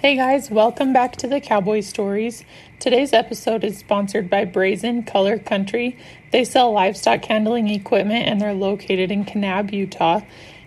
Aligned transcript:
Hey 0.00 0.14
guys, 0.14 0.48
welcome 0.48 0.92
back 0.92 1.16
to 1.16 1.26
the 1.26 1.40
Cowboy 1.40 1.80
Stories. 1.80 2.44
Today's 2.78 3.12
episode 3.12 3.64
is 3.64 3.78
sponsored 3.78 4.30
by 4.30 4.44
Brazen 4.44 5.02
Color 5.02 5.40
Country. 5.40 5.98
They 6.30 6.44
sell 6.44 6.70
livestock 6.70 7.24
handling 7.24 7.66
equipment 7.66 8.28
and 8.28 8.40
they're 8.40 8.54
located 8.54 9.10
in 9.10 9.24
Kanab, 9.24 9.72
Utah. 9.72 10.20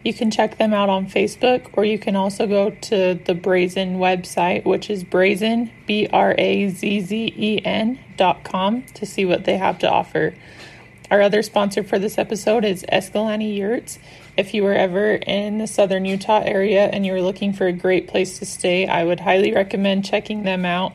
You 0.04 0.14
can 0.14 0.32
check 0.32 0.58
them 0.58 0.74
out 0.74 0.90
on 0.90 1.06
Facebook 1.06 1.70
or 1.72 1.86
you 1.86 1.98
can 1.98 2.18
also 2.18 2.46
go 2.46 2.72
to 2.72 3.14
the 3.24 3.34
Brazen 3.34 4.00
website, 4.00 4.66
which 4.66 4.90
is 4.90 5.06
brazen, 5.06 5.72
B 5.88 6.10
R 6.12 6.36
A 6.38 6.68
Z 6.68 7.00
Z 7.00 7.34
E 7.38 7.62
N 7.64 8.00
dot 8.18 8.44
com 8.44 8.84
to 8.96 9.06
see 9.06 9.24
what 9.24 9.46
they 9.46 9.56
have 9.56 9.80
to 9.80 9.90
offer. 9.90 10.34
Our 11.10 11.22
other 11.22 11.42
sponsor 11.42 11.84
for 11.84 11.98
this 11.98 12.18
episode 12.18 12.66
is 12.66 12.84
Escalante 12.90 13.46
Yurts. 13.46 13.98
If 14.38 14.54
you 14.54 14.64
were 14.64 14.74
ever 14.74 15.14
in 15.14 15.58
the 15.58 15.68
southern 15.68 16.06
Utah 16.06 16.42
area 16.44 16.86
and 16.86 17.06
you 17.06 17.12
were 17.12 17.22
looking 17.22 17.52
for 17.54 17.68
a 17.68 17.74
great 17.74 18.08
place 18.08 18.40
to 18.40 18.46
stay, 18.46 18.88
I 18.88 19.04
would 19.04 19.20
highly 19.20 19.54
recommend 19.54 20.06
checking 20.06 20.44
them 20.44 20.66
out. 20.66 20.94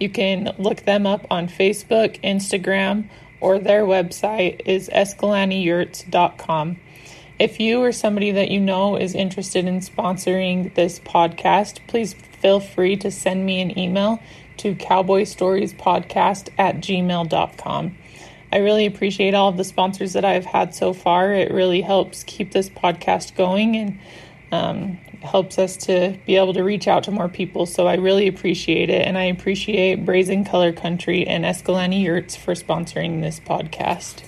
You 0.00 0.10
can 0.10 0.52
look 0.58 0.84
them 0.84 1.06
up 1.06 1.26
on 1.30 1.48
Facebook, 1.48 2.20
Instagram, 2.22 3.08
or 3.40 3.58
their 3.58 3.84
website 3.84 4.62
is 4.66 4.88
escalanteyurts.com. 4.88 6.78
If 7.38 7.60
you 7.60 7.82
or 7.82 7.92
somebody 7.92 8.30
that 8.32 8.50
you 8.50 8.60
know 8.60 8.96
is 8.96 9.14
interested 9.14 9.64
in 9.64 9.80
sponsoring 9.80 10.74
this 10.74 10.98
podcast, 11.00 11.78
please 11.86 12.14
feel 12.14 12.60
free 12.60 12.96
to 12.96 13.10
send 13.10 13.46
me 13.46 13.60
an 13.60 13.78
email 13.78 14.20
to 14.58 14.74
cowboystoriespodcast 14.74 16.50
at 16.58 16.76
gmail.com. 16.76 17.96
I 18.52 18.58
really 18.58 18.84
appreciate 18.84 19.32
all 19.32 19.48
of 19.48 19.56
the 19.56 19.64
sponsors 19.64 20.12
that 20.12 20.26
I've 20.26 20.44
had 20.44 20.74
so 20.74 20.92
far. 20.92 21.32
It 21.32 21.50
really 21.50 21.80
helps 21.80 22.22
keep 22.24 22.52
this 22.52 22.68
podcast 22.68 23.34
going 23.34 23.76
and 23.76 23.98
um, 24.52 24.98
helps 25.22 25.58
us 25.58 25.76
to 25.78 26.18
be 26.26 26.36
able 26.36 26.52
to 26.52 26.62
reach 26.62 26.86
out 26.86 27.04
to 27.04 27.10
more 27.10 27.30
people. 27.30 27.64
So 27.64 27.86
I 27.86 27.94
really 27.94 28.28
appreciate 28.28 28.90
it. 28.90 29.06
And 29.06 29.16
I 29.16 29.24
appreciate 29.24 30.04
Brazen 30.04 30.44
Color 30.44 30.74
Country 30.74 31.26
and 31.26 31.46
Escalante 31.46 31.96
Yurts 31.96 32.36
for 32.36 32.52
sponsoring 32.52 33.22
this 33.22 33.40
podcast. 33.40 34.22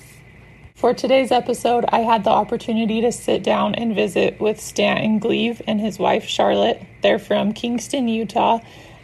For 0.75 0.95
today's 0.95 1.31
episode, 1.31 1.85
I 1.89 2.01
had 2.01 2.25
the 2.25 2.31
opportunity 2.31 3.03
to 3.03 3.13
sit 3.13 3.43
down 3.43 3.75
and 3.75 3.95
visit 3.95 4.41
with 4.41 4.59
Stanton 4.59 5.19
Gleave 5.19 5.61
and 5.67 5.81
his 5.81 5.99
wife 5.99 6.25
Charlotte. 6.25 6.83
They're 7.03 7.19
from 7.19 7.53
Kingston, 7.53 8.09
Utah. 8.09 8.61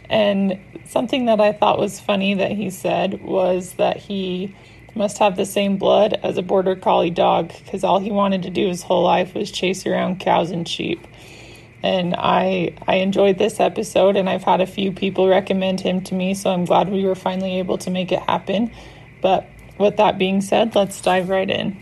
And 0.09 0.59
something 0.85 1.25
that 1.25 1.39
I 1.39 1.53
thought 1.53 1.79
was 1.79 1.99
funny 1.99 2.33
that 2.33 2.51
he 2.51 2.69
said 2.69 3.21
was 3.23 3.73
that 3.73 3.97
he 3.97 4.55
must 4.95 5.17
have 5.19 5.37
the 5.37 5.45
same 5.45 5.77
blood 5.77 6.19
as 6.23 6.37
a 6.37 6.41
border 6.41 6.75
collie 6.75 7.09
dog 7.09 7.51
because 7.63 7.83
all 7.83 7.99
he 7.99 8.11
wanted 8.11 8.43
to 8.43 8.49
do 8.49 8.67
his 8.67 8.83
whole 8.83 9.03
life 9.03 9.33
was 9.33 9.51
chase 9.51 9.85
around 9.85 10.19
cows 10.19 10.51
and 10.51 10.67
sheep. 10.67 11.05
And 11.83 12.15
I 12.17 12.75
I 12.87 12.95
enjoyed 12.95 13.37
this 13.37 13.59
episode 13.59 14.15
and 14.15 14.29
I've 14.29 14.43
had 14.43 14.61
a 14.61 14.67
few 14.67 14.91
people 14.91 15.27
recommend 15.27 15.81
him 15.81 16.01
to 16.03 16.15
me, 16.15 16.33
so 16.33 16.51
I'm 16.51 16.65
glad 16.65 16.89
we 16.89 17.05
were 17.05 17.15
finally 17.15 17.59
able 17.59 17.77
to 17.79 17.89
make 17.89 18.11
it 18.11 18.19
happen. 18.19 18.71
But 19.21 19.47
with 19.77 19.97
that 19.97 20.17
being 20.17 20.41
said, 20.41 20.75
let's 20.75 21.01
dive 21.01 21.29
right 21.29 21.49
in. 21.49 21.77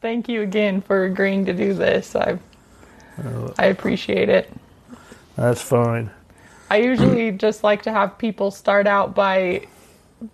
Thank 0.00 0.28
you 0.28 0.42
again 0.42 0.80
for 0.80 1.04
agreeing 1.04 1.44
to 1.44 1.52
do 1.52 1.74
this. 1.74 2.16
I 2.16 2.38
I 3.58 3.66
appreciate 3.66 4.28
it. 4.28 4.50
That's 5.36 5.60
fine. 5.60 6.10
I 6.70 6.78
usually 6.78 7.32
just 7.46 7.62
like 7.62 7.82
to 7.82 7.92
have 7.92 8.16
people 8.16 8.50
start 8.50 8.86
out 8.86 9.14
by 9.14 9.66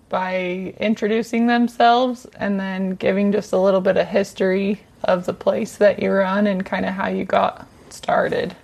by 0.09 0.75
introducing 0.79 1.47
themselves 1.47 2.27
and 2.37 2.59
then 2.59 2.91
giving 2.91 3.33
just 3.33 3.53
a 3.53 3.59
little 3.59 3.81
bit 3.81 3.97
of 3.97 4.07
history 4.07 4.81
of 5.05 5.27
the 5.27 5.33
place 5.33 5.77
that 5.77 6.01
you 6.01 6.11
run 6.11 6.47
and 6.47 6.65
kind 6.65 6.85
of 6.85 6.95
how 6.95 7.09
you 7.09 7.25
got 7.25 7.67
started. 7.91 8.55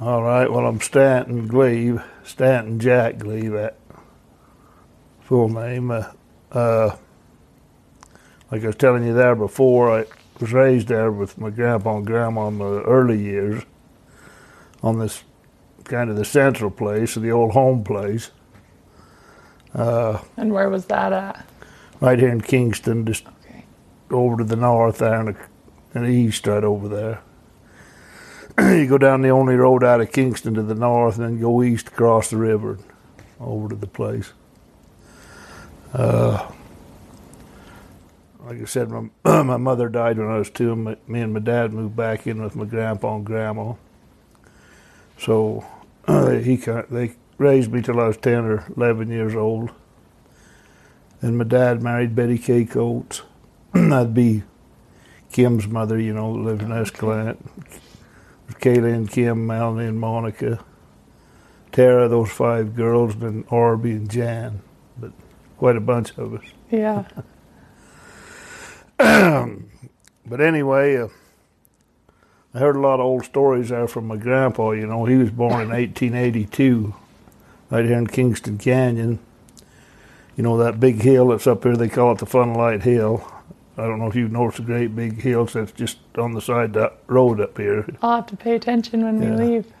All 0.00 0.22
right. 0.22 0.50
Well, 0.50 0.66
I'm 0.66 0.80
Stanton 0.80 1.48
Gleave, 1.48 2.02
Stanton 2.24 2.78
Jack 2.78 3.18
Gleave. 3.18 3.54
At 3.54 3.76
full 5.20 5.48
name. 5.48 5.90
Uh, 5.90 6.04
uh, 6.52 6.96
like 8.50 8.62
I 8.62 8.66
was 8.68 8.76
telling 8.76 9.04
you 9.06 9.14
there 9.14 9.34
before, 9.34 10.00
I 10.00 10.04
was 10.40 10.52
raised 10.52 10.88
there 10.88 11.10
with 11.10 11.38
my 11.38 11.50
grandpa 11.50 11.96
and 11.98 12.06
grandma 12.06 12.48
in 12.48 12.58
the 12.58 12.82
early 12.82 13.20
years 13.20 13.62
on 14.82 14.98
this 14.98 15.24
kind 15.84 16.10
of 16.10 16.16
the 16.16 16.24
central 16.24 16.70
place, 16.70 17.14
the 17.14 17.30
old 17.30 17.52
home 17.52 17.82
place. 17.84 18.30
Uh, 19.74 20.20
and 20.36 20.52
where 20.52 20.68
was 20.70 20.86
that 20.86 21.12
at? 21.12 21.46
Right 22.00 22.18
here 22.18 22.30
in 22.30 22.40
Kingston, 22.40 23.04
just 23.06 23.26
Okay. 23.26 23.64
over 24.10 24.38
to 24.38 24.44
the 24.44 24.56
north 24.56 24.98
there 24.98 25.20
and 25.20 25.28
the, 25.28 25.36
and 25.94 26.04
the 26.04 26.10
east 26.10 26.46
right 26.46 26.64
over 26.64 26.88
there. 26.88 27.20
you 28.76 28.86
go 28.86 28.98
down 28.98 29.22
the 29.22 29.28
only 29.28 29.56
road 29.56 29.84
out 29.84 30.00
of 30.00 30.10
Kingston 30.12 30.54
to 30.54 30.62
the 30.62 30.74
north 30.74 31.16
and 31.18 31.24
then 31.24 31.40
go 31.40 31.62
east 31.62 31.88
across 31.88 32.30
the 32.30 32.36
river 32.36 32.78
over 33.40 33.68
to 33.68 33.74
the 33.76 33.86
place. 33.86 34.32
Uh, 35.92 36.50
like 38.48 38.62
I 38.62 38.64
said, 38.64 38.88
my, 38.90 39.10
my 39.42 39.58
mother 39.58 39.90
died 39.90 40.16
when 40.16 40.28
I 40.28 40.38
was 40.38 40.48
two, 40.48 40.74
my, 40.74 40.96
me 41.06 41.20
and 41.20 41.34
my 41.34 41.40
dad 41.40 41.74
moved 41.74 41.96
back 41.96 42.26
in 42.26 42.42
with 42.42 42.56
my 42.56 42.64
grandpa 42.64 43.16
and 43.16 43.26
grandma. 43.26 43.74
So 45.18 45.66
he 46.08 46.56
they 46.56 47.14
raised 47.36 47.70
me 47.70 47.82
till 47.82 48.00
I 48.00 48.06
was 48.06 48.16
ten 48.16 48.46
or 48.46 48.64
eleven 48.74 49.10
years 49.10 49.34
old. 49.34 49.70
And 51.20 51.36
my 51.36 51.44
dad 51.44 51.82
married 51.82 52.14
Betty 52.14 52.38
K. 52.38 52.64
Coates. 52.64 53.22
That'd 53.72 54.14
be 54.14 54.44
Kim's 55.30 55.66
mother, 55.66 56.00
you 56.00 56.14
know, 56.14 56.30
lived 56.30 56.62
in 56.62 56.72
Escalante. 56.72 57.44
Kaylee 58.52 58.94
and 58.94 59.10
Kim, 59.10 59.46
Melanie 59.46 59.86
and 59.86 60.00
Monica. 60.00 60.64
Tara, 61.70 62.08
those 62.08 62.30
five 62.30 62.74
girls, 62.74 63.14
and 63.16 63.46
Orby 63.48 63.92
and 63.96 64.10
Jan. 64.10 64.62
But 64.96 65.12
quite 65.58 65.76
a 65.76 65.80
bunch 65.80 66.16
of 66.16 66.34
us. 66.34 66.44
Yeah. 66.70 67.04
but 70.26 70.40
anyway, 70.40 70.96
uh, 70.96 71.08
I 72.54 72.58
heard 72.58 72.76
a 72.76 72.80
lot 72.80 72.94
of 73.00 73.06
old 73.06 73.24
stories 73.24 73.68
there 73.68 73.86
from 73.86 74.06
my 74.06 74.16
grandpa. 74.16 74.72
You 74.72 74.86
know, 74.86 75.04
he 75.04 75.16
was 75.16 75.30
born 75.30 75.60
in 75.62 75.68
1882, 75.68 76.94
right 77.70 77.84
here 77.84 77.98
in 77.98 78.06
Kingston 78.06 78.58
Canyon. 78.58 79.18
You 80.36 80.42
know 80.44 80.56
that 80.58 80.80
big 80.80 81.02
hill 81.02 81.28
that's 81.28 81.46
up 81.46 81.64
here? 81.64 81.76
They 81.76 81.88
call 81.88 82.12
it 82.12 82.18
the 82.18 82.26
Funlight 82.26 82.82
Hill. 82.82 83.26
I 83.76 83.82
don't 83.82 83.98
know 84.00 84.08
if 84.08 84.16
you've 84.16 84.32
noticed 84.32 84.58
the 84.58 84.64
great 84.64 84.94
big 84.96 85.20
hill 85.20 85.44
that's 85.46 85.72
just 85.72 85.98
on 86.16 86.32
the 86.32 86.40
side 86.40 86.70
of 86.70 86.72
that 86.74 86.98
road 87.06 87.40
up 87.40 87.56
here. 87.56 87.86
I'll 88.02 88.16
have 88.16 88.26
to 88.26 88.36
pay 88.36 88.54
attention 88.54 89.04
when 89.04 89.22
Yeah. 89.22 89.36
we 89.36 89.44
leave. 89.44 89.72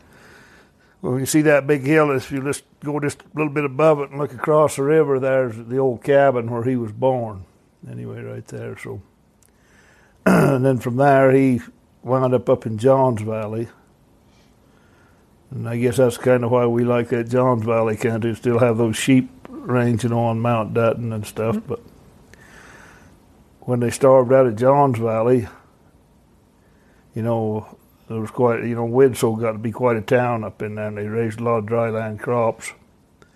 Well, 1.02 1.18
you 1.18 1.26
see 1.26 1.42
that 1.42 1.66
big 1.66 1.82
hill. 1.82 2.10
If 2.10 2.30
you 2.30 2.42
just 2.42 2.64
go 2.84 2.98
just 3.00 3.22
a 3.22 3.38
little 3.38 3.52
bit 3.52 3.64
above 3.64 4.00
it 4.00 4.10
and 4.10 4.18
look 4.18 4.32
across 4.32 4.76
the 4.76 4.82
river, 4.82 5.18
there's 5.20 5.56
the 5.56 5.78
old 5.78 6.02
cabin 6.02 6.50
where 6.50 6.64
he 6.64 6.76
was 6.76 6.90
born. 6.92 7.44
Anyway, 7.90 8.22
right 8.22 8.46
there. 8.46 8.76
So, 8.78 9.02
and 10.26 10.64
then 10.64 10.78
from 10.78 10.96
there 10.96 11.30
he 11.32 11.60
wound 12.02 12.34
up 12.34 12.48
up 12.48 12.66
in 12.66 12.78
Johns 12.78 13.22
Valley, 13.22 13.68
and 15.50 15.68
I 15.68 15.78
guess 15.78 15.98
that's 15.98 16.16
kind 16.16 16.44
of 16.44 16.50
why 16.50 16.66
we 16.66 16.84
like 16.84 17.08
that 17.10 17.28
Johns 17.28 17.64
Valley 17.64 17.96
country. 17.96 18.34
Still 18.34 18.58
have 18.58 18.78
those 18.78 18.96
sheep 18.96 19.30
ranging 19.48 20.12
on 20.12 20.40
Mount 20.40 20.74
Dutton 20.74 21.12
and 21.12 21.26
stuff, 21.26 21.60
but 21.66 21.80
when 23.60 23.80
they 23.80 23.90
starved 23.90 24.32
out 24.32 24.46
of 24.46 24.56
Johns 24.56 24.98
Valley, 24.98 25.46
you 27.14 27.22
know, 27.22 27.76
there 28.08 28.18
was 28.18 28.30
quite, 28.30 28.64
you 28.64 28.74
know, 28.74 28.88
Widsoe 28.88 29.38
got 29.38 29.52
to 29.52 29.58
be 29.58 29.72
quite 29.72 29.96
a 29.96 30.00
town 30.00 30.42
up 30.42 30.62
in 30.62 30.76
there, 30.76 30.88
and 30.88 30.96
they 30.96 31.06
raised 31.06 31.40
a 31.40 31.44
lot 31.44 31.58
of 31.58 31.66
dryland 31.66 32.18
crops. 32.20 32.72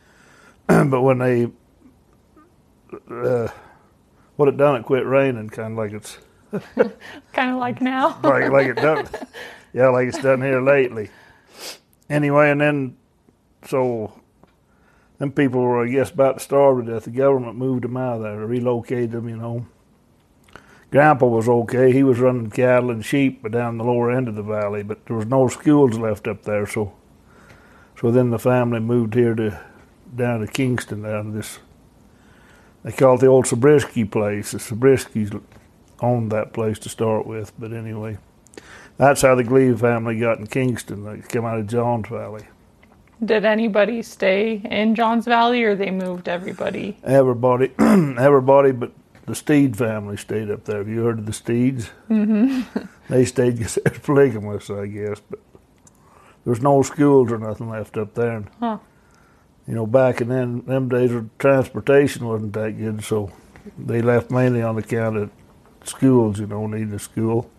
but 0.67 1.03
when 1.03 1.19
they, 1.19 1.51
uh, 3.11 3.49
what 4.37 4.49
it 4.49 4.57
done, 4.57 4.77
it 4.77 4.85
quit 4.85 5.07
raining, 5.07 5.51
kind 5.51 5.73
of 5.73 5.79
like 5.79 5.93
it's 5.93 6.19
kind 7.33 7.51
of 7.51 7.59
like 7.59 7.81
now. 7.81 8.21
like 8.25 8.51
like 8.51 8.67
it 8.67 8.77
done, 8.77 9.09
yeah, 9.73 9.89
like 9.89 10.09
it's 10.09 10.23
done 10.23 10.43
here 10.43 10.61
lately. 10.61 11.11
Anyway, 12.09 12.51
and 12.51 12.61
then 12.61 12.97
so 13.67 14.13
them 15.19 15.31
people 15.31 15.61
were, 15.61 15.85
I 15.85 15.89
guess, 15.89 16.11
about 16.11 16.39
to 16.39 16.45
starve 16.45 16.85
to 16.85 16.93
death. 16.93 17.05
The 17.05 17.11
government 17.11 17.57
moved 17.57 17.85
them 17.85 17.97
out 17.97 18.17
of 18.17 18.23
there, 18.23 18.45
relocated 18.45 19.13
them, 19.13 19.29
you 19.29 19.37
know. 19.37 19.67
Grandpa 20.91 21.27
was 21.27 21.49
okay. 21.49 21.93
He 21.93 22.03
was 22.03 22.19
running 22.19 22.51
cattle 22.51 22.91
and 22.91 23.05
sheep 23.05 23.41
but 23.41 23.53
down 23.53 23.79
the 23.79 23.85
lower 23.85 24.11
end 24.11 24.29
of 24.29 24.35
the 24.35 24.43
valley, 24.43 24.83
but 24.83 25.07
there 25.07 25.17
was 25.17 25.27
no 25.27 25.49
schools 25.49 25.97
left 25.97 26.27
up 26.27 26.43
there. 26.43 26.67
So, 26.67 26.93
so 27.99 28.11
then 28.11 28.31
the 28.31 28.39
family 28.39 28.81
moved 28.81 29.15
here 29.15 29.35
to 29.37 29.59
down 30.15 30.41
to 30.41 30.47
Kingston, 30.47 31.03
down 31.03 31.27
to 31.27 31.31
this. 31.31 31.61
They 32.83 32.93
call 32.93 33.15
it 33.15 33.21
the 33.21 33.27
old 33.27 33.47
Zabriskie 33.47 34.05
place. 34.05 34.53
The 34.53 34.59
Zabriskis 34.59 35.41
owned 36.01 36.33
that 36.33 36.53
place 36.53 36.79
to 36.81 36.89
start 36.89 37.27
with, 37.27 37.53
but 37.59 37.73
anyway, 37.73 38.19
that's 38.97 39.23
how 39.23 39.35
the 39.35 39.45
Gleave 39.45 39.81
family 39.81 40.19
got 40.19 40.39
in 40.39 40.47
Kingston. 40.47 41.05
They 41.05 41.27
came 41.27 41.45
out 41.45 41.59
of 41.59 41.69
Johns 41.69 42.09
Valley. 42.09 42.45
Did 43.25 43.45
anybody 43.45 44.03
stay 44.03 44.61
in 44.65 44.97
Johns 44.97 45.27
Valley, 45.27 45.63
or 45.63 45.77
they 45.77 45.93
moved 45.93 46.29
everybody? 46.29 46.99
Everybody, 47.05 47.71
everybody, 47.79 48.73
but 48.73 48.93
the 49.27 49.37
Steed 49.37 49.77
family 49.77 50.17
stayed 50.17 50.51
up 50.51 50.65
there. 50.65 50.79
Have 50.79 50.89
you 50.89 51.05
heard 51.05 51.21
of 51.21 51.27
the 51.27 51.33
Steeds? 51.33 51.91
Mm-hmm. 52.11 52.81
they 53.09 53.25
stayed 53.25 53.59
because 53.59 53.79
polygamous, 54.03 54.71
I 54.71 54.87
guess. 54.87 55.21
But 55.31 55.39
there's 56.45 56.61
no 56.61 56.83
schools 56.83 57.31
or 57.31 57.39
nothing 57.39 57.71
left 57.71 57.97
up 57.97 58.15
there. 58.15 58.45
Huh. 58.59 58.79
You 59.67 59.75
know, 59.75 59.87
back 59.87 60.21
in 60.21 60.29
then, 60.29 60.65
them 60.67 60.89
days, 60.89 61.13
transportation 61.39 62.27
wasn't 62.27 62.53
that 62.55 62.73
good, 62.73 63.05
so 63.05 63.31
they 63.79 64.03
left 64.03 64.31
mainly 64.31 64.63
on 64.63 64.77
account 64.77 65.17
of 65.17 65.31
schools. 65.85 66.41
You 66.41 66.47
know, 66.47 66.67
needing 66.67 66.93
a 66.95 66.99
school. 66.99 67.51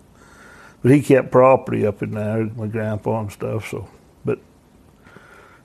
But 0.81 0.91
he 0.91 1.01
kept 1.01 1.31
property 1.31 1.85
up 1.85 2.03
in 2.03 2.11
there, 2.11 2.43
my 2.43 2.67
grandpa 2.67 3.21
and 3.21 3.31
stuff. 3.31 3.69
So, 3.69 3.87
but 4.25 4.39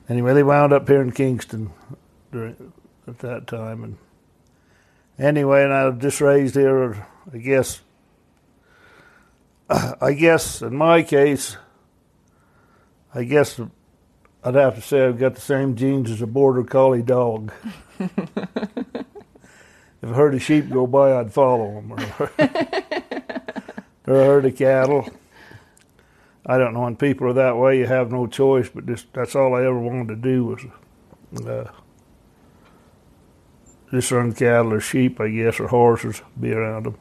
anyway, 0.07 0.33
they 0.33 0.43
wound 0.43 0.71
up 0.71 0.87
here 0.87 1.01
in 1.01 1.11
Kingston 1.11 1.71
during 2.31 2.71
at 3.05 3.19
that 3.19 3.47
time, 3.47 3.83
and 3.83 3.97
anyway, 5.17 5.63
and 5.63 5.73
I 5.73 5.89
was 5.89 6.01
just 6.01 6.21
raised 6.21 6.55
here. 6.55 7.05
I 7.33 7.37
guess, 7.37 7.81
I 9.69 10.13
guess 10.13 10.61
in 10.61 10.75
my 10.75 11.03
case, 11.03 11.57
I 13.13 13.25
guess 13.25 13.59
I'd 14.43 14.55
have 14.55 14.75
to 14.75 14.81
say 14.81 15.05
I've 15.05 15.19
got 15.19 15.35
the 15.35 15.41
same 15.41 15.75
genes 15.75 16.09
as 16.09 16.21
a 16.21 16.27
border 16.27 16.63
collie 16.63 17.01
dog. 17.01 17.51
if 17.99 18.09
I 20.01 20.07
heard 20.07 20.33
a 20.33 20.39
sheep 20.39 20.69
go 20.69 20.87
by, 20.87 21.17
I'd 21.17 21.33
follow 21.33 21.75
them, 21.75 21.91
or, 21.91 21.99
or 24.07 24.15
a 24.15 24.25
herd 24.25 24.45
of 24.45 24.55
cattle. 24.55 25.09
I 26.45 26.57
don't 26.57 26.73
know. 26.73 26.81
When 26.81 26.95
people 26.95 27.27
are 27.27 27.33
that 27.33 27.57
way, 27.57 27.79
you 27.79 27.85
have 27.85 28.11
no 28.11 28.27
choice. 28.27 28.69
But 28.69 28.85
just 28.87 29.11
that's 29.13 29.35
all 29.35 29.55
I 29.55 29.65
ever 29.65 29.77
wanted 29.77 30.07
to 30.07 30.15
do 30.15 30.45
was 30.45 31.45
uh, 31.45 31.71
just 33.91 34.11
run 34.11 34.33
cattle 34.33 34.73
or 34.73 34.79
sheep, 34.79 35.19
I 35.19 35.29
guess, 35.29 35.59
or 35.59 35.67
horses, 35.67 36.21
be 36.39 36.53
around 36.53 36.85
them. 36.85 36.97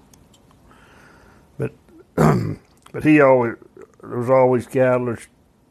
But 1.56 1.72
but 2.92 3.04
he 3.04 3.20
always 3.20 3.54
there 4.02 4.18
was 4.18 4.28
always 4.28 4.66
cattle 4.66 5.10
or 5.10 5.18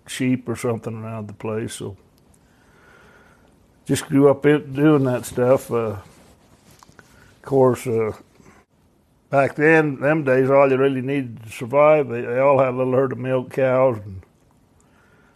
sheep 0.09 0.47
or 0.47 0.55
something 0.55 0.95
around 0.95 1.27
the 1.27 1.33
place, 1.33 1.73
so 1.73 1.97
just 3.85 4.07
grew 4.07 4.29
up 4.29 4.45
in, 4.45 4.73
doing 4.73 5.03
that 5.05 5.25
stuff. 5.25 5.71
Uh, 5.71 5.97
of 6.95 7.41
course, 7.41 7.87
uh, 7.87 8.11
back 9.29 9.55
then, 9.55 9.99
them 9.99 10.23
days, 10.23 10.49
all 10.49 10.69
you 10.69 10.77
really 10.77 11.01
needed 11.01 11.43
to 11.43 11.49
survive, 11.49 12.09
they, 12.09 12.21
they 12.21 12.39
all 12.39 12.59
had 12.59 12.73
a 12.73 12.77
little 12.77 12.93
herd 12.93 13.13
of 13.13 13.17
milk 13.17 13.51
cows, 13.51 13.97
and 14.03 14.21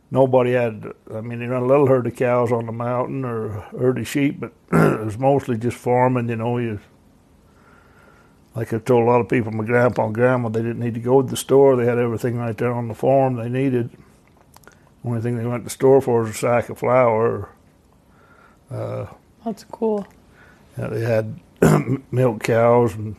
nobody 0.09 0.51
had. 0.51 0.91
I 1.13 1.21
mean, 1.21 1.39
they 1.39 1.47
run 1.47 1.63
a 1.63 1.68
little 1.68 1.88
herd 1.88 2.07
of 2.07 2.15
cows 2.15 2.51
on 2.51 2.65
the 2.65 2.71
mountain 2.71 3.23
or 3.23 3.57
a 3.57 3.62
herd 3.77 4.00
of 4.00 4.07
sheep, 4.07 4.39
but 4.39 4.51
it 4.71 5.06
was 5.06 5.18
mostly 5.18 5.57
just 5.57 5.77
farming. 5.77 6.29
You 6.29 6.35
know, 6.35 6.57
you 6.57 6.79
like 8.56 8.73
I 8.73 8.79
told 8.79 9.03
a 9.03 9.09
lot 9.09 9.21
of 9.21 9.29
people, 9.29 9.51
my 9.51 9.63
grandpa 9.63 10.06
and 10.06 10.15
grandma, 10.15 10.50
they 10.50 10.62
didn't 10.62 10.79
need 10.79 10.95
to 10.95 11.00
go 11.00 11.21
to 11.21 11.27
the 11.27 11.38
store. 11.38 11.75
They 11.75 11.85
had 11.85 11.97
everything 11.97 12.38
right 12.38 12.57
there 12.57 12.73
on 12.73 12.89
the 12.89 12.94
farm 12.94 13.35
they 13.35 13.50
needed. 13.50 13.89
Only 15.03 15.21
thing 15.21 15.38
they 15.38 15.45
went 15.45 15.62
to 15.62 15.65
the 15.65 15.69
store 15.69 16.01
for 16.01 16.21
was 16.21 16.31
a 16.31 16.33
sack 16.33 16.69
of 16.69 16.80
flour. 16.80 17.50
Uh, 18.69 19.07
That's 19.44 19.63
cool. 19.65 20.07
yeah, 20.77 20.88
they 20.88 21.01
had 21.01 21.39
milk 22.12 22.44
cows 22.44 22.95
and 22.95 23.15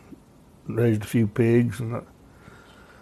raised 0.67 1.03
a 1.03 1.07
few 1.07 1.27
pigs 1.27 1.79
and 1.79 1.95
uh, 1.95 2.01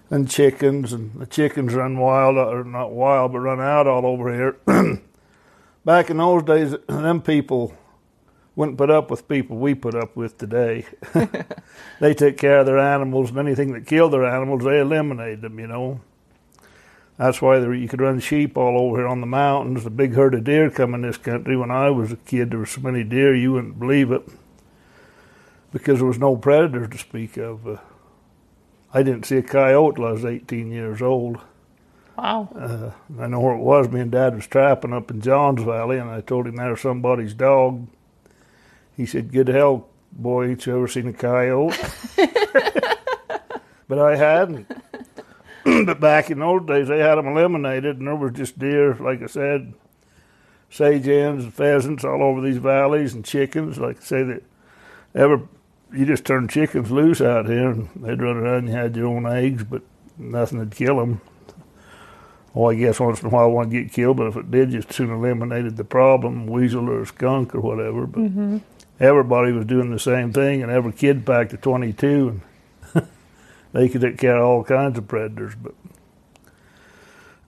and 0.10 0.30
chickens 0.30 0.92
and 0.92 1.14
the 1.22 1.26
chickens 1.26 1.74
run 1.74 1.98
wild 1.98 2.36
or 2.36 2.66
not 2.66 2.92
wild 2.92 3.32
but 3.32 3.40
run 3.40 3.62
out 3.62 3.88
all 3.88 4.06
over 4.06 4.34
here. 4.34 4.58
Back 5.86 6.10
in 6.10 6.18
those 6.18 6.44
days, 6.44 6.76
them 6.88 7.22
people 7.22 7.74
wouldn't 8.56 8.78
put 8.78 8.90
up 8.90 9.10
with 9.10 9.28
people 9.30 9.58
we 9.58 9.74
put 9.74 9.96
up 9.96 10.16
with 10.16 10.38
today. 10.38 10.86
they 12.02 12.14
took 12.14 12.36
care 12.36 12.60
of 12.60 12.66
their 12.66 12.78
animals 12.80 13.30
and 13.30 13.40
anything 13.40 13.72
that 13.72 13.88
killed 13.88 14.12
their 14.12 14.26
animals, 14.26 14.64
they 14.64 14.80
eliminated 14.80 15.42
them. 15.42 15.60
You 15.60 15.68
know. 15.68 16.02
That's 17.22 17.40
why 17.40 17.60
there, 17.60 17.72
you 17.72 17.88
could 17.88 18.02
run 18.02 18.20
sheep 18.20 18.58
all 18.58 18.82
over 18.82 18.98
here 18.98 19.08
on 19.08 19.22
the 19.22 19.28
mountains. 19.28 19.86
A 19.86 19.92
big 19.92 20.16
herd 20.16 20.34
of 20.34 20.44
deer 20.44 20.72
come 20.72 20.96
in 20.96 21.04
this 21.04 21.18
country. 21.18 21.56
When 21.56 21.70
I 21.70 21.92
was 21.92 22.12
a 22.12 22.16
kid, 22.16 22.50
there 22.50 22.58
were 22.58 22.66
so 22.66 22.82
many 22.82 23.04
deer 23.04 23.36
you 23.36 23.52
wouldn't 23.54 23.78
believe 23.78 24.12
it 24.12 24.28
because 25.72 26.00
there 26.00 26.08
was 26.08 26.18
no 26.18 26.36
predators 26.36 26.90
to 26.90 26.98
speak 26.98 27.38
of. 27.38 27.68
Uh, 27.68 27.78
I 28.92 29.04
didn't 29.04 29.28
see 29.28 29.38
a 29.38 29.44
coyote 29.44 29.98
till 29.98 30.08
I 30.08 30.14
was 30.14 30.26
18 30.26 30.72
years 30.72 31.00
old. 31.00 31.38
Wow. 32.18 32.50
Uh, 32.56 33.22
I 33.22 33.28
know 33.28 33.40
where 33.40 33.54
it 33.54 33.62
was. 33.62 33.88
Me 33.90 34.00
and 34.00 34.12
Dad 34.12 34.34
was 34.34 34.48
trapping 34.48 34.92
up 34.92 35.12
in 35.12 35.22
Johns 35.22 35.62
Valley, 35.62 36.00
and 36.00 36.10
I 36.10 36.22
told 36.22 36.48
him 36.48 36.56
there 36.56 36.72
was 36.72 36.82
somebody's 36.82 37.36
dog. 37.36 37.86
He 38.98 39.06
said, 39.06 39.32
"Good 39.32 39.48
hell, 39.48 39.90
boy, 40.12 40.48
ain't 40.48 40.66
you 40.66 40.76
ever 40.76 40.88
seen 40.88 41.10
a 41.10 41.14
coyote?" 41.14 41.78
but 43.88 44.00
I 44.00 44.16
hadn't. 44.16 44.72
but 45.86 46.00
back 46.00 46.32
in 46.32 46.40
those 46.40 46.66
days, 46.66 46.88
they 46.88 47.00
had 47.00 47.16
them 47.16 47.28
eliminated, 47.28 47.98
and 47.98 48.08
there 48.08 48.16
was 48.16 48.34
just 48.34 48.58
deer, 48.58 48.96
like 48.96 49.22
I 49.22 49.28
said, 49.28 49.74
sage 50.70 51.06
hens 51.06 51.44
and 51.44 51.54
pheasants 51.54 52.04
all 52.04 52.24
over 52.24 52.42
these 52.42 52.58
valleys, 52.58 53.14
and 53.14 53.24
chickens. 53.24 53.78
Like 53.78 53.98
I 53.98 54.04
say, 54.04 54.24
that 54.24 54.44
ever 55.14 55.48
you 55.94 56.06
just 56.06 56.26
turn 56.26 56.48
chickens 56.48 56.92
loose 56.92 57.22
out 57.22 57.48
here, 57.48 57.70
and 57.70 57.90
they'd 57.96 58.22
run 58.22 58.38
around. 58.38 58.60
and 58.60 58.70
You 58.70 58.76
had 58.76 58.96
your 58.96 59.08
own 59.08 59.26
eggs, 59.26 59.64
but 59.64 59.82
nothing 60.18 60.60
would 60.60 60.76
kill 60.76 60.98
them. 60.98 61.22
Well, 62.54 62.72
I 62.72 62.76
guess 62.76 63.00
once 63.00 63.22
in 63.22 63.28
a 63.28 63.30
while 63.30 63.50
one 63.50 63.70
would 63.70 63.72
get 63.72 63.94
killed, 63.94 64.18
but 64.18 64.28
if 64.28 64.36
it 64.36 64.52
did, 64.52 64.74
you 64.74 64.84
soon 64.90 65.10
eliminated 65.10 65.78
the 65.78 65.84
problem, 65.84 66.48
weasel 66.48 66.90
or 66.90 67.06
skunk 67.06 67.56
or 67.56 67.62
whatever. 67.62 68.06
But 68.06 68.24
mm-hmm. 68.24 68.58
everybody 69.00 69.52
was 69.52 69.66
doing 69.66 69.92
the 69.92 70.00
same 70.00 70.34
thing, 70.34 70.62
and 70.62 70.72
every 70.72 70.92
kid 70.92 71.26
packed 71.26 71.54
a 71.54 71.58
22, 71.58 72.28
and 72.28 72.42
they 73.74 73.90
could 73.90 74.02
take 74.02 74.18
care 74.18 74.38
of 74.38 74.46
all 74.46 74.64
kinds 74.64 74.98
of 74.98 75.08
predators. 75.08 75.54
But 75.56 75.74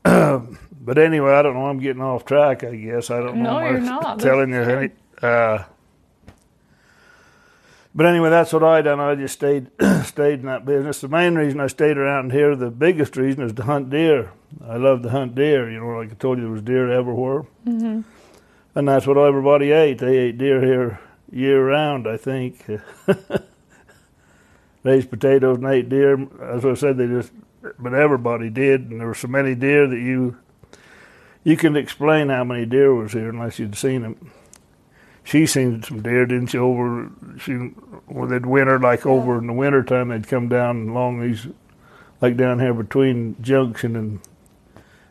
but 0.82 0.98
anyway, 0.98 1.32
I 1.32 1.42
don't 1.42 1.54
know. 1.54 1.68
I'm 1.68 1.80
getting 1.80 2.02
off 2.02 2.26
track. 2.26 2.64
I 2.64 2.76
guess 2.76 3.10
I 3.10 3.20
don't 3.20 3.38
know. 3.38 3.60
No, 3.60 3.70
you're 3.70 3.80
not. 3.80 4.20
Telling 4.20 4.52
you, 4.52 4.62
any, 4.62 4.90
uh, 5.22 5.64
but 7.96 8.06
anyway, 8.06 8.30
that's 8.30 8.52
what 8.52 8.64
I 8.64 8.82
done. 8.82 9.00
I 9.00 9.16
just 9.16 9.36
stayed 9.36 9.70
stayed 10.04 10.40
in 10.40 10.46
that 10.48 10.66
business. 10.66 11.02
The 11.02 11.08
main 11.08 11.36
reason 11.36 11.60
I 11.60 11.68
stayed 11.68 11.98
around 11.98 12.32
here, 12.32 12.56
the 12.56 12.72
biggest 12.72 13.16
reason, 13.16 13.44
is 13.44 13.54
to 13.54 13.64
hunt 13.64 13.90
deer. 13.90 14.32
I 14.66 14.78
love 14.78 15.04
to 15.04 15.10
hunt 15.10 15.36
deer. 15.36 15.70
You 15.70 15.80
know, 15.80 15.98
like 16.00 16.12
I 16.12 16.16
told 16.16 16.38
you, 16.38 16.46
there 16.46 16.54
was 16.54 16.62
deer 16.62 16.92
everywhere, 16.92 17.44
mm-hmm. 17.66 18.02
and 18.76 18.88
that's 18.88 19.06
what 19.06 19.18
everybody 19.18 19.72
ate. 19.72 20.00
They 20.00 20.18
ate 20.18 20.38
deer 20.38 20.62
here 20.62 21.00
year 21.32 21.66
round. 21.68 22.08
I 22.08 22.18
think 22.18 22.66
raised 24.84 25.10
potatoes 25.10 25.58
and 25.58 25.68
ate 25.68 25.90
deer. 25.90 26.28
As 26.42 26.66
I 26.66 26.74
said, 26.74 26.98
they 26.98 27.08
just, 27.08 27.32
but 27.80 27.94
everybody 27.94 28.50
did, 28.50 28.90
and 28.92 29.00
there 29.00 29.08
were 29.08 29.16
so 29.16 29.28
many 29.28 29.56
deer 29.56 29.88
that 29.88 30.00
you 30.00 30.38
you 31.44 31.58
can 31.58 31.76
explain 31.76 32.30
how 32.30 32.44
many 32.44 32.66
deer 32.66 32.94
was 32.94 33.14
here 33.14 33.30
unless 33.30 33.60
you'd 33.60 33.76
seen 33.76 34.02
them. 34.02 34.32
She 35.26 35.46
seen 35.46 35.82
some 35.84 36.02
deer, 36.02 36.26
didn't 36.26 36.48
she? 36.48 36.58
Over, 36.58 37.10
she 37.40 37.72
well, 38.08 38.28
they'd 38.28 38.46
winter 38.46 38.78
like 38.80 39.06
over 39.06 39.38
in 39.38 39.48
the 39.48 39.54
winter 39.54 39.84
time. 39.84 40.10
They'd 40.10 40.28
come 40.28 40.50
down 40.50 40.90
along 40.90 41.22
these, 41.22 41.48
like 42.22 42.36
down 42.36 42.60
here 42.60 42.74
between 42.74 43.38
Junction 43.42 43.96
and 43.96 44.20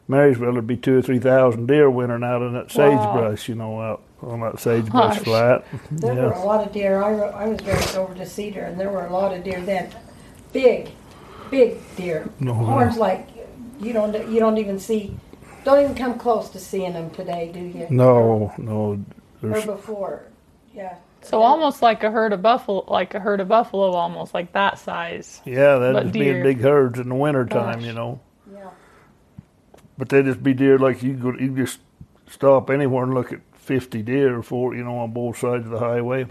Marysvale. 0.08 0.52
There'd 0.52 0.66
be 0.66 0.76
two 0.76 0.98
or 0.98 1.02
three 1.02 1.18
thousand 1.18 1.66
deer 1.66 1.90
wintering 1.90 2.24
out 2.24 2.42
in 2.42 2.52
that 2.52 2.74
Wow. 2.76 2.90
sagebrush, 2.90 3.48
you 3.48 3.54
know, 3.54 3.80
out 3.80 4.02
on 4.22 4.40
that 4.40 4.60
sagebrush 4.60 5.16
Gosh. 5.18 5.24
flat. 5.24 5.64
There 5.90 6.14
were 6.14 6.32
a 6.32 6.44
lot 6.44 6.66
of 6.66 6.72
deer. 6.72 7.02
I, 7.02 7.12
I 7.12 7.48
was 7.48 7.60
raised 7.66 7.96
over 7.96 8.14
to 8.14 8.26
Cedar, 8.26 8.62
and 8.62 8.78
there 8.78 8.90
were 8.90 9.06
a 9.06 9.12
lot 9.12 9.34
of 9.34 9.42
deer 9.44 9.60
then. 9.60 9.90
Big, 10.52 10.90
big 11.50 11.78
deer. 11.96 12.28
No. 12.40 12.54
Horns 12.54 12.96
like 12.96 13.28
you 13.80 13.92
don't 13.92 14.14
you 14.30 14.38
don't 14.38 14.58
even 14.58 14.78
see, 14.78 15.16
don't 15.64 15.82
even 15.82 15.94
come 15.96 16.18
close 16.18 16.50
to 16.50 16.58
seeing 16.58 16.92
them 16.92 17.10
today, 17.10 17.50
do 17.52 17.60
you? 17.60 17.86
No, 17.90 18.52
no. 18.58 19.02
Or 19.42 19.60
before, 19.66 20.22
yeah. 20.74 20.96
So 21.22 21.40
almost 21.42 21.82
like 21.82 22.02
a 22.04 22.10
herd 22.10 22.32
of 22.32 22.42
buffalo, 22.42 22.84
like 22.88 23.14
a 23.14 23.20
herd 23.20 23.40
of 23.40 23.48
buffalo, 23.48 23.92
almost 23.92 24.34
like 24.34 24.52
that 24.52 24.78
size. 24.78 25.40
yeah, 25.44 25.78
But 25.78 25.92
that'd 25.92 26.12
be 26.12 26.28
in 26.28 26.34
deer. 26.36 26.42
big 26.44 26.60
herds 26.60 26.98
in 26.98 27.08
the 27.08 27.14
wintertime, 27.14 27.78
Gosh. 27.78 27.84
you 27.84 27.92
know. 27.92 28.20
Yeah. 28.52 28.70
But 29.98 30.08
they 30.08 30.22
just 30.22 30.42
be 30.42 30.52
deer 30.52 30.78
like 30.78 31.02
you 31.02 31.12
go, 31.14 31.32
you 31.32 31.54
just 31.56 31.78
stop 32.28 32.70
anywhere 32.70 33.04
and 33.04 33.14
look 33.14 33.32
at 33.32 33.40
50 33.62 34.02
deer 34.02 34.38
or 34.38 34.42
four, 34.42 34.74
you 34.74 34.84
know, 34.84 34.98
on 34.98 35.12
both 35.12 35.38
sides 35.38 35.64
of 35.64 35.70
the 35.70 35.78
highway. 35.78 36.26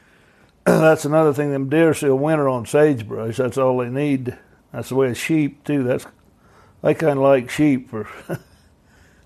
That's 0.64 1.04
another 1.04 1.32
thing. 1.32 1.50
Them 1.50 1.68
deer 1.68 1.94
still 1.94 2.16
winter 2.16 2.48
on 2.48 2.66
sagebrush. 2.66 3.36
That's 3.36 3.58
all 3.58 3.78
they 3.78 3.88
need. 3.88 4.36
That's 4.72 4.90
the 4.90 4.94
way 4.94 5.10
of 5.10 5.18
sheep 5.18 5.64
too. 5.64 5.82
That's 5.82 6.06
I 6.82 6.94
kind 6.94 7.18
of 7.18 7.24
like 7.24 7.50
sheep 7.50 7.90
for 7.90 8.08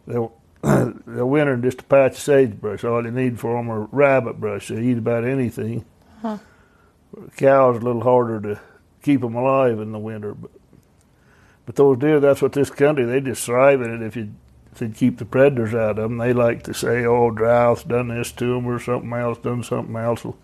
they'll 0.07 0.33
they'll 0.63 1.29
winter 1.29 1.55
in 1.55 1.63
just 1.63 1.81
a 1.81 1.85
patch 1.85 2.13
of 2.13 2.19
sagebrush. 2.19 2.83
All 2.85 3.03
they 3.03 3.11
need 3.11 3.39
for 3.39 3.57
them 3.57 3.71
are 3.71 3.89
rabbit 3.93 4.41
brush. 4.41 4.69
They 4.69 4.83
eat 4.83 4.99
about 4.99 5.25
anything. 5.25 5.85
Huh. 6.23 6.39
Cows 7.37 7.77
are 7.77 7.81
a 7.81 7.85
little 7.85 8.03
harder 8.03 8.41
to 8.41 8.61
keep 9.03 9.21
them 9.21 9.35
alive 9.35 9.79
in 9.79 9.93
the 9.93 9.99
winter, 9.99 10.35
but 10.35 10.51
but 11.67 11.77
those 11.77 11.99
deer, 11.99 12.21
that's 12.21 12.43
what 12.43 12.53
this 12.53 12.71
country, 12.71 13.05
they 13.05 13.21
just 13.21 13.45
thrive 13.45 13.81
in 13.81 13.95
it 13.95 14.03
if 14.07 14.17
you 14.17 14.35
they 14.78 14.88
keep 14.88 15.19
the 15.19 15.25
predators 15.25 15.75
out 15.75 15.90
of 15.90 15.97
them. 15.97 16.19
They 16.19 16.33
like 16.33 16.62
to 16.64 16.75
say, 16.75 17.04
oh, 17.04 17.31
drough's 17.31 17.85
done 17.85 18.09
this 18.09 18.33
to 18.33 18.54
them 18.54 18.66
or 18.66 18.78
something 18.78 19.12
else, 19.12 19.38
done 19.38 19.62
something 19.62 19.97
else. 19.97 20.25
Well, 20.25 20.37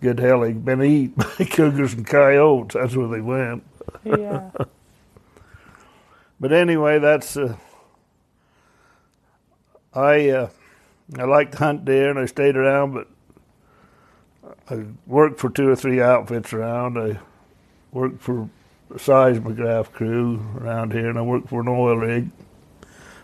good 0.00 0.20
hell, 0.20 0.40
they've 0.40 0.64
been 0.64 0.82
eaten 0.82 1.14
by 1.38 1.44
cougars 1.44 1.94
and 1.94 2.06
coyotes. 2.06 2.74
That's 2.74 2.96
where 2.96 3.08
they 3.08 3.20
went. 3.20 3.64
Yeah. 4.04 4.50
But 6.38 6.52
anyway, 6.52 6.98
that's, 6.98 7.34
uh, 7.38 7.56
I, 9.94 10.28
uh, 10.28 10.50
I 11.18 11.24
like 11.24 11.52
to 11.52 11.58
hunt 11.58 11.86
deer 11.86 12.10
and 12.10 12.18
I 12.18 12.26
stayed 12.26 12.56
around, 12.56 12.92
but 12.92 13.08
I 14.68 14.84
worked 15.06 15.40
for 15.40 15.48
two 15.48 15.68
or 15.68 15.76
three 15.76 16.02
outfits 16.02 16.52
around. 16.52 16.98
I 16.98 17.18
worked 17.92 18.20
for 18.20 18.50
a 18.94 18.98
seismograph 18.98 19.92
crew 19.92 20.44
around 20.58 20.92
here, 20.92 21.08
and 21.08 21.18
I 21.18 21.22
worked 21.22 21.48
for 21.48 21.60
an 21.60 21.68
oil 21.68 21.96
rig. 21.96 22.30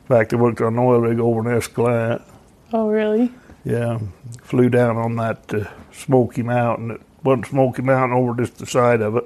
In 0.02 0.06
fact, 0.08 0.32
I 0.32 0.36
worked 0.36 0.60
on 0.60 0.74
an 0.74 0.78
oil 0.78 1.00
rig 1.00 1.18
over 1.20 1.48
in 1.48 1.56
Escalante. 1.56 2.24
oh, 2.72 2.88
really? 2.88 3.30
Yeah, 3.64 3.98
flew 4.42 4.68
down 4.68 4.96
on 4.96 5.14
that 5.16 5.54
uh, 5.54 5.64
Smoky 5.92 6.42
Mountain. 6.42 6.90
It 6.92 7.00
wasn't 7.22 7.46
Smoky 7.46 7.82
Mountain 7.82 8.18
over 8.18 8.34
just 8.42 8.58
the 8.58 8.66
side 8.66 9.00
of 9.00 9.16
it. 9.16 9.24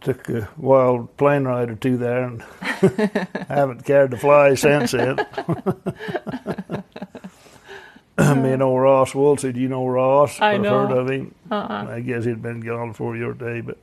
Took 0.00 0.28
a 0.28 0.48
wild 0.56 1.16
plane 1.16 1.44
ride 1.44 1.70
or 1.70 1.76
two 1.76 1.96
there, 1.96 2.24
and 2.24 2.42
haven't 3.48 3.84
cared 3.84 4.10
to 4.10 4.16
fly 4.16 4.54
since 4.54 4.90
then. 4.92 5.16
Me 8.18 8.52
and 8.52 8.62
old 8.62 8.80
Ross 8.80 9.14
Woolsey, 9.14 9.52
do 9.52 9.60
you 9.60 9.68
know 9.68 9.86
Ross? 9.86 10.40
I 10.40 10.54
I've 10.54 10.60
know. 10.62 10.86
heard 10.86 10.98
of 10.98 11.10
him. 11.10 11.34
Uh-uh. 11.50 11.86
I 11.90 12.00
guess 12.00 12.24
he'd 12.24 12.40
been 12.42 12.60
gone 12.60 12.88
before 12.92 13.16
your 13.16 13.34
day, 13.34 13.60
but 13.60 13.78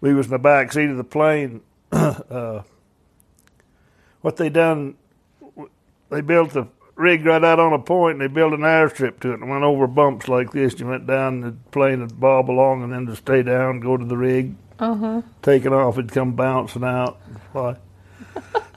we 0.00 0.14
was 0.14 0.26
in 0.26 0.32
the 0.32 0.38
back 0.38 0.72
seat 0.72 0.90
of 0.90 0.96
the 0.98 1.04
plane. 1.04 1.62
uh, 1.92 2.62
what 4.24 4.38
they 4.38 4.48
done, 4.48 4.94
they 6.08 6.22
built 6.22 6.54
the 6.54 6.66
rig 6.96 7.26
right 7.26 7.44
out 7.44 7.60
on 7.60 7.74
a 7.74 7.78
point, 7.78 8.14
and 8.14 8.22
they 8.22 8.32
built 8.32 8.54
an 8.54 8.60
airstrip 8.60 9.20
to 9.20 9.32
it, 9.32 9.40
and 9.40 9.50
went 9.50 9.64
over 9.64 9.86
bumps 9.86 10.28
like 10.28 10.50
this. 10.50 10.80
You 10.80 10.86
went 10.86 11.06
down, 11.06 11.42
the 11.42 11.54
plane 11.72 12.00
would 12.00 12.18
bob 12.18 12.50
along, 12.50 12.82
and 12.82 12.90
then 12.90 13.04
to 13.04 13.16
stay 13.16 13.42
down, 13.42 13.80
go 13.80 13.98
to 13.98 14.04
the 14.04 14.16
rig, 14.16 14.54
Uh 14.78 14.94
huh. 14.94 15.22
take 15.42 15.66
it 15.66 15.74
off, 15.74 15.98
it'd 15.98 16.10
come 16.10 16.32
bouncing 16.32 16.84
out, 16.84 17.18
and 17.26 17.40
fly. 17.52 17.76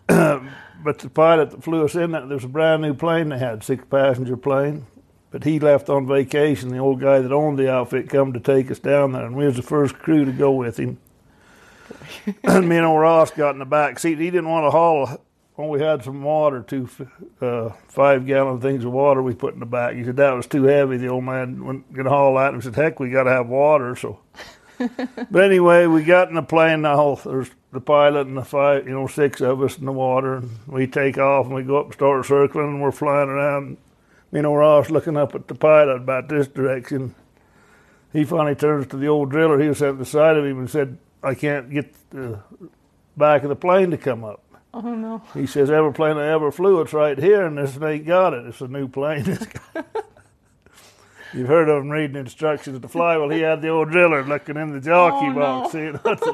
but 0.84 1.00
the 1.00 1.10
pilot 1.10 1.52
that 1.52 1.64
flew 1.64 1.86
us 1.86 1.96
in, 1.96 2.12
that 2.12 2.28
there 2.28 2.36
was 2.36 2.44
a 2.44 2.50
brand 2.50 2.82
new 2.82 2.94
plane 2.94 3.30
they 3.30 3.40
had, 3.40 3.64
six 3.64 3.86
passenger 3.90 4.36
plane. 4.36 4.86
But 5.32 5.46
he 5.46 5.62
left 5.62 5.90
on 5.90 6.08
vacation. 6.08 6.70
The 6.70 6.78
old 6.80 7.00
guy 7.00 7.20
that 7.20 7.32
owned 7.32 7.58
the 7.58 7.72
outfit 7.72 8.10
come 8.10 8.34
to 8.34 8.40
take 8.42 8.70
us 8.70 8.80
down 8.80 9.14
there, 9.14 9.26
and 9.26 9.36
we 9.38 9.46
was 9.46 9.56
the 9.56 9.62
first 9.62 9.98
crew 9.98 10.26
to 10.26 10.32
go 10.34 10.52
with 10.52 10.78
him. 10.78 10.98
and 12.44 12.68
me 12.68 12.76
and 12.76 12.86
old 12.86 13.00
Ross 13.00 13.32
got 13.32 13.52
in 13.52 13.60
the 13.60 13.66
back 13.66 13.98
seat. 14.00 14.18
He 14.20 14.26
didn't 14.26 14.50
want 14.50 14.66
to 14.66 14.72
haul. 14.72 15.22
Well, 15.58 15.70
we 15.70 15.82
had 15.82 16.04
some 16.04 16.22
water, 16.22 16.62
two 16.62 16.88
uh, 17.42 17.70
five 17.88 18.28
gallon 18.28 18.62
things 18.62 18.86
of 18.86 18.92
water 18.92 19.24
we 19.24 19.34
put 19.34 19.56
in 19.56 19.60
the 19.60 19.66
back. 19.66 19.96
He 19.96 20.04
said 20.04 20.18
that 20.18 20.36
was 20.36 20.46
too 20.46 20.64
heavy. 20.66 20.98
The 20.98 21.08
old 21.08 21.24
man 21.24 21.66
wasn't 21.66 21.94
going 21.94 22.06
to 22.06 22.12
haul 22.12 22.36
that. 22.36 22.54
And 22.54 22.64
said, 22.64 22.76
heck, 22.76 23.00
we 23.00 23.10
got 23.10 23.24
to 23.24 23.32
have 23.32 23.48
water. 23.48 23.96
So, 23.96 24.20
but 24.78 25.44
anyway, 25.44 25.88
we 25.88 26.04
got 26.04 26.30
in 26.30 26.36
the 26.36 26.44
plane. 26.44 26.84
Now 26.84 27.16
there's 27.16 27.50
the 27.72 27.82
pilot 27.82 28.28
and 28.28 28.38
the 28.38 28.46
five, 28.46 28.88
you 28.88 28.94
know, 28.94 29.08
six 29.08 29.42
of 29.42 29.64
us 29.64 29.80
in 29.80 29.86
the 29.86 29.92
water. 29.92 30.36
And 30.36 30.52
we 30.68 30.86
take 30.86 31.18
off 31.18 31.48
and 31.48 31.56
we 31.56 31.64
go 31.64 31.80
up 31.80 31.86
and 31.86 31.94
start 31.96 32.24
circling, 32.28 32.68
and 32.68 32.82
we're 32.82 32.92
flying 32.92 33.30
around. 33.30 33.78
And 34.32 34.46
old 34.46 34.60
Ross 34.60 34.92
looking 34.92 35.18
up 35.18 35.34
at 35.34 35.48
the 35.48 35.56
pilot 35.56 35.96
about 35.96 36.30
this 36.30 36.48
direction. 36.48 37.16
He 38.14 38.26
finally 38.26 38.54
turns 38.54 38.86
to 38.88 38.98
the 38.98 39.08
old 39.08 39.32
driller. 39.32 39.60
He 39.60 39.70
was 39.70 39.82
at 39.82 39.98
the 39.98 40.06
side 40.06 40.38
of 40.38 40.46
him 40.46 40.60
and 40.60 40.70
said, 40.70 41.00
"I 41.24 41.34
can't 41.34 41.72
get 41.72 41.96
the 42.12 42.42
back 43.18 43.42
of 43.42 43.50
the 43.50 43.56
plane 43.56 43.90
to 43.90 43.98
come 43.98 44.24
up." 44.24 44.44
Oh 44.80 44.94
no. 44.94 45.22
He 45.34 45.48
says, 45.48 45.72
"Every 45.72 45.92
plane 45.94 46.18
I 46.18 46.28
ever 46.32 46.52
flew, 46.52 46.82
it's 46.82 46.94
right 46.94 47.18
here, 47.18 47.46
and 47.46 47.58
this 47.58 47.82
ain't 47.82 48.06
got 48.06 48.34
it. 48.34 48.46
It's 48.46 48.62
a 48.62 48.68
new 48.68 48.88
plane." 48.88 49.26
You've 51.34 51.48
heard 51.48 51.68
of 51.68 51.84
him 51.84 51.90
reading 51.90 52.16
instructions 52.16 52.80
to 52.80 52.88
fly. 52.88 53.18
Well, 53.18 53.30
he 53.30 53.42
had 53.42 53.62
the 53.62 53.68
old 53.70 53.92
driller 53.92 54.24
looking 54.24 54.56
in 54.56 54.72
the 54.72 54.80
jockey 54.80 55.28
Oh, 55.28 55.34
box, 55.34 55.74
no. 55.74 55.80
seeing 55.80 55.94
what's 55.96 56.26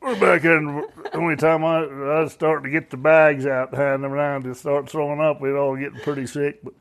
We're 0.00 0.18
back 0.18 0.44
in. 0.44 0.84
the 1.04 1.16
only 1.16 1.36
time 1.36 1.64
I, 1.64 1.82
I 1.84 2.20
was 2.22 2.32
starting 2.32 2.64
to 2.64 2.70
get 2.80 2.90
the 2.90 2.96
bags 2.96 3.46
out, 3.46 3.74
hand 3.74 4.02
them 4.02 4.12
around 4.12 4.42
to 4.44 4.54
start 4.54 4.88
throwing 4.90 5.20
up, 5.20 5.40
we'd 5.40 5.52
all 5.52 5.76
getting 5.76 6.00
pretty 6.00 6.26
sick. 6.26 6.60
But 6.64 6.74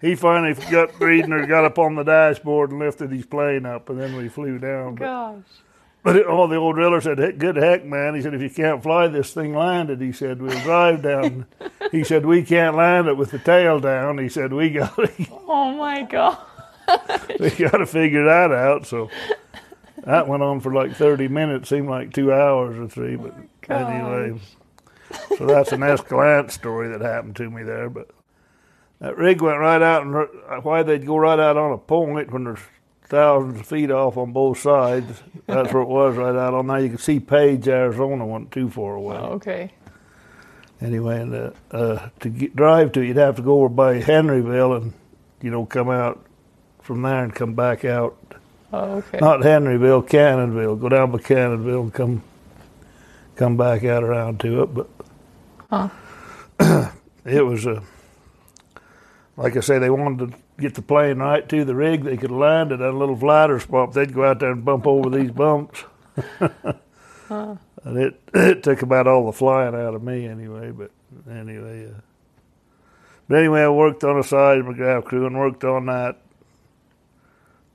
he 0.00 0.14
finally 0.14 0.54
got 0.70 0.98
reading 1.00 1.32
or 1.32 1.44
got 1.46 1.64
up 1.64 1.78
on 1.78 1.96
the 1.96 2.04
dashboard 2.04 2.70
and 2.70 2.78
lifted 2.78 3.10
his 3.12 3.26
plane 3.26 3.66
up, 3.66 3.90
and 3.90 4.00
then 4.00 4.16
we 4.16 4.28
flew 4.28 4.58
down. 4.58 4.94
Gosh. 4.94 5.42
but 5.44 5.67
it, 6.04 6.26
oh, 6.26 6.46
the 6.46 6.56
old 6.56 6.76
driller 6.76 7.00
said, 7.00 7.18
"Heck, 7.18 7.38
"Good 7.38 7.56
heck, 7.56 7.84
man." 7.84 8.14
He 8.14 8.22
said, 8.22 8.34
"If 8.34 8.42
you 8.42 8.50
can't 8.50 8.82
fly 8.82 9.08
this 9.08 9.34
thing 9.34 9.54
landed," 9.54 10.00
he 10.00 10.12
said, 10.12 10.40
"we'll 10.40 10.58
drive 10.60 11.02
down." 11.02 11.46
he 11.92 12.04
said, 12.04 12.24
"We 12.24 12.42
can't 12.42 12.76
land 12.76 13.08
it 13.08 13.16
with 13.16 13.30
the 13.30 13.38
tail 13.38 13.80
down." 13.80 14.18
He 14.18 14.28
said, 14.28 14.52
"We 14.52 14.70
got 14.70 14.94
to, 14.96 15.10
Oh 15.48 15.72
my 15.72 16.02
god. 16.02 16.38
we 17.40 17.50
got 17.50 17.78
to 17.78 17.86
figure 17.86 18.24
that 18.24 18.52
out." 18.52 18.86
So 18.86 19.10
that 20.04 20.28
went 20.28 20.42
on 20.42 20.60
for 20.60 20.72
like 20.72 20.94
thirty 20.94 21.28
minutes. 21.28 21.68
Seemed 21.68 21.88
like 21.88 22.12
two 22.12 22.32
hours 22.32 22.78
or 22.78 22.88
three, 22.88 23.16
but 23.16 23.34
oh, 23.68 23.74
anyway. 23.74 24.40
So 25.36 25.46
that's 25.46 25.72
an 25.72 25.82
Escalante 25.82 26.52
story 26.52 26.88
that 26.88 27.00
happened 27.00 27.36
to 27.36 27.50
me 27.50 27.62
there. 27.62 27.88
But 27.88 28.10
that 29.00 29.16
rig 29.16 29.40
went 29.40 29.58
right 29.58 29.82
out, 29.82 30.04
and 30.04 30.14
uh, 30.14 30.60
why 30.62 30.82
they'd 30.82 31.06
go 31.06 31.16
right 31.16 31.38
out 31.38 31.56
on 31.56 31.72
a 31.72 31.78
point 31.78 32.32
when 32.32 32.44
there's 32.44 32.60
thousands 33.04 33.60
of 33.60 33.66
feet 33.66 33.90
off 33.90 34.16
on 34.16 34.32
both 34.32 34.58
sides. 34.58 35.22
That's 35.48 35.72
where 35.72 35.82
it 35.82 35.88
was, 35.88 36.16
right 36.16 36.36
out 36.36 36.54
on 36.54 36.66
there. 36.66 36.78
You 36.80 36.90
can 36.90 36.98
see 36.98 37.20
Page, 37.20 37.68
Arizona, 37.68 38.26
wasn't 38.26 38.52
too 38.52 38.70
far 38.70 38.94
away. 38.94 39.16
Oh, 39.16 39.32
okay. 39.34 39.72
Anyway, 40.80 41.20
and 41.20 41.34
uh, 41.34 41.50
uh, 41.72 42.08
to 42.20 42.28
get, 42.28 42.54
drive 42.54 42.92
to, 42.92 43.00
it, 43.00 43.08
you'd 43.08 43.16
have 43.16 43.36
to 43.36 43.42
go 43.42 43.60
over 43.60 43.68
by 43.68 44.00
Henrieville 44.00 44.76
and, 44.80 44.92
you 45.42 45.50
know, 45.50 45.66
come 45.66 45.90
out 45.90 46.24
from 46.82 47.02
there 47.02 47.24
and 47.24 47.34
come 47.34 47.54
back 47.54 47.84
out. 47.84 48.16
Oh, 48.72 48.96
okay. 48.98 49.18
Not 49.18 49.40
Henrieville, 49.40 50.06
Cannonville. 50.06 50.76
Go 50.76 50.88
down 50.90 51.10
by 51.10 51.18
Cannonville 51.18 51.82
and 51.82 51.94
come 51.94 52.22
come 53.36 53.56
back 53.56 53.84
out 53.84 54.02
around 54.04 54.40
to 54.40 54.62
it. 54.62 54.74
But 54.74 54.88
Huh. 55.70 55.88
it 57.24 57.42
was 57.44 57.66
a, 57.66 57.82
like 59.36 59.56
I 59.56 59.60
say, 59.60 59.78
they 59.78 59.90
wanted 59.90 60.32
to 60.32 60.38
get 60.58 60.74
the 60.74 60.82
plane 60.82 61.18
right 61.18 61.48
to 61.48 61.64
the 61.64 61.74
rig. 61.74 62.04
They 62.04 62.16
could 62.16 62.30
land 62.30 62.72
it 62.72 62.80
at 62.80 62.92
a 62.92 62.96
little 62.96 63.16
flatter 63.16 63.60
spot. 63.60 63.92
They'd 63.92 64.14
go 64.14 64.24
out 64.24 64.40
there 64.40 64.52
and 64.52 64.64
bump 64.64 64.86
over 64.86 65.10
these 65.10 65.30
bumps. 65.30 65.84
And 67.84 67.96
it 67.96 68.20
it 68.34 68.62
took 68.62 68.82
about 68.82 69.06
all 69.06 69.26
the 69.26 69.32
flying 69.32 69.74
out 69.74 69.94
of 69.94 70.02
me 70.02 70.26
anyway. 70.26 70.70
But 70.70 70.90
anyway, 71.30 71.86
uh, 71.86 72.00
but 73.28 73.38
anyway, 73.38 73.62
I 73.62 73.68
worked 73.68 74.04
on 74.04 74.18
a 74.18 74.22
side 74.22 74.58
seismograph 74.58 75.04
crew 75.04 75.26
and 75.26 75.38
worked 75.38 75.64
on 75.64 75.86
that. 75.86 76.18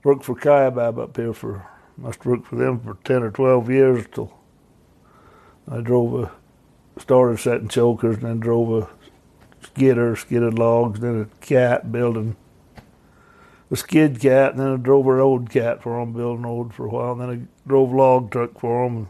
Worked 0.02 0.24
for 0.24 0.34
Kaibab 0.34 1.02
up 1.02 1.16
here 1.16 1.32
for 1.32 1.66
must 1.96 2.18
have 2.18 2.26
worked 2.26 2.46
for 2.46 2.56
them 2.56 2.80
for 2.80 2.98
ten 3.04 3.22
or 3.22 3.30
twelve 3.30 3.70
years 3.70 4.04
till 4.12 4.32
I 5.70 5.80
drove 5.80 6.24
a 6.24 6.32
started 7.00 7.38
setting 7.38 7.68
chokers 7.68 8.16
and 8.16 8.24
then 8.24 8.40
drove 8.40 8.84
a 8.84 8.88
skidder, 9.64 10.14
skidded 10.14 10.58
logs, 10.58 11.00
then 11.00 11.22
a 11.22 11.44
cat 11.44 11.90
building 11.90 12.36
a 13.74 13.76
skid 13.76 14.20
cat, 14.20 14.52
and 14.52 14.60
then 14.60 14.72
I 14.72 14.76
drove 14.76 15.06
a 15.06 15.14
road 15.14 15.50
cat 15.50 15.82
for 15.82 15.98
them, 15.98 16.12
building 16.12 16.44
road 16.44 16.72
for 16.72 16.86
a 16.86 16.88
while, 16.88 17.12
and 17.12 17.20
then 17.20 17.30
I 17.30 17.68
drove 17.68 17.92
log 17.92 18.30
truck 18.30 18.58
for 18.58 18.88
them. 18.88 19.08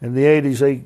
In 0.00 0.14
the 0.14 0.24
80s, 0.24 0.58
they, 0.58 0.82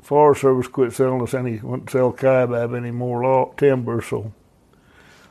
Forest 0.00 0.40
Service 0.40 0.68
quit 0.68 0.92
selling 0.92 1.20
us 1.20 1.34
any, 1.34 1.58
wouldn't 1.58 1.90
sell 1.90 2.12
Kaibab 2.12 2.76
any 2.76 2.92
more 2.92 3.22
log, 3.22 3.56
timber, 3.56 4.00
so 4.00 4.32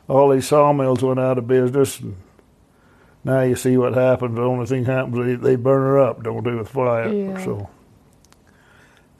all 0.08 0.28
these 0.28 0.46
sawmills 0.46 1.02
went 1.02 1.18
out 1.18 1.38
of 1.38 1.48
business, 1.48 2.00
and 2.00 2.16
now 3.24 3.40
you 3.40 3.56
see 3.56 3.76
what 3.78 3.94
happens. 3.94 4.36
The 4.36 4.42
only 4.42 4.66
thing 4.66 4.84
happens 4.84 5.16
they, 5.16 5.34
they 5.34 5.56
burn 5.56 5.80
her 5.80 5.98
up. 6.00 6.22
Don't 6.22 6.44
do 6.44 6.58
with 6.58 6.68
fire. 6.68 7.10
Yeah. 7.10 7.42
So 7.42 7.70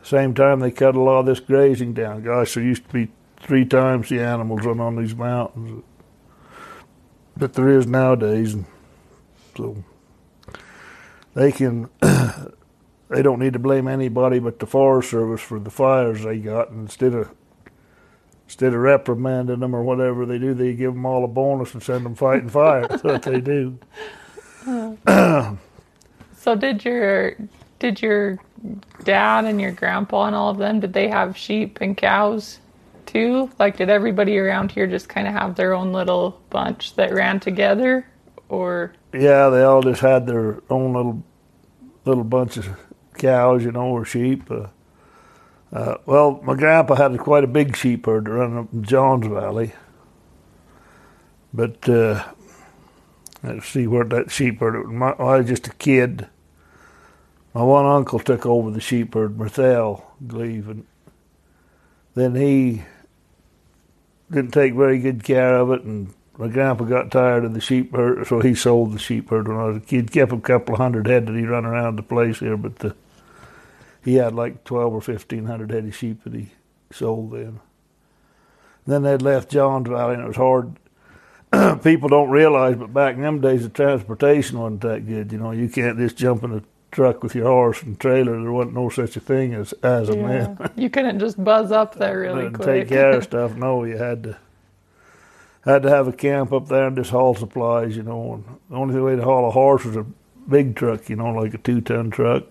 same 0.02 0.34
time 0.34 0.60
they 0.60 0.70
cut 0.70 0.96
a 0.96 1.00
lot 1.00 1.20
of 1.20 1.26
this 1.26 1.40
grazing 1.40 1.94
down. 1.94 2.22
Gosh, 2.24 2.54
there 2.54 2.64
used 2.64 2.86
to 2.88 2.92
be 2.92 3.12
three 3.38 3.64
times 3.64 4.08
the 4.08 4.20
animals 4.20 4.66
on 4.66 4.80
on 4.80 4.96
these 4.96 5.14
mountains 5.14 5.84
that 7.36 7.54
there 7.54 7.68
is 7.68 7.86
nowadays, 7.86 8.56
so 9.56 9.82
they 11.34 11.52
can. 11.52 11.88
they 13.08 13.22
don't 13.22 13.38
need 13.38 13.52
to 13.52 13.58
blame 13.58 13.88
anybody 13.88 14.38
but 14.38 14.58
the 14.58 14.66
Forest 14.66 15.10
Service 15.10 15.40
for 15.42 15.60
the 15.60 15.70
fires 15.70 16.24
they 16.24 16.38
got. 16.38 16.70
And 16.70 16.82
instead 16.82 17.14
of 17.14 17.30
instead 18.46 18.74
of 18.74 18.80
reprimanding 18.80 19.60
them 19.60 19.74
or 19.76 19.82
whatever 19.82 20.26
they 20.26 20.38
do, 20.38 20.54
they 20.54 20.74
give 20.74 20.94
them 20.94 21.06
all 21.06 21.24
a 21.24 21.28
bonus 21.28 21.74
and 21.74 21.82
send 21.82 22.06
them 22.06 22.14
fighting 22.14 22.48
fire. 22.50 22.86
That's 22.88 23.04
what 23.04 23.22
they 23.22 23.40
do. 23.40 23.78
So 26.42 26.56
did 26.56 26.84
your 26.84 27.36
did 27.78 28.02
your 28.02 28.38
dad 29.04 29.44
and 29.44 29.60
your 29.60 29.72
grandpa 29.72 30.26
and 30.26 30.34
all 30.36 30.50
of 30.50 30.58
them 30.58 30.80
did 30.80 30.92
they 30.92 31.08
have 31.08 31.36
sheep 31.36 31.78
and 31.80 31.96
cows 31.96 32.58
too? 33.12 33.50
Like 33.58 33.76
did 33.76 33.90
everybody 33.90 34.38
around 34.38 34.72
here 34.72 34.86
just 34.86 35.08
kind 35.08 35.26
of 35.28 35.34
have 35.34 35.54
their 35.54 35.74
own 35.74 35.92
little 35.92 36.40
bunch 36.50 36.94
that 36.96 37.12
ran 37.12 37.40
together 37.40 38.06
or 38.48 38.92
Yeah, 39.12 39.48
they 39.50 39.62
all 39.62 39.82
just 39.82 40.00
had 40.00 40.26
their 40.26 40.62
own 40.70 40.92
little 40.92 41.22
little 42.04 42.24
bunch 42.24 42.56
of 42.56 42.68
cows, 43.18 43.64
you 43.64 43.72
know, 43.72 43.86
or 43.86 44.04
sheep. 44.04 44.50
Uh, 44.50 44.68
uh, 45.72 45.96
well, 46.06 46.40
my 46.42 46.54
grandpa 46.54 46.94
had 46.94 47.16
quite 47.18 47.44
a 47.44 47.48
big 47.48 47.76
sheep 47.76 48.06
herd 48.06 48.28
running 48.28 48.58
up 48.58 48.72
in 48.72 48.82
Johns 48.82 49.26
Valley. 49.26 49.72
But 51.54 51.88
uh, 51.88 52.24
let's 53.42 53.68
see 53.68 53.86
where 53.86 54.04
that 54.04 54.30
sheep 54.30 54.60
herd. 54.60 54.86
My, 54.86 55.10
I 55.12 55.38
was 55.38 55.46
just 55.46 55.68
a 55.68 55.74
kid. 55.74 56.28
My 57.54 57.62
one 57.62 57.86
uncle 57.86 58.18
took 58.18 58.46
over 58.46 58.70
the 58.70 58.80
sheep 58.80 59.14
herd, 59.14 59.38
Marthel 59.38 60.14
Gleave, 60.26 60.68
and 60.68 60.86
then 62.14 62.34
he 62.34 62.82
didn't 64.32 64.52
take 64.52 64.74
very 64.74 64.98
good 64.98 65.22
care 65.22 65.56
of 65.56 65.70
it, 65.70 65.82
and 65.82 66.12
my 66.38 66.48
grandpa 66.48 66.84
got 66.84 67.10
tired 67.10 67.44
of 67.44 67.54
the 67.54 67.60
sheep 67.60 67.94
herd, 67.94 68.26
so 68.26 68.40
he 68.40 68.54
sold 68.54 68.92
the 68.92 68.98
sheep 68.98 69.28
herd 69.30 69.46
when 69.46 69.58
I 69.58 69.64
was 69.64 69.76
a 69.76 69.80
kid. 69.80 70.10
Kept 70.10 70.32
a 70.32 70.40
couple 70.40 70.76
hundred 70.76 71.06
head 71.06 71.26
that 71.26 71.36
he 71.36 71.44
run 71.44 71.66
around 71.66 71.96
the 71.96 72.02
place 72.02 72.40
here, 72.40 72.56
but 72.56 72.76
the, 72.76 72.96
he 74.02 74.14
had 74.14 74.34
like 74.34 74.64
twelve 74.64 74.94
or 74.94 75.00
fifteen 75.00 75.44
hundred 75.44 75.70
head 75.70 75.84
of 75.84 75.94
sheep 75.94 76.24
that 76.24 76.34
he 76.34 76.50
sold 76.90 77.32
then. 77.32 77.60
Then 78.86 79.02
they'd 79.02 79.22
left 79.22 79.50
Johns 79.50 79.88
Valley, 79.88 80.14
and 80.14 80.24
it 80.24 80.26
was 80.26 80.36
hard. 80.36 80.76
People 81.82 82.08
don't 82.08 82.30
realize, 82.30 82.76
but 82.76 82.92
back 82.92 83.14
in 83.14 83.22
them 83.22 83.40
days, 83.40 83.62
the 83.62 83.68
transportation 83.68 84.58
wasn't 84.58 84.80
that 84.80 85.06
good. 85.06 85.30
You 85.30 85.38
know, 85.38 85.50
you 85.52 85.68
can't 85.68 85.98
just 85.98 86.16
jump 86.16 86.42
in 86.42 86.52
a 86.54 86.62
truck 86.92 87.22
with 87.22 87.34
your 87.34 87.46
horse 87.46 87.82
and 87.82 87.98
trailer. 87.98 88.40
There 88.40 88.52
wasn't 88.52 88.74
no 88.74 88.88
such 88.88 89.16
a 89.16 89.20
thing 89.20 89.54
as 89.54 89.72
as 89.82 90.08
a 90.08 90.16
man. 90.16 90.70
you 90.76 90.88
couldn't 90.90 91.18
just 91.18 91.42
buzz 91.42 91.72
up 91.72 91.94
there 91.98 92.20
really 92.20 92.50
quick. 92.50 92.66
take 92.66 92.88
care 92.88 93.16
of 93.16 93.24
stuff. 93.32 93.56
No, 93.56 93.82
you 93.84 93.96
had 93.96 94.22
to 94.22 94.36
had 95.64 95.82
to 95.82 95.88
have 95.90 96.06
a 96.06 96.12
camp 96.12 96.52
up 96.52 96.68
there 96.68 96.86
and 96.86 96.96
just 96.96 97.10
haul 97.10 97.34
supplies, 97.34 97.96
you 97.96 98.02
know. 98.02 98.34
And 98.34 98.44
the 98.70 98.76
only 98.76 99.00
way 99.00 99.16
to 99.16 99.22
haul 99.22 99.48
a 99.48 99.50
horse 99.50 99.84
was 99.84 99.96
a 99.96 100.06
big 100.48 100.76
truck, 100.76 101.08
you 101.08 101.16
know, 101.16 101.30
like 101.32 101.54
a 101.54 101.58
two 101.58 101.80
ton 101.80 102.10
truck. 102.10 102.44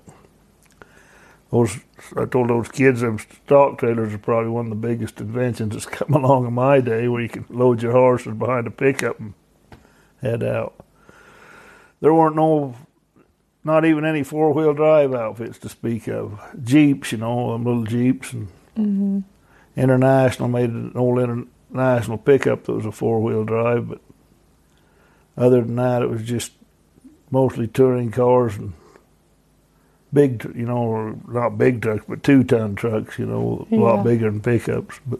Those 1.51 1.79
I 2.17 2.25
told 2.25 2.49
those 2.49 2.69
kids 2.69 3.01
them 3.01 3.19
stock 3.19 3.77
trailers 3.77 4.13
are 4.13 4.17
probably 4.17 4.49
one 4.49 4.65
of 4.65 4.69
the 4.69 4.87
biggest 4.87 5.19
inventions 5.19 5.73
that's 5.73 5.85
come 5.97 6.13
along 6.13 6.47
in 6.47 6.53
my 6.53 6.79
day 6.79 7.07
where 7.07 7.21
you 7.21 7.29
can 7.29 7.45
load 7.49 7.81
your 7.83 7.91
horses 7.91 8.33
behind 8.33 8.65
a 8.67 8.71
pickup 8.71 9.19
and 9.19 9.33
head 10.21 10.41
out. 10.43 10.73
There 11.99 12.13
weren't 12.13 12.35
no 12.37 12.75
not 13.63 13.85
even 13.85 14.05
any 14.05 14.23
four 14.23 14.51
wheel 14.53 14.73
drive 14.73 15.13
outfits 15.13 15.57
to 15.59 15.69
speak 15.69 16.07
of. 16.07 16.39
Jeeps, 16.63 17.11
you 17.11 17.17
know, 17.19 17.53
them 17.53 17.63
little 17.65 17.83
Jeeps 17.83 18.33
and 18.33 19.23
International 19.77 20.47
made 20.49 20.69
an 20.69 20.93
old 20.95 21.19
International 21.19 22.17
pickup 22.17 22.63
that 22.65 22.73
was 22.73 22.85
a 22.85 22.91
four 22.91 23.21
wheel 23.21 23.43
drive, 23.43 23.87
but 23.89 23.99
other 25.37 25.61
than 25.61 25.75
that, 25.75 26.01
it 26.01 26.09
was 26.09 26.23
just 26.23 26.51
mostly 27.29 27.67
touring 27.67 28.11
cars 28.11 28.57
and 28.57 28.73
big, 30.11 30.43
you 30.55 30.65
know, 30.65 31.17
not 31.27 31.57
big 31.57 31.81
trucks, 31.81 32.03
but 32.07 32.21
two 32.23 32.43
ton 32.43 32.75
trucks, 32.75 33.17
you 33.17 33.25
know, 33.25 33.65
a 33.71 33.75
Yeah. 33.75 33.79
lot 33.81 34.03
bigger 34.03 34.29
than 34.29 34.41
pickups. 34.41 34.99
But 35.07 35.19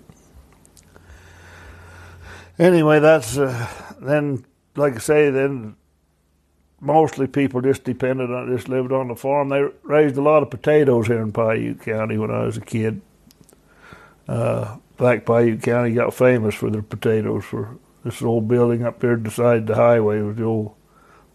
anyway, 2.60 3.00
that's 3.00 3.38
uh, 3.38 3.68
then, 4.02 4.46
like 4.76 4.96
I 4.96 5.00
say, 5.00 5.30
then 5.30 5.76
mostly 6.82 7.28
people 7.28 7.62
just 7.62 7.84
depended 7.84 8.32
on, 8.32 8.54
just 8.54 8.67
lived 8.67 8.91
on 8.91 9.08
the 9.08 9.15
farm. 9.15 9.50
They 9.50 9.63
raised 9.84 10.17
a 10.17 10.22
lot 10.22 10.44
of 10.44 10.50
potatoes 10.50 11.08
here 11.08 11.22
in 11.22 11.32
Piute 11.32 11.82
County 11.82 12.17
when 12.17 12.32
I 12.32 12.44
was 12.46 12.58
a 12.58 12.62
kid. 12.62 13.02
Uh, 14.28 14.78
in 15.00 15.06
fact, 15.06 15.26
Piute 15.26 15.62
County 15.62 15.94
got 15.94 16.13
famous 16.13 16.56
for 16.56 16.70
their 16.70 16.82
potatoes. 16.82 17.46
For 17.46 17.78
this 18.04 18.22
old 18.22 18.48
building 18.48 18.84
up 18.84 19.00
there 19.00 19.15
beside 19.15 19.67
the 19.67 19.76
highway 19.76 20.22
was 20.22 20.36
the 20.36 20.44
old 20.44 20.76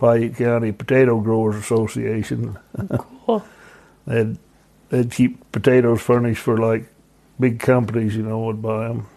Piute 0.00 0.36
County 0.36 0.72
Potato 0.72 1.20
Growers 1.20 1.56
Association. 1.56 2.58
Cool. 2.98 3.44
They'd 4.06 4.38
they'd 4.88 5.10
keep 5.10 5.50
potatoes 5.50 6.00
furnished 6.00 6.40
for 6.40 6.56
like 6.56 6.86
big 7.40 7.58
companies, 7.58 8.14
you 8.14 8.22
know, 8.22 8.38
would 8.40 8.62
buy 8.62 8.86
them. 8.86 9.08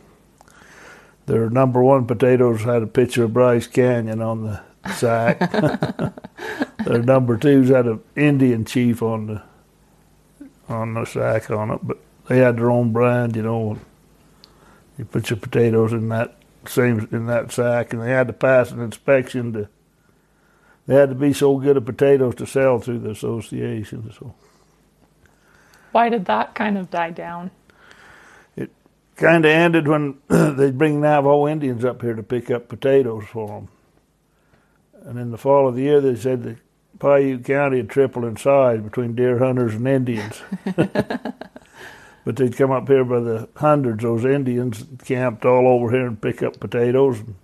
Their 1.28 1.48
number 1.52 1.84
one 1.84 2.08
potatoes 2.08 2.64
had 2.64 2.82
a 2.82 2.88
picture 2.88 3.26
of 3.26 3.34
Bryce 3.34 3.68
Canyon 3.68 4.20
on 4.20 4.44
the 4.44 4.62
sack. 4.96 5.40
Their 6.86 7.04
number 7.04 7.38
twos 7.38 7.70
had 7.70 7.86
an 7.88 8.02
Indian 8.16 8.66
chief 8.66 9.02
on 9.02 9.28
the 9.28 9.42
on 10.68 10.94
the 10.94 11.06
sack 11.06 11.50
on 11.50 11.72
it, 11.72 11.80
but 11.84 11.98
they 12.28 12.38
had 12.38 12.58
their 12.58 12.70
own 12.72 12.94
brand, 12.94 13.36
you 13.36 13.42
know. 13.42 13.80
You 14.98 15.06
put 15.06 15.30
your 15.30 15.38
potatoes 15.38 15.94
in 15.94 16.10
that 16.10 16.36
same 16.68 17.08
in 17.12 17.26
that 17.28 17.52
sack, 17.52 17.94
and 17.94 18.02
they 18.02 18.12
had 18.12 18.28
to 18.28 18.34
pass 18.34 18.72
an 18.72 18.82
inspection 18.82 19.54
to. 19.54 19.70
They 20.88 20.96
had 20.96 21.10
to 21.10 21.16
be 21.16 21.34
so 21.34 21.58
good 21.58 21.78
at 21.78 21.86
potatoes 21.86 22.36
to 22.36 22.48
sell 22.48 22.80
through 22.80 23.00
the 23.00 23.12
association. 23.12 24.12
So 24.12 24.34
Why 25.92 26.10
did 26.10 26.26
that 26.26 26.56
kind 26.56 26.78
of 26.78 26.90
die 26.90 27.12
down? 27.12 27.52
It 28.56 28.72
kind 29.16 29.46
of 29.46 29.52
ended 29.52 29.88
when 29.88 30.18
they'd 30.28 30.78
bring 30.78 31.02
Navajo 31.02 31.48
Indians 31.48 31.86
up 31.86 32.02
here 32.02 32.16
to 32.16 32.24
pick 32.24 32.50
up 32.50 32.70
potatoes 32.70 33.26
for 33.32 33.48
them. 33.48 33.68
And 35.06 35.18
in 35.18 35.32
the 35.32 35.38
fall 35.38 35.68
of 35.68 35.76
the 35.76 35.82
year, 35.82 36.02
they 36.02 36.16
said 36.16 36.44
that 36.44 36.58
Piute 37.00 37.44
County 37.46 37.78
had 37.78 37.90
tripled 37.90 38.26
in 38.26 38.36
size 38.38 38.82
between 38.82 39.16
deer 39.16 39.40
hunters 39.40 39.76
and 39.76 39.88
Indians. 39.88 40.42
but 40.76 42.36
they'd 42.36 42.56
come 42.58 42.72
up 42.72 42.88
here 42.88 43.06
by 43.06 43.20
the 43.20 43.48
hundreds, 43.56 44.04
those 44.04 44.26
Indians 44.26 44.86
camped 45.06 45.46
all 45.46 45.68
over 45.68 45.92
here 45.92 46.06
and 46.08 46.22
pick 46.22 46.44
up 46.44 46.60
potatoes. 46.60 47.20
And 47.20 47.36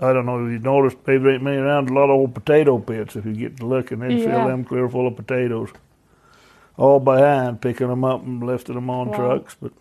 I 0.00 0.12
don't 0.12 0.26
know 0.26 0.44
if 0.46 0.52
you 0.52 0.58
noticed, 0.58 0.96
maybe 1.06 1.24
there 1.24 1.32
ain't 1.34 1.42
many 1.42 1.58
around 1.58 1.90
a 1.90 1.92
lot 1.94 2.04
of 2.04 2.10
old 2.10 2.34
potato 2.34 2.78
pits 2.78 3.16
if 3.16 3.24
you 3.26 3.34
get 3.34 3.58
to 3.58 3.66
look, 3.66 3.90
and 3.90 4.02
they'd 4.02 4.18
Yeah. 4.18 4.24
fill 4.24 4.46
them 4.46 4.64
clear 4.64 4.88
full 4.88 5.06
of 5.06 5.16
potatoes. 5.16 5.70
All 6.76 7.00
by 7.00 7.20
hand, 7.20 7.60
picking 7.60 7.88
them 7.88 8.04
up 8.04 8.22
and 8.24 8.42
lifting 8.42 8.74
them 8.74 8.90
on 8.90 9.08
Wow. 9.08 9.14
trucks. 9.16 9.56
But 9.60 9.72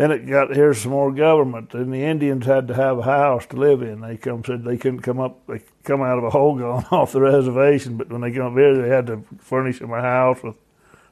then 0.00 0.12
it 0.12 0.26
got 0.26 0.56
here's 0.56 0.80
some 0.80 0.92
more 0.92 1.12
government, 1.12 1.74
and 1.74 1.92
the 1.92 2.04
Indians 2.04 2.46
had 2.46 2.68
to 2.68 2.74
have 2.74 2.96
a 2.96 3.02
house 3.02 3.44
to 3.44 3.56
live 3.56 3.82
in. 3.82 4.00
They 4.00 4.16
come 4.16 4.42
said 4.42 4.64
they 4.64 4.78
couldn't 4.78 5.02
come 5.02 5.20
up, 5.20 5.46
they 5.46 5.60
come 5.84 6.00
out 6.00 6.16
of 6.16 6.24
a 6.24 6.30
hole 6.30 6.58
gone 6.58 6.86
off 6.90 7.12
the 7.12 7.20
reservation, 7.20 7.98
but 7.98 8.08
when 8.08 8.22
they 8.22 8.32
come 8.32 8.46
up 8.46 8.54
here, 8.54 8.80
they 8.80 8.88
had 8.88 9.08
to 9.08 9.26
furnish 9.38 9.80
them 9.80 9.92
a 9.92 10.00
house 10.00 10.42
with 10.42 10.56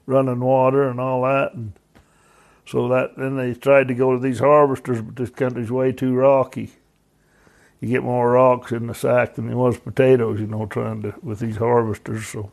running 0.06 0.40
water 0.40 0.88
and 0.88 0.98
all 0.98 1.20
that, 1.24 1.52
and 1.52 1.74
so 2.64 2.88
that 2.88 3.14
then 3.18 3.36
they 3.36 3.52
tried 3.52 3.88
to 3.88 3.94
go 3.94 4.14
to 4.14 4.18
these 4.18 4.38
harvesters, 4.38 5.02
but 5.02 5.16
this 5.16 5.28
country's 5.28 5.70
way 5.70 5.92
too 5.92 6.14
rocky. 6.14 6.72
You 7.80 7.88
get 7.90 8.02
more 8.02 8.30
rocks 8.30 8.72
in 8.72 8.86
the 8.86 8.94
sack 8.94 9.34
than 9.34 9.48
there 9.48 9.56
was 9.58 9.78
potatoes, 9.78 10.40
you 10.40 10.46
know, 10.46 10.64
trying 10.64 11.02
to 11.02 11.14
with 11.22 11.40
these 11.40 11.58
harvesters. 11.58 12.26
So 12.26 12.50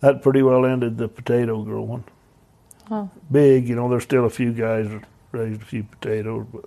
that 0.00 0.20
pretty 0.20 0.42
well 0.42 0.66
ended 0.66 0.98
the 0.98 1.08
potato 1.08 1.62
growing 1.62 2.04
Huh. 2.90 3.06
big. 3.30 3.68
You 3.68 3.76
know, 3.76 3.88
there's 3.88 4.02
still 4.02 4.24
a 4.26 4.30
few 4.30 4.52
guys 4.52 4.88
that 4.88 5.04
raised 5.32 5.62
a 5.62 5.64
few 5.64 5.84
potatoes, 5.84 6.44
but 6.52 6.64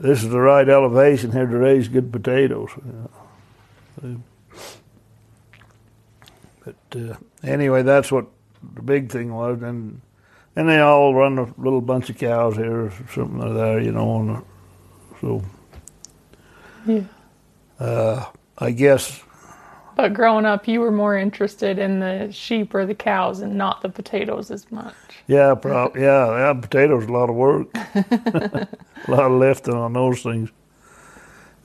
this 0.00 0.22
is 0.24 0.30
the 0.30 0.40
right 0.40 0.66
elevation 0.68 1.32
here 1.32 1.46
to 1.46 1.56
raise 1.58 1.86
good 1.88 2.10
potatoes. 2.10 2.70
you 2.84 2.92
know. 4.02 4.22
But 6.64 6.76
uh, 6.98 7.16
anyway, 7.42 7.82
that's 7.82 8.10
what 8.10 8.26
the 8.74 8.82
big 8.82 9.10
thing 9.12 9.34
was, 9.34 9.60
and 9.62 10.00
and 10.56 10.68
they 10.68 10.78
all 10.78 11.14
run 11.14 11.38
a 11.38 11.52
little 11.58 11.80
bunch 11.80 12.08
of 12.10 12.16
cows 12.18 12.56
here, 12.56 12.86
or 12.86 12.92
something 13.12 13.38
like 13.38 13.54
that, 13.54 13.82
you 13.84 13.92
know. 13.92 14.20
And 14.20 14.42
so 15.20 15.42
Yeah. 16.86 17.02
uh, 17.80 18.24
I 18.58 18.70
guess 18.70 19.22
But 20.02 20.14
growing 20.14 20.46
up, 20.46 20.66
you 20.66 20.80
were 20.80 20.90
more 20.90 21.16
interested 21.16 21.78
in 21.78 22.00
the 22.00 22.28
sheep 22.32 22.74
or 22.74 22.84
the 22.86 22.94
cows 22.94 23.40
and 23.40 23.54
not 23.54 23.82
the 23.82 23.88
potatoes 23.88 24.50
as 24.50 24.68
much. 24.72 24.96
Yeah, 25.28 25.54
prob- 25.54 25.96
yeah, 25.96 26.26
yeah. 26.38 26.52
Potatoes, 26.60 27.04
a 27.04 27.12
lot 27.12 27.30
of 27.30 27.36
work, 27.36 27.68
a 27.76 28.66
lot 29.06 29.26
of 29.26 29.30
lifting 29.30 29.74
on 29.74 29.92
those 29.92 30.20
things. 30.20 30.50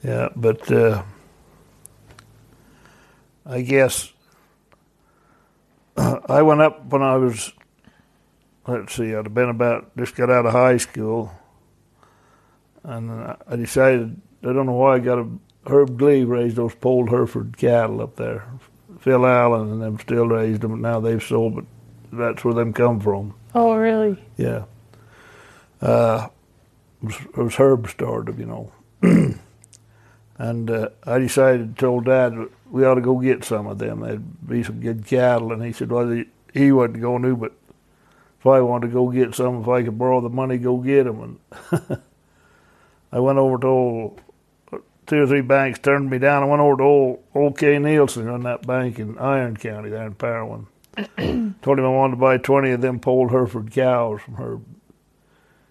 Yeah, 0.04 0.28
but 0.36 0.70
uh, 0.70 1.02
I 3.44 3.62
guess 3.62 4.12
I 5.96 6.40
went 6.42 6.60
up 6.60 6.84
when 6.84 7.02
I 7.02 7.16
was, 7.16 7.52
let's 8.68 8.94
see, 8.94 9.16
I'd 9.16 9.24
have 9.24 9.34
been 9.34 9.48
about, 9.48 9.96
just 9.96 10.14
got 10.14 10.30
out 10.30 10.46
of 10.46 10.52
high 10.52 10.76
school. 10.76 11.32
And 12.84 13.10
I 13.10 13.56
decided, 13.56 14.20
I 14.44 14.52
don't 14.52 14.66
know 14.66 14.74
why 14.74 14.94
I 14.94 14.98
got 15.00 15.18
a, 15.18 15.28
Herb 15.66 15.98
Gleave 15.98 16.28
raised 16.28 16.56
those 16.56 16.74
polled 16.74 17.10
Hereford 17.10 17.56
cattle 17.56 18.00
up 18.00 18.16
there. 18.16 18.44
Phil 19.00 19.26
Allen 19.26 19.70
and 19.72 19.82
them 19.82 19.98
still 19.98 20.26
raised 20.26 20.62
them, 20.62 20.80
now 20.80 21.00
they've 21.00 21.22
sold, 21.22 21.54
but 21.54 21.64
that's 22.12 22.44
where 22.44 22.54
them 22.54 22.72
come 22.72 23.00
from. 23.00 23.34
Oh, 23.54 23.76
really? 23.76 24.22
Yeah. 24.36 24.64
Uh, 25.80 26.28
it 27.02 27.06
was, 27.06 27.16
it 27.16 27.36
was 27.36 27.54
Herb 27.56 27.88
started, 27.88 28.38
you 28.38 28.46
know. 28.46 28.72
and 30.38 30.70
uh, 30.70 30.88
I 31.04 31.18
decided, 31.18 31.78
told 31.78 32.06
Dad, 32.06 32.34
we 32.70 32.84
ought 32.84 32.94
to 32.94 33.00
go 33.00 33.18
get 33.18 33.44
some 33.44 33.66
of 33.66 33.78
them. 33.78 34.00
There'd 34.00 34.48
be 34.48 34.62
some 34.62 34.80
good 34.80 35.06
cattle. 35.06 35.52
And 35.52 35.62
he 35.62 35.72
said, 35.72 35.90
well, 35.90 36.10
he, 36.10 36.24
he 36.52 36.72
wasn't 36.72 37.00
going 37.00 37.22
to, 37.22 37.36
but 37.36 37.52
if 38.40 38.46
I 38.46 38.60
wanted 38.60 38.88
to 38.88 38.92
go 38.92 39.10
get 39.10 39.34
some, 39.34 39.62
if 39.62 39.68
I 39.68 39.82
could 39.82 39.98
borrow 39.98 40.20
the 40.20 40.28
money, 40.28 40.58
go 40.58 40.78
get 40.78 41.04
them. 41.04 41.40
And 41.70 42.00
I 43.12 43.20
went 43.20 43.38
over 43.38 43.58
to 43.58 43.66
old, 43.66 44.20
two 45.08 45.22
or 45.22 45.26
three 45.26 45.40
banks 45.40 45.80
turned 45.80 46.10
me 46.10 46.18
down. 46.18 46.42
I 46.42 46.46
went 46.46 46.60
over 46.60 46.76
to 46.76 46.82
old, 46.84 47.24
old 47.34 47.58
K. 47.58 47.78
Nielsen 47.78 48.28
on 48.28 48.42
that 48.42 48.66
bank 48.66 49.00
in 49.00 49.18
Iron 49.18 49.56
County 49.56 49.88
there 49.90 50.06
in 50.06 50.14
Parowan. 50.14 50.66
Told 51.62 51.78
him 51.78 51.84
I 51.84 51.88
wanted 51.88 52.16
to 52.16 52.20
buy 52.20 52.38
20 52.38 52.70
of 52.72 52.80
them 52.80 53.00
polled 53.00 53.30
Hereford 53.30 53.70
cows 53.72 54.20
from 54.20 54.34
her. 54.34 54.58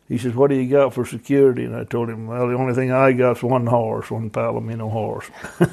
He 0.07 0.17
says, 0.17 0.33
what 0.33 0.49
do 0.49 0.55
you 0.55 0.69
got 0.69 0.93
for 0.93 1.05
security? 1.05 1.65
And 1.65 1.75
I 1.75 1.83
told 1.83 2.09
him, 2.09 2.27
well, 2.27 2.47
the 2.47 2.53
only 2.53 2.73
thing 2.73 2.93
I 2.93 3.11
got's 3.11 3.43
one 3.43 3.67
horse, 3.67 4.09
one 4.09 4.29
Palomino 4.29 4.89
horse. 4.89 5.29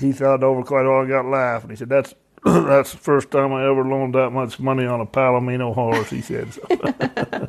he 0.00 0.10
thought 0.10 0.42
over 0.42 0.64
quite 0.64 0.84
a 0.84 0.90
while 0.90 1.02
and 1.02 1.08
got 1.08 1.26
laughing. 1.26 1.70
He 1.70 1.76
said, 1.76 1.88
that's 1.88 2.12
that's 2.44 2.90
the 2.90 2.98
first 2.98 3.30
time 3.30 3.52
I 3.52 3.70
ever 3.70 3.84
loaned 3.84 4.16
that 4.16 4.30
much 4.30 4.58
money 4.58 4.84
on 4.84 5.00
a 5.00 5.06
Palomino 5.06 5.72
horse, 5.72 6.10
he 6.10 6.22
said. 6.22 6.52
So. 6.52 6.62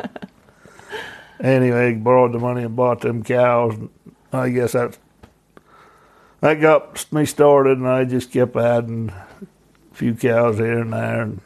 anyway, 1.43 1.95
borrowed 1.95 2.33
the 2.33 2.39
money 2.39 2.63
and 2.63 2.75
bought 2.75 3.01
them 3.01 3.23
cows. 3.23 3.75
And 3.75 3.89
I 4.33 4.49
guess 4.49 4.71
that 4.73 4.97
that 6.41 6.55
got 6.61 7.11
me 7.13 7.25
started, 7.25 7.77
and 7.77 7.87
I 7.87 8.03
just 8.05 8.31
kept 8.31 8.55
adding 8.55 9.09
a 9.09 9.95
few 9.95 10.15
cows 10.15 10.57
here 10.57 10.79
and 10.79 10.93
there. 10.93 11.21
And 11.21 11.41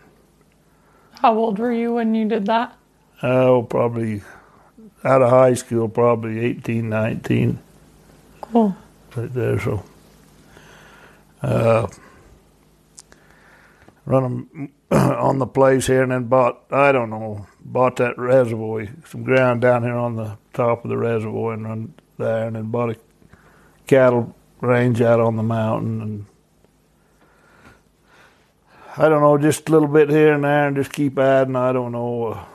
How 1.20 1.36
old 1.38 1.60
were 1.60 1.72
you 1.74 1.94
when 1.96 2.16
you 2.16 2.28
did 2.28 2.46
that? 2.46 2.76
oh, 3.24 3.64
probably 3.64 4.22
out 5.04 5.22
of 5.22 5.30
high 5.30 5.54
school, 5.54 5.88
probably 5.90 6.40
18, 6.40 6.90
19, 6.90 7.60
Cool. 8.42 8.76
right 9.16 9.34
there. 9.34 9.60
So, 9.60 9.84
uh, 11.42 11.88
run 14.06 14.24
them 14.24 14.70
on 14.92 15.40
the 15.40 15.48
place 15.48 15.88
here, 15.88 16.04
and 16.04 16.12
then 16.12 16.26
bought 16.26 16.62
I 16.72 16.92
don't 16.92 17.10
know 17.10 17.48
bought 17.64 17.96
that 17.98 18.18
reservoir, 18.18 18.88
some 19.08 19.24
ground 19.24 19.62
down 19.62 19.84
here 19.84 19.96
on 19.98 20.16
the 20.16 20.38
top 20.54 20.84
of 20.86 20.90
the 20.90 20.98
reservoir, 20.98 21.54
and 21.54 21.66
run 21.66 21.94
there, 22.18 22.48
and 22.48 22.56
then 22.56 22.72
bought 22.72 22.92
a 22.92 22.98
cattle 23.88 24.36
range 24.62 25.02
out 25.02 25.20
on 25.20 25.36
the 25.36 25.44
mountain, 25.44 26.02
and 26.02 26.26
I 28.98 29.10
don't 29.10 29.22
know, 29.22 29.38
just 29.38 29.68
a 29.68 29.72
little 29.72 29.88
bit 29.88 30.10
here 30.10 30.34
and 30.34 30.44
there, 30.44 30.68
and 30.68 30.76
just 30.76 30.94
keep 30.94 31.20
adding. 31.20 31.56
I 31.56 31.74
don't 31.74 31.92
know. 31.92 32.28
Uh, 32.28 32.46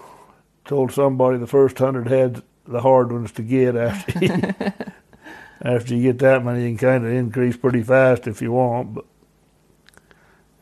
told 0.64 0.92
somebody 0.92 1.36
the 1.36 1.46
first 1.46 1.78
hundred 1.78 2.08
heads 2.08 2.42
the 2.66 2.80
hard 2.80 3.10
ones 3.12 3.32
to 3.32 3.42
get 3.42 3.76
after 3.76 4.18
you, 4.24 4.30
after 5.62 5.94
you 5.94 6.02
get 6.02 6.18
that 6.20 6.44
many, 6.44 6.62
you 6.62 6.68
can 6.68 6.78
kind 6.78 7.04
of 7.04 7.12
increase 7.12 7.56
pretty 7.56 7.82
fast 7.82 8.26
if 8.26 8.40
you 8.40 8.52
want. 8.52 8.94
But 8.94 9.04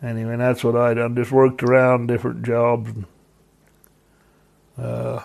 anyway, 0.02 0.36
that's 0.36 0.64
what 0.64 0.74
I 0.74 0.94
done. 0.94 1.14
Just 1.14 1.30
worked 1.30 1.62
around 1.62 2.06
different 2.06 2.44
jobs. 2.44 2.90
And, 2.90 3.06
uh, 4.78 5.22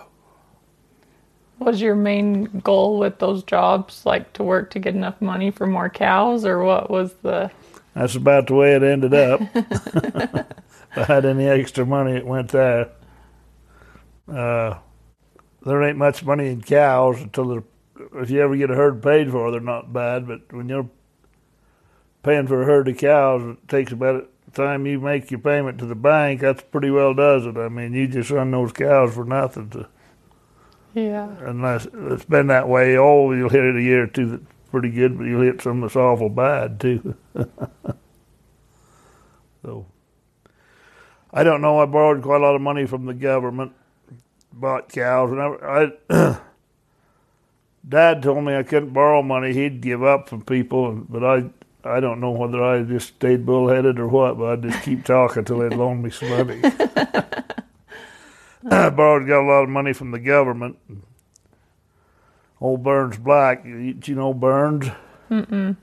Was 1.64 1.82
your 1.82 1.96
main 1.96 2.46
goal 2.60 3.00
with 3.00 3.20
those 3.20 3.44
jobs 3.44 4.06
like 4.06 4.34
to 4.34 4.44
work 4.44 4.70
to 4.72 4.80
get 4.80 4.96
enough 4.96 5.22
money 5.22 5.50
for 5.50 5.66
more 5.66 5.90
cows, 5.90 6.46
or 6.46 6.64
what 6.64 6.90
was 6.90 7.14
the? 7.22 7.50
that's 7.94 8.16
about 8.16 8.48
the 8.48 8.56
way 8.56 8.76
it 8.76 8.84
ended 8.84 9.14
up. 9.14 9.42
if 9.54 10.46
I 10.98 11.04
had 11.04 11.26
any 11.26 11.48
extra 11.48 11.86
money, 11.86 12.14
it 12.14 12.26
went 12.26 12.50
there. 12.50 12.90
Uh, 14.28 14.80
there 15.66 15.84
ain't 15.84 15.98
much 15.98 16.24
money 16.24 16.48
in 16.48 16.62
cows 16.62 17.22
until 17.22 17.46
they're. 17.46 17.64
If 18.16 18.32
you 18.32 18.42
ever 18.42 18.56
get 18.58 18.72
a 18.72 18.76
herd 18.76 19.04
paid 19.04 19.32
for, 19.32 19.52
they're 19.52 19.60
not 19.60 19.94
bad. 19.94 20.28
But 20.28 20.52
when 20.52 20.68
you're 20.68 20.90
paying 22.24 22.48
for 22.48 22.62
a 22.62 22.66
herd 22.66 22.88
of 22.88 22.98
cows, 22.98 23.44
it 23.44 23.68
takes 23.68 23.92
about 23.92 24.30
the 24.46 24.52
time 24.52 24.88
you 24.88 25.00
make 25.00 25.30
your 25.30 25.40
payment 25.40 25.78
to 25.80 25.86
the 25.86 25.96
bank. 25.96 26.42
That's 26.42 26.64
pretty 26.64 26.90
well 26.90 27.14
does 27.14 27.46
it. 27.46 27.58
I 27.58 27.70
mean, 27.70 27.94
you 27.94 28.08
just 28.08 28.32
run 28.32 28.52
those 28.52 28.72
cows 28.72 29.14
for 29.14 29.26
nothing. 29.26 29.70
To, 29.72 29.88
Yeah. 30.94 31.36
unless 31.40 31.88
it's 31.92 32.26
been 32.26 32.48
that 32.48 32.68
way. 32.70 32.98
Oh, 32.98 33.32
you'll 33.32 33.50
hit 33.50 33.64
it 33.64 33.76
a 33.76 33.82
year 33.82 34.04
or 34.04 34.08
two 34.08 34.30
that's 34.30 34.44
pretty 34.72 34.92
good, 34.92 35.18
but 35.18 35.26
you'll 35.26 35.42
hit 35.42 35.62
some 35.62 35.82
that's 35.82 35.96
awful 35.96 36.30
bad 36.30 36.80
too. 36.80 37.16
so 39.64 39.86
I 41.34 41.44
don't 41.44 41.62
know. 41.62 41.80
I 41.80 41.86
borrowed 41.86 42.22
quite 42.22 42.42
a 42.42 42.44
lot 42.44 42.56
of 42.56 42.62
money 42.62 42.86
from 42.86 43.06
the 43.06 43.14
government, 43.14 43.74
bought 44.52 44.90
cows, 44.90 45.32
and 45.32 45.42
I. 45.42 45.92
I 46.10 46.40
Dad 47.90 48.24
told 48.24 48.46
me 48.46 48.56
I 48.56 48.64
couldn't 48.64 48.94
borrow 48.94 49.22
money; 49.22 49.52
he'd 49.54 49.82
give 49.82 50.04
up 50.04 50.30
from 50.30 50.42
people. 50.44 50.94
But 50.94 51.24
I, 51.24 51.50
I 51.84 52.00
don't 52.00 52.22
know 52.22 52.32
whether 52.32 52.64
I 52.64 52.84
just 52.84 53.08
stayed 53.16 53.46
bullheaded 53.46 54.00
or 54.00 54.08
what. 54.08 54.38
But 54.38 54.46
I'd 54.46 54.62
just 54.64 54.84
keep 54.84 55.04
talking 55.04 55.44
till 55.44 55.60
they'd 55.60 55.76
loan 55.76 56.02
me 56.02 56.10
some 56.10 56.30
money. 56.30 56.62
I 58.70 58.90
borrowed, 58.90 59.28
got 59.28 59.42
a 59.42 59.48
lot 59.48 59.64
of 59.64 59.70
money 59.70 59.94
from 59.94 60.12
the 60.12 60.20
government. 60.20 60.78
Old 62.62 62.84
Burns 62.84 63.18
Black, 63.18 63.66
you, 63.66 63.98
you 64.04 64.16
know 64.16 64.34
Burns? 64.34 64.88
Mm-mm. 65.30 65.76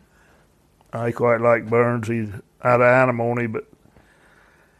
Uh, 0.92 0.98
I 0.98 1.12
quite 1.12 1.40
like 1.40 1.68
Burns. 1.68 2.08
He's 2.08 2.30
out 2.62 2.80
of 2.80 2.86
Antimony, 2.86 3.46
but 3.46 3.66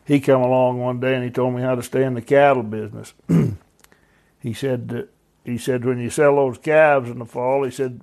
he 0.04 0.18
come 0.20 0.40
along 0.40 0.80
one 0.80 1.00
day 1.00 1.14
and 1.14 1.24
he 1.24 1.30
told 1.30 1.54
me 1.54 1.62
how 1.62 1.74
to 1.74 1.82
stay 1.82 2.04
in 2.04 2.14
the 2.14 2.22
cattle 2.22 2.62
business. 2.62 3.12
he 4.40 4.52
said 4.52 4.88
that 4.88 5.10
he 5.44 5.58
said 5.58 5.84
when 5.84 5.98
you 5.98 6.10
sell 6.10 6.36
those 6.36 6.58
calves 6.58 7.10
in 7.10 7.18
the 7.18 7.26
fall, 7.26 7.64
he 7.64 7.70
said 7.70 8.00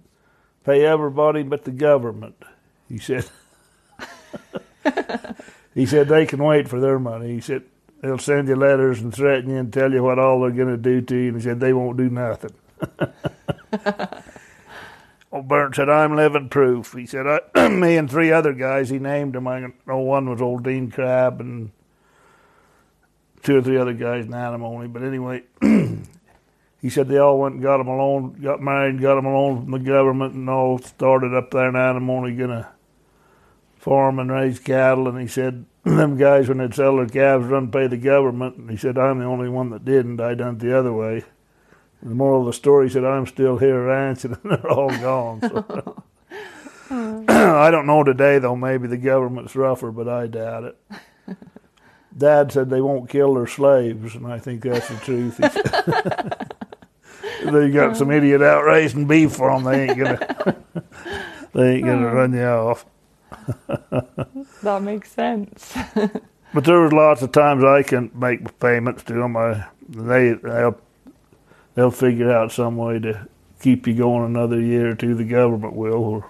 pay 0.64 0.86
everybody 0.86 1.44
but 1.44 1.66
the 1.66 1.72
government. 1.72 2.36
He 2.88 2.98
said 2.98 3.30
he 5.74 5.86
said 5.86 6.08
they 6.08 6.26
can 6.26 6.44
wait 6.44 6.68
for 6.68 6.80
their 6.80 7.00
money. 7.00 7.34
He 7.34 7.42
said 7.42 7.64
they'll 8.02 8.18
send 8.18 8.48
you 8.48 8.56
letters 8.56 9.02
and 9.02 9.14
threaten 9.14 9.50
you 9.50 9.58
and 9.58 9.72
tell 9.72 9.92
you 9.92 10.04
what 10.04 10.20
all 10.20 10.42
they're 10.42 10.52
going 10.52 10.68
to 10.68 10.78
do 10.78 11.02
to 11.02 11.16
you. 11.16 11.28
And 11.30 11.38
he 11.38 11.44
said 11.44 11.60
they 11.60 11.74
won't 11.74 11.98
do 11.98 12.10
nothing. 12.10 12.54
Old 15.32 15.48
Burns 15.48 15.76
said, 15.76 15.90
I'm 15.90 16.16
living 16.16 16.50
proof. 16.50 16.94
He 16.94 17.06
said, 17.06 17.26
me 17.72 17.98
and 17.98 18.10
three 18.10 18.32
other 18.32 18.54
guys, 18.54 18.90
he 18.90 18.98
named 18.98 19.34
them. 19.34 19.48
I 19.48 19.68
know 19.86 19.98
one 20.00 20.30
was 20.30 20.42
old 20.42 20.64
Dean 20.64 20.90
Crab 20.90 21.42
and 21.42 21.72
two 23.44 23.58
or 23.58 23.62
three 23.62 23.78
other 23.78 23.94
guys 23.94 24.26
in 24.26 24.34
only. 24.34 24.88
But 24.88 25.04
anyway, 25.04 25.44
he 25.62 26.90
said 26.90 27.10
they 27.10 27.18
all 27.18 27.40
went 27.40 27.56
and 27.56 27.64
got 27.64 27.82
him 27.82 27.88
alone, 27.88 28.40
got 28.42 28.62
married, 28.62 29.02
got 29.02 29.18
him 29.18 29.26
alone 29.26 29.64
from 29.64 29.72
the 29.72 29.80
government, 29.80 30.34
and 30.34 30.50
all 30.50 30.80
started 30.80 31.34
up 31.34 31.52
there 31.52 31.68
in 31.68 31.76
only 32.10 32.34
going 32.34 32.52
to 32.52 32.68
farm 33.88 34.20
and 34.20 34.30
raise 34.30 34.60
cattle. 34.60 35.08
And 35.08 35.22
he 35.22 35.28
said, 35.28 35.66
them 35.86 36.18
guys, 36.18 36.50
when 36.50 36.58
they'd 36.58 36.74
sell 36.74 36.98
their 36.98 37.08
calves, 37.08 37.48
run 37.48 37.72
pay 37.72 37.88
the 37.88 37.96
government. 37.98 38.58
And 38.58 38.70
he 38.70 38.76
said, 38.76 38.98
I'm 38.98 39.20
the 39.20 39.26
only 39.26 39.48
one 39.48 39.70
that 39.70 39.86
didn't. 39.86 40.20
I 40.20 40.36
done 40.36 40.56
it 40.56 40.60
the 40.60 40.78
other 40.78 40.92
way. 40.92 41.24
The 42.04 42.14
moral 42.14 42.42
of 42.42 42.48
the 42.48 42.54
story 42.54 42.90
said, 42.90 43.06
I'm 43.06 43.26
still 43.26 43.58
here 43.58 43.86
ranching, 43.86 44.38
and 44.44 44.52
they're 44.52 44.70
all 44.70 44.90
gone. 44.90 45.42
So. 45.42 46.04
I 46.90 47.72
don't 47.72 47.88
know 47.88 48.04
today, 48.04 48.40
though. 48.40 48.56
Maybe 48.58 48.88
the 48.88 48.98
government's 48.98 49.56
rougher, 49.56 49.92
but 49.92 50.10
I 50.10 50.28
doubt 50.28 50.66
it. 50.66 50.78
Dad 52.18 52.52
said 52.52 52.70
they 52.70 52.82
won't 52.82 53.10
kill 53.10 53.36
their 53.36 53.48
slaves, 53.48 54.16
and 54.16 54.28
I 54.28 54.40
think 54.40 54.64
that's 54.64 54.90
the 54.90 54.96
truth. 54.98 55.38
He 57.44 57.52
they 57.52 57.70
got 57.70 57.96
some 57.96 58.12
idiot 58.12 58.42
out 58.42 58.66
raising 58.66 59.06
beef 59.08 59.34
for 59.34 59.52
them. 59.52 59.64
They 59.64 59.84
ain't 59.84 59.98
gonna, 59.98 60.58
they 61.54 61.76
ain't 61.76 61.86
gonna 61.86 62.08
oh. 62.08 62.14
run 62.14 62.34
you 62.34 62.44
off. 62.44 62.86
That 64.64 64.82
makes 64.82 65.12
sense. 65.12 65.76
But 66.54 66.64
there 66.64 66.80
was 66.80 66.94
lots 66.94 67.22
of 67.22 67.34
times 67.34 67.64
I 67.64 67.84
couldn't 67.84 68.16
make 68.16 68.58
payments 68.60 69.04
to 69.04 69.14
them. 69.14 69.36
I, 69.36 69.66
they 69.90 70.32
they'll, 70.34 70.80
they'll 71.76 71.92
figure 71.92 72.32
out 72.32 72.52
some 72.52 72.78
way 72.78 73.00
to 73.00 73.28
keep 73.62 73.86
you 73.86 73.94
going 73.94 74.26
another 74.26 74.60
year 74.60 74.92
or 74.92 74.96
two. 74.96 75.14
The 75.14 75.26
government 75.26 75.76
will. 75.76 76.26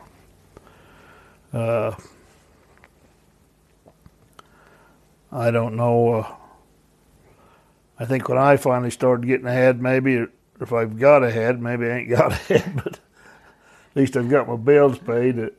Or, 1.53 1.57
uh, 1.57 1.95
I 5.31 5.51
don't 5.51 5.75
know. 5.75 6.13
Uh, 6.15 6.35
I 7.99 8.05
think 8.05 8.27
when 8.27 8.37
I 8.37 8.57
finally 8.57 8.91
started 8.91 9.27
getting 9.27 9.47
ahead, 9.47 9.81
maybe 9.81 10.25
if 10.59 10.73
I've 10.73 10.99
got 10.99 11.23
ahead, 11.23 11.61
maybe 11.61 11.85
I 11.85 11.97
ain't 11.99 12.09
got 12.09 12.31
ahead, 12.49 12.73
but 12.75 12.93
at 12.95 13.95
least 13.95 14.17
I've 14.17 14.29
got 14.29 14.47
my 14.47 14.55
bills 14.55 14.97
paid. 14.97 15.39
Uh, 15.39 15.49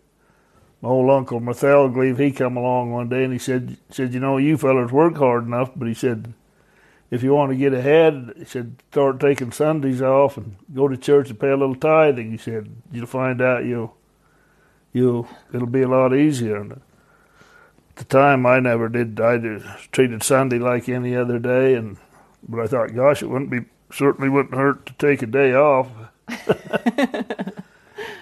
my 0.81 0.89
old 0.89 1.11
uncle 1.11 1.41
Marthel 1.41 1.89
Gleave, 1.89 2.19
he 2.19 2.31
come 2.31 2.57
along 2.57 2.93
one 2.93 3.09
day 3.09 3.25
and 3.25 3.33
he 3.33 3.39
said, 3.39 3.77
said, 3.91 4.15
you 4.15 4.21
know, 4.21 4.37
you 4.37 4.57
fellas 4.57 4.93
work 4.93 5.17
hard 5.17 5.45
enough, 5.45 5.71
but 5.75 5.89
he 5.89 5.95
said, 5.95 6.33
if 7.11 7.23
you 7.23 7.35
want 7.35 7.51
to 7.51 7.57
get 7.57 7.73
ahead, 7.73 8.35
he 8.37 8.45
said, 8.45 8.77
start 8.91 9.19
taking 9.19 9.51
Sundays 9.51 10.03
off 10.03 10.37
and 10.37 10.57
go 10.75 10.89
to 10.89 10.97
church 10.97 11.31
and 11.31 11.41
pay 11.41 11.51
a 11.51 11.57
little 11.57 11.75
tithing. 11.75 12.31
He 12.31 12.37
said, 12.37 12.71
you'll 12.93 13.07
find 13.07 13.41
out 13.41 13.65
you'll, 13.65 13.97
you'll, 14.93 15.27
it'll 15.53 15.67
be 15.67 15.83
a 15.83 15.89
lot 15.89 16.15
easier. 16.15 16.57
And 16.57 16.73
at 16.73 16.83
the 17.97 18.05
time, 18.05 18.47
I 18.47 18.61
never 18.61 18.89
did. 18.89 19.21
I 19.21 19.39
just 19.39 19.91
treated 19.91 20.23
Sunday 20.23 20.59
like 20.59 20.89
any 20.89 21.17
other 21.17 21.39
day, 21.39 21.75
and 21.75 21.97
but 22.49 22.61
I 22.61 22.67
thought, 22.69 22.95
gosh, 22.95 23.23
it 23.23 23.29
wouldn't 23.29 23.51
be 23.51 23.65
certainly 23.93 24.29
wouldn't 24.29 24.55
hurt 24.55 24.87
to 24.87 24.93
take 24.95 25.23
a 25.23 25.27
day 25.27 25.55
off. 25.55 25.89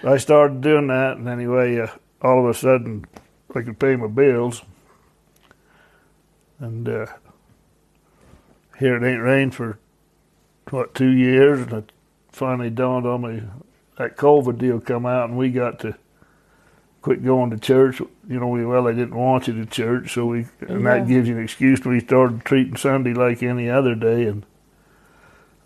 I 0.05 0.17
started 0.17 0.61
doing 0.61 0.87
that, 0.87 1.17
and 1.19 1.29
anyway, 1.29 1.79
uh, 1.81 1.89
all 2.23 2.41
of 2.43 2.49
a 2.49 2.55
sudden, 2.59 3.05
I 3.55 3.63
could 3.63 3.79
pay 3.79 3.97
my 3.97 4.07
bills, 4.09 4.63
and 6.59 6.89
uh, 6.89 7.07
here 8.79 8.97
it 8.97 9.09
ain't 9.09 9.23
rained 9.23 9.55
for 9.55 9.79
what 10.71 10.95
two 10.95 11.11
years, 11.11 11.61
and 11.61 11.73
it 11.73 11.93
finally 12.33 12.71
dawned 12.71 13.07
on 13.07 13.23
me 13.23 13.43
that 13.99 14.17
COVID 14.17 14.59
deal 14.59 14.81
come 14.81 15.07
out, 15.07 15.29
and 15.29 15.39
we 15.39 15.51
got 15.51 15.79
to 15.81 15.95
quit 17.03 17.25
going 17.25 17.51
to 17.51 17.59
church. 17.59 18.01
You 18.01 18.41
know, 18.41 18.49
we 18.49 18.65
well 18.67 18.85
they 18.85 18.95
didn't 18.95 19.15
want 19.15 19.47
you 19.49 19.55
to 19.55 19.67
church, 19.67 20.13
so 20.15 20.27
we 20.27 20.47
and 20.61 20.83
Yeah. 20.83 20.99
that 20.99 21.09
gives 21.09 21.29
you 21.29 21.37
an 21.37 21.45
excuse. 21.45 21.81
To 21.81 21.89
we 21.91 22.01
started 22.01 22.45
treating 22.45 22.77
Sunday 22.77 23.15
like 23.15 23.43
any 23.43 23.71
other 23.71 23.95
day, 23.95 24.25
and 24.27 24.45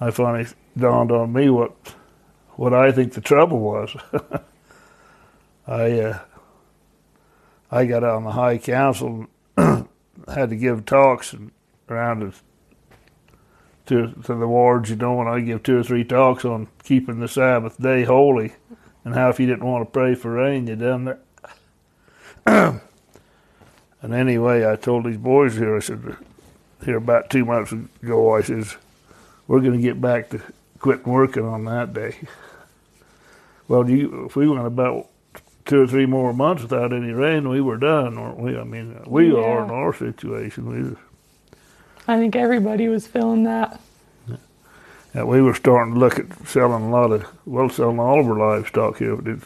I 0.01 0.11
finally 0.11 0.47
dawned 0.77 1.11
on 1.11 1.33
me 1.33 1.49
what 1.51 1.73
what 2.57 2.75
I 2.75 2.93
think 2.93 3.15
the 3.15 3.21
trouble 3.21 3.59
was. 3.61 3.97
I 5.67 5.91
uh, 6.01 6.19
I 7.71 7.87
got 7.87 8.03
on 8.03 8.25
the 8.25 8.33
high 8.33 8.59
council, 8.59 9.27
and 9.57 9.89
had 10.29 10.51
to 10.51 10.57
give 10.57 10.85
talks 10.85 11.35
around 11.89 12.35
to, 13.87 14.09
to 14.09 14.35
the 14.35 14.49
wards, 14.49 14.91
you 14.91 14.97
know, 14.97 15.21
and 15.21 15.29
I 15.29 15.41
give 15.41 15.63
two 15.63 15.79
or 15.79 15.83
three 15.83 16.05
talks 16.05 16.45
on 16.45 16.69
keeping 16.83 17.21
the 17.21 17.29
Sabbath 17.29 17.81
day 17.81 18.05
holy, 18.05 18.55
and 19.05 19.15
how 19.15 19.29
if 19.29 19.39
you 19.39 19.47
didn't 19.47 19.67
want 19.67 19.87
to 19.87 19.91
pray 19.91 20.15
for 20.15 20.33
rain, 20.33 20.67
you 20.67 20.77
done 20.77 21.05
that. 21.05 21.21
and 24.03 24.15
anyway, 24.15 24.71
I 24.71 24.77
told 24.77 25.05
these 25.05 25.17
boys 25.17 25.57
here, 25.57 25.77
I 25.77 25.81
said, 25.81 26.17
here 26.85 26.97
about 26.97 27.31
two 27.31 27.45
months 27.45 27.73
ago, 27.73 28.35
I 28.35 28.43
says, 28.43 28.77
we're 29.47 29.61
going 29.61 29.81
to 29.81 29.83
get 29.83 30.01
back 30.01 30.31
to 30.31 30.41
quitting 30.79 31.13
working 31.13 31.45
on 31.45 31.65
that 31.67 31.93
day. 31.93 32.17
Well, 33.69 33.89
you, 33.89 34.27
if 34.27 34.35
we 34.35 34.49
went 34.49 34.67
about 34.67 35.10
two 35.71 35.81
or 35.81 35.87
three 35.87 36.05
more 36.05 36.33
months 36.33 36.63
without 36.63 36.93
any 36.93 37.13
rain, 37.13 37.49
we 37.49 37.61
were 37.61 37.77
done, 37.77 38.21
weren't 38.21 38.39
we? 38.41 38.59
I 38.59 38.65
mean, 38.65 39.01
we 39.07 39.33
are 39.33 39.65
in 39.65 39.71
our 39.71 39.95
situation. 39.95 40.67
We, 40.67 40.97
I 42.09 42.19
think 42.19 42.35
everybody 42.35 42.89
was 42.89 43.07
feeling 43.07 43.45
that. 43.45 43.81
uh, 45.17 45.25
we 45.25 45.41
were 45.41 45.55
starting 45.55 45.95
to 45.95 46.01
look 46.01 46.19
at 46.19 46.27
selling 46.49 46.83
a 46.83 46.91
lot 46.91 47.13
of, 47.13 47.25
well, 47.47 47.69
selling 47.69 48.01
all 48.01 48.19
of 48.19 48.27
our 48.27 48.57
livestock 48.57 48.99
here. 48.99 49.15
But 49.15 49.29
it, 49.29 49.39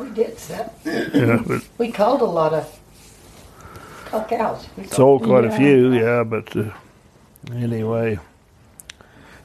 We 0.00 0.08
did 0.08 0.38
so. 0.38 0.72
yeah, 0.86 1.42
but 1.46 1.68
We 1.76 1.92
called 1.92 2.22
a 2.22 2.24
lot 2.24 2.54
of 2.54 2.80
called 4.06 4.28
cows. 4.28 4.66
We 4.78 4.84
sold 4.84 5.22
quite 5.22 5.44
a 5.44 5.54
few, 5.54 5.92
yeah. 5.92 6.24
But 6.24 6.56
uh, 6.56 6.70
anyway, 7.52 8.18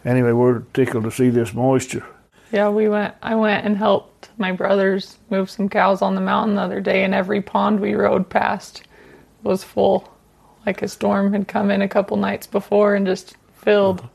anyway, 0.06 0.32
we're 0.32 0.60
tickled 0.73 1.04
to 1.04 1.12
see 1.12 1.27
this 1.27 1.54
moisture. 1.54 2.06
Yeah, 2.54 2.69
we 2.69 2.88
went. 2.88 3.13
I 3.21 3.36
went 3.36 3.65
and 3.65 3.75
helped 3.75 4.11
my 4.41 4.51
brothers 4.51 5.17
moved 5.30 5.51
some 5.51 5.69
cows 5.69 6.01
on 6.01 6.15
the 6.15 6.21
mountain 6.21 6.56
the 6.56 6.62
other 6.62 6.82
day, 6.82 7.06
and 7.06 7.13
every 7.13 7.41
pond 7.41 7.80
we 7.80 7.93
rode 7.93 8.30
past 8.30 8.84
was 9.43 9.63
full. 9.63 10.12
Like 10.65 10.82
a 10.82 10.89
storm 10.89 11.32
had 11.32 11.47
come 11.47 11.71
in 11.71 11.82
a 11.82 11.88
couple 11.88 12.17
nights 12.17 12.47
before 12.47 12.95
and 12.95 13.06
just 13.06 13.38
filled 13.54 13.99
mm-hmm. 13.99 14.08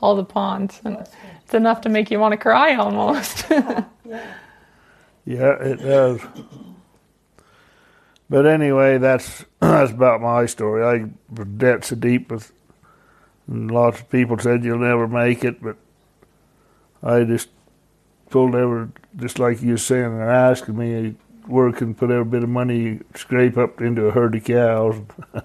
all 0.00 0.16
the 0.16 0.24
ponds, 0.24 0.80
and 0.84 0.98
it's 1.42 1.54
enough 1.54 1.80
to 1.82 1.88
make 1.88 2.10
you 2.10 2.20
want 2.20 2.32
to 2.32 2.38
cry 2.38 2.74
almost. 2.74 3.46
Yeah, 5.24 5.62
it 5.62 5.76
does. 5.76 6.20
But 8.28 8.46
anyway, 8.46 8.98
that's 8.98 9.44
that's 9.60 9.92
about 9.92 10.20
my 10.20 10.46
story. 10.46 10.84
I 10.84 11.10
was 11.32 11.48
debt 11.56 11.84
so 11.84 11.96
deep 11.96 12.30
with, 12.30 12.52
and 13.46 13.70
lots 13.70 14.00
of 14.00 14.10
people 14.10 14.38
said 14.38 14.64
you'll 14.64 14.78
never 14.78 15.06
make 15.06 15.44
it, 15.44 15.62
but 15.62 15.76
I 17.02 17.24
just 17.24 17.48
pulled 18.30 18.54
every 18.54 18.88
just 19.16 19.38
like 19.38 19.60
you 19.60 19.72
were 19.72 19.76
saying, 19.78 20.16
they're 20.16 20.30
asking 20.30 20.78
me 20.78 20.92
to 21.02 21.14
work 21.48 21.80
and 21.80 21.96
put 21.96 22.10
every 22.10 22.24
bit 22.24 22.42
of 22.42 22.48
money 22.48 22.78
you 22.78 23.04
scrape 23.14 23.58
up 23.58 23.80
into 23.80 24.06
a 24.06 24.10
herd 24.12 24.34
of 24.34 24.44
cows. 24.44 24.96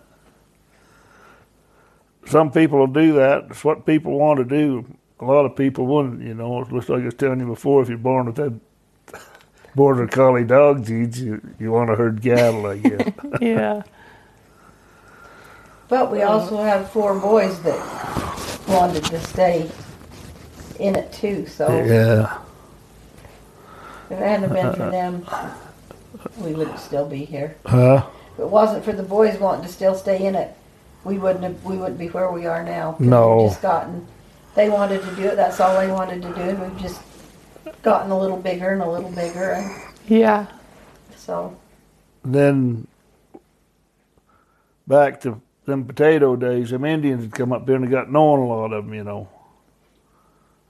Some 2.28 2.52
people 2.52 2.80
will 2.80 2.88
do 2.88 3.14
that. 3.14 3.46
It's 3.50 3.64
what 3.64 3.86
people 3.86 4.18
want 4.18 4.40
to 4.40 4.46
do. 4.46 4.86
A 5.20 5.26
lot 5.26 5.46
of 5.46 5.56
people 5.56 5.86
wouldn't, 5.86 6.22
you 6.22 6.34
know. 6.34 6.62
It 6.62 6.72
looks 6.72 6.90
like 6.90 7.02
I 7.02 7.06
was 7.06 7.14
telling 7.14 7.40
you 7.40 7.48
before, 7.48 7.82
if 7.82 7.90
you're 7.90 7.98
born 7.98 8.26
with 8.26 8.36
that 8.36 8.60
border 9.76 10.08
collie 10.08 10.44
dog 10.44 10.86
genes, 10.86 11.22
you, 11.22 11.42
you 11.60 11.72
want 11.72 11.90
to 11.90 11.96
herd 11.96 12.22
cattle, 12.22 12.66
I 12.66 12.78
guess. 12.78 13.14
yeah, 13.42 13.84
But 15.88 16.12
we 16.12 16.24
also 16.24 16.58
have 16.58 16.90
four 16.92 17.18
boys 17.20 17.62
that 17.62 18.66
wanted 18.68 19.04
to 19.06 19.20
stay 19.20 19.70
in 20.80 20.96
it 20.96 21.14
too. 21.14 21.46
So 21.46 21.68
yeah. 21.84 22.40
If 24.06 24.12
it 24.12 24.18
hadn't 24.20 24.54
been 24.54 24.74
for 24.74 24.90
them, 24.92 25.26
we 26.40 26.54
would 26.54 26.78
still 26.80 27.06
be 27.08 27.26
here. 27.26 27.56
Huh? 27.66 28.06
If 28.34 28.40
it 28.40 28.50
wasn't 28.50 28.84
for 28.86 28.94
the 28.94 29.04
boys 29.04 29.40
wanting 29.40 29.66
to 29.66 29.72
still 29.72 29.96
stay 29.96 30.26
in 30.26 30.36
it, 30.36 30.56
we 31.04 31.18
wouldn't 31.18 31.44
have, 31.44 31.64
we 31.64 31.78
wouldn't 31.78 32.00
be 32.00 32.08
where 32.10 32.32
we 32.32 32.46
are 32.46 32.64
now. 32.64 32.94
'Cause 32.94 33.02
No. 33.02 33.38
We've 33.38 33.50
just 33.52 33.62
gotten. 33.62 34.08
They 34.56 34.70
wanted 34.70 35.02
to 35.04 35.16
do 35.16 35.24
it. 35.24 35.36
That's 35.36 35.60
all 35.60 35.78
they 35.80 35.92
wanted 35.92 36.22
to 36.22 36.30
do, 36.34 36.42
and 36.42 36.60
we've 36.62 36.78
just 36.82 37.02
gotten 37.82 38.10
a 38.12 38.18
little 38.20 38.38
bigger 38.38 38.70
and 38.70 38.82
a 38.82 38.90
little 38.90 39.12
bigger, 39.12 39.52
and 39.52 39.72
yeah, 40.08 40.46
so 41.16 41.56
Then 42.24 42.88
back 44.88 45.20
to 45.22 45.42
them 45.66 45.86
potato 45.86 46.36
days, 46.36 46.70
them 46.72 46.86
Indians 46.86 47.24
had 47.24 47.34
come 47.34 47.52
up 47.54 47.66
here 47.68 47.76
and 47.76 47.86
they 47.86 47.90
got 47.90 48.12
knowing 48.12 48.42
a 48.42 48.48
lot 48.48 48.72
of 48.74 48.86
them, 48.86 48.94
you 48.94 49.04
know. 49.04 49.28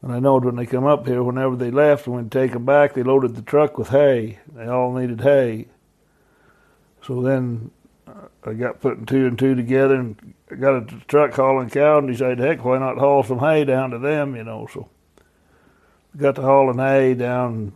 And 0.06 0.14
I 0.14 0.20
knowed 0.20 0.46
when 0.46 0.56
they 0.56 0.68
come 0.68 0.86
up 0.86 1.08
here, 1.08 1.24
whenever 1.24 1.56
they 1.56 1.72
left, 1.72 2.06
and 2.06 2.16
when 2.16 2.30
they 2.30 2.42
take 2.42 2.52
them 2.52 2.64
back, 2.64 2.94
they 2.94 3.02
loaded 3.02 3.36
the 3.36 3.42
truck 3.42 3.78
with 3.78 3.90
hay. 3.90 4.38
They 4.54 4.68
all 4.68 4.94
needed 4.94 5.22
hay. 5.22 5.66
So 7.02 7.24
then 7.24 7.72
uh, 8.08 8.28
I 8.44 8.54
got 8.54 8.82
putting 8.82 9.08
two 9.08 9.26
and 9.26 9.38
two 9.38 9.56
together 9.56 9.96
and 9.96 10.36
I 10.52 10.56
got 10.56 10.76
a 10.76 11.00
truck 11.08 11.34
hauling 11.34 11.72
cow 11.72 11.98
and 11.98 12.08
decided, 12.08 12.38
heck, 12.38 12.64
why 12.64 12.78
not 12.78 13.00
haul 13.00 13.24
some 13.24 13.40
hay 13.40 13.66
down 13.66 13.90
to 13.90 13.98
them, 13.98 14.36
you 14.36 14.44
know. 14.44 14.70
So 14.72 14.88
got 16.16 16.36
to 16.36 16.44
hauling 16.44 16.78
hay 16.78 17.16
down, 17.16 17.74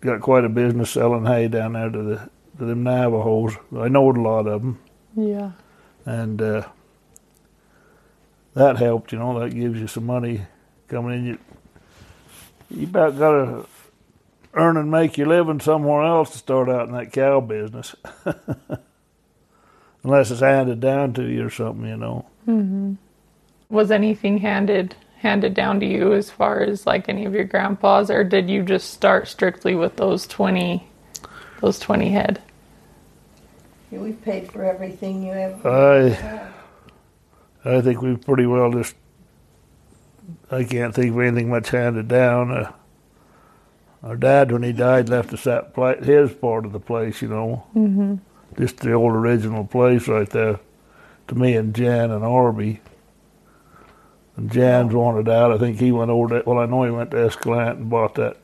got 0.00 0.20
quite 0.20 0.44
a 0.44 0.48
business 0.48 0.90
selling 0.90 1.26
hay 1.26 1.48
down 1.48 1.72
there 1.72 1.90
to 1.90 2.02
the 2.02 2.30
to 2.58 2.64
them 2.64 2.84
Navajos. 2.84 3.56
I 3.76 3.88
knowed 3.88 4.16
a 4.16 4.22
lot 4.22 4.46
of 4.46 4.62
them 4.62 4.78
yeah, 5.16 5.52
and 6.04 6.40
uh, 6.40 6.68
that 8.54 8.76
helped. 8.76 9.12
You 9.12 9.18
know, 9.18 9.40
that 9.40 9.54
gives 9.54 9.80
you 9.80 9.86
some 9.86 10.06
money 10.06 10.42
coming 10.88 11.18
in. 11.18 11.26
You 11.26 11.38
you 12.70 12.84
about 12.86 13.18
got 13.18 13.30
to 13.32 13.66
earn 14.54 14.76
and 14.76 14.90
make 14.90 15.18
your 15.18 15.28
living 15.28 15.60
somewhere 15.60 16.02
else 16.02 16.30
to 16.30 16.38
start 16.38 16.68
out 16.68 16.88
in 16.88 16.94
that 16.94 17.12
cow 17.12 17.40
business, 17.40 17.94
unless 20.02 20.30
it's 20.30 20.40
handed 20.40 20.80
down 20.80 21.12
to 21.14 21.22
you 21.22 21.46
or 21.46 21.50
something. 21.50 21.86
You 21.86 21.96
know. 21.96 22.26
Mm-hmm. 22.46 22.94
was 23.68 23.90
anything 23.90 24.38
handed 24.38 24.94
handed 25.18 25.54
down 25.54 25.80
to 25.80 25.86
you 25.86 26.12
as 26.12 26.30
far 26.30 26.60
as 26.60 26.86
like 26.86 27.08
any 27.08 27.24
of 27.24 27.34
your 27.34 27.44
grandpas, 27.44 28.10
or 28.10 28.22
did 28.24 28.48
you 28.48 28.62
just 28.62 28.90
start 28.92 29.28
strictly 29.28 29.74
with 29.74 29.96
those 29.96 30.26
twenty, 30.26 30.86
those 31.60 31.78
twenty 31.78 32.10
head? 32.10 32.40
yeah, 33.90 33.98
we 33.98 34.12
paid 34.12 34.50
for 34.50 34.64
everything 34.64 35.22
you 35.22 35.32
ever. 35.32 35.68
I 37.64 37.76
I 37.76 37.80
think 37.80 38.02
we 38.02 38.16
pretty 38.16 38.46
well 38.46 38.72
just. 38.72 38.94
I 40.50 40.64
can't 40.64 40.94
think 40.94 41.12
of 41.12 41.20
anything 41.20 41.48
much 41.50 41.70
handed 41.70 42.08
down. 42.08 42.50
Uh, 42.50 42.72
our 44.02 44.16
dad, 44.16 44.52
when 44.52 44.62
he 44.62 44.72
died, 44.72 45.08
left 45.08 45.32
us 45.32 45.44
that 45.44 45.74
pla- 45.74 45.96
his 45.96 46.32
part 46.32 46.64
of 46.64 46.72
the 46.72 46.80
place, 46.80 47.22
you 47.22 47.28
know, 47.28 47.66
mm-hmm. 47.74 48.16
just 48.56 48.78
the 48.78 48.92
old 48.92 49.12
original 49.12 49.64
place 49.64 50.06
right 50.08 50.28
there, 50.30 50.60
to 51.28 51.34
me 51.34 51.54
and 51.56 51.74
Jan 51.74 52.10
and 52.10 52.24
Arby. 52.24 52.80
And 54.36 54.50
Jan's 54.52 54.94
wanted 54.94 55.28
out. 55.30 55.50
I 55.50 55.58
think 55.58 55.78
he 55.80 55.90
went 55.92 56.10
over 56.10 56.40
to. 56.40 56.48
Well, 56.48 56.58
I 56.58 56.66
know 56.66 56.84
he 56.84 56.90
went 56.90 57.10
to 57.12 57.16
Escalante 57.24 57.80
and 57.80 57.90
bought 57.90 58.16
that, 58.16 58.36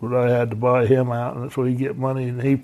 but 0.00 0.14
I 0.14 0.30
had 0.30 0.50
to 0.50 0.56
buy 0.56 0.84
him 0.86 1.10
out, 1.10 1.34
and 1.34 1.44
that's 1.44 1.56
where 1.56 1.66
he 1.66 1.74
get 1.74 1.96
money. 1.96 2.28
And 2.28 2.42
he, 2.42 2.62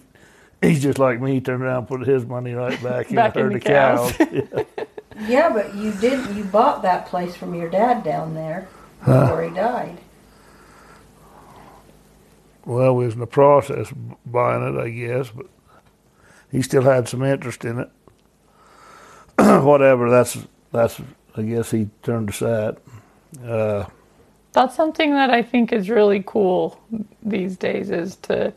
he's 0.61 0.83
just 0.83 0.99
like 0.99 1.21
me. 1.23 1.35
He 1.35 1.41
turned 1.41 1.63
around, 1.63 1.79
and 1.79 1.89
put 1.89 2.07
his 2.07 2.27
money 2.27 2.53
right 2.53 2.81
back 2.83 3.09
in 3.11 3.17
Back 3.17 3.33
the 3.35 3.41
in 3.41 3.45
herd 3.47 3.53
the 3.53 3.57
of 3.57 3.65
cows. 3.65 4.13
cows. 4.13 4.29
Yeah, 4.79 4.80
but 5.51 5.75
you 5.75 5.93
did. 5.93 6.37
You 6.37 6.45
bought 6.45 6.83
that 6.83 7.07
place 7.07 7.37
from 7.37 7.55
your 7.55 7.71
dad 7.71 8.05
down 8.05 8.35
there 8.35 8.69
before 9.05 9.43
he 9.43 9.51
died. 9.51 9.99
well, 12.65 12.95
we 12.97 13.05
was 13.07 13.15
in 13.15 13.21
the 13.21 13.27
process 13.27 13.91
of 13.91 13.99
buying 14.33 14.63
it, 14.77 14.81
I 14.81 14.91
guess, 14.91 15.31
but 15.31 15.47
he 16.53 16.63
still 16.63 16.83
had 16.83 17.09
some 17.09 17.23
interest 17.23 17.65
in 17.65 17.81
it. 17.81 17.91
Whatever, 19.65 20.11
that's 20.11 20.39
that's. 20.73 21.01
I 21.37 21.43
guess 21.43 21.71
he 21.71 21.89
turned 22.03 22.31
aside. 22.31 22.77
Uh, 23.45 23.87
That's 24.53 24.77
something 24.77 25.13
that 25.15 25.31
I 25.31 25.43
think 25.43 25.73
is 25.73 25.91
really 25.91 26.23
cool 26.27 26.81
these 27.23 27.57
days 27.57 27.91
is 27.91 28.17
to 28.17 28.53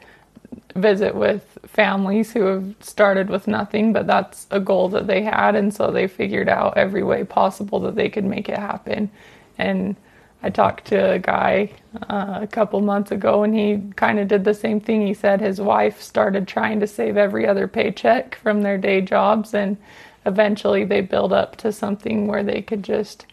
visit 0.75 1.15
with 1.15 1.57
families 1.65 2.33
who 2.33 2.41
have 2.45 2.75
started 2.79 3.29
with 3.29 3.47
nothing, 3.47 3.93
but 3.93 4.07
that's 4.07 4.47
a 4.51 4.59
goal 4.59 4.89
that 4.89 5.07
they 5.07 5.21
had, 5.21 5.55
and 5.55 5.73
so 5.73 5.91
they 5.91 6.07
figured 6.07 6.49
out 6.49 6.77
every 6.77 7.03
way 7.03 7.23
possible 7.23 7.79
that 7.81 7.95
they 7.95 8.09
could 8.09 8.25
make 8.25 8.49
it 8.49 8.57
happen. 8.57 9.09
And 9.57 9.95
I 10.41 10.49
talked 10.49 10.85
to 10.85 11.11
a 11.11 11.19
guy 11.19 11.71
uh, 12.09 12.39
a 12.41 12.47
couple 12.47 12.81
months 12.81 13.11
ago, 13.11 13.43
and 13.43 13.55
he 13.55 13.81
kind 13.95 14.19
of 14.19 14.27
did 14.27 14.43
the 14.43 14.53
same 14.53 14.81
thing. 14.81 15.05
He 15.05 15.13
said 15.13 15.39
his 15.39 15.61
wife 15.61 16.01
started 16.01 16.47
trying 16.47 16.79
to 16.81 16.87
save 16.87 17.17
every 17.17 17.47
other 17.47 17.67
paycheck 17.67 18.35
from 18.35 18.61
their 18.61 18.77
day 18.77 18.99
jobs, 19.01 19.53
and 19.53 19.77
eventually 20.25 20.83
they 20.83 21.01
built 21.01 21.31
up 21.31 21.55
to 21.57 21.71
something 21.71 22.27
where 22.27 22.43
they 22.43 22.61
could 22.61 22.83
just 22.83 23.25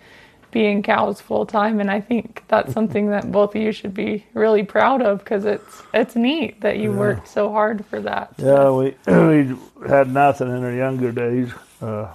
be 0.51 0.67
in 0.67 0.83
cows 0.83 1.21
full 1.21 1.47
time 1.47 1.81
and 1.81 1.91
I 1.91 2.01
think 2.01 2.45
that's 2.49 2.73
something 2.79 3.11
that 3.11 3.31
both 3.31 3.55
of 3.55 3.61
you 3.63 3.73
should 3.73 3.95
be 3.95 4.27
really 4.35 4.63
proud 4.63 5.03
of 5.03 5.19
because 5.19 5.45
it's 5.45 5.83
it's 5.95 6.17
neat 6.17 6.61
that 6.61 6.79
you 6.79 6.93
worked 6.93 7.29
so 7.29 7.51
hard 7.51 7.85
for 7.87 8.01
that. 8.01 8.35
yeah, 8.39 8.71
we 8.71 8.95
we 9.07 9.89
had 9.89 10.13
nothing 10.13 10.49
in 10.49 10.63
our 10.65 10.73
younger 10.73 11.13
days. 11.13 11.51
Uh, 11.81 12.13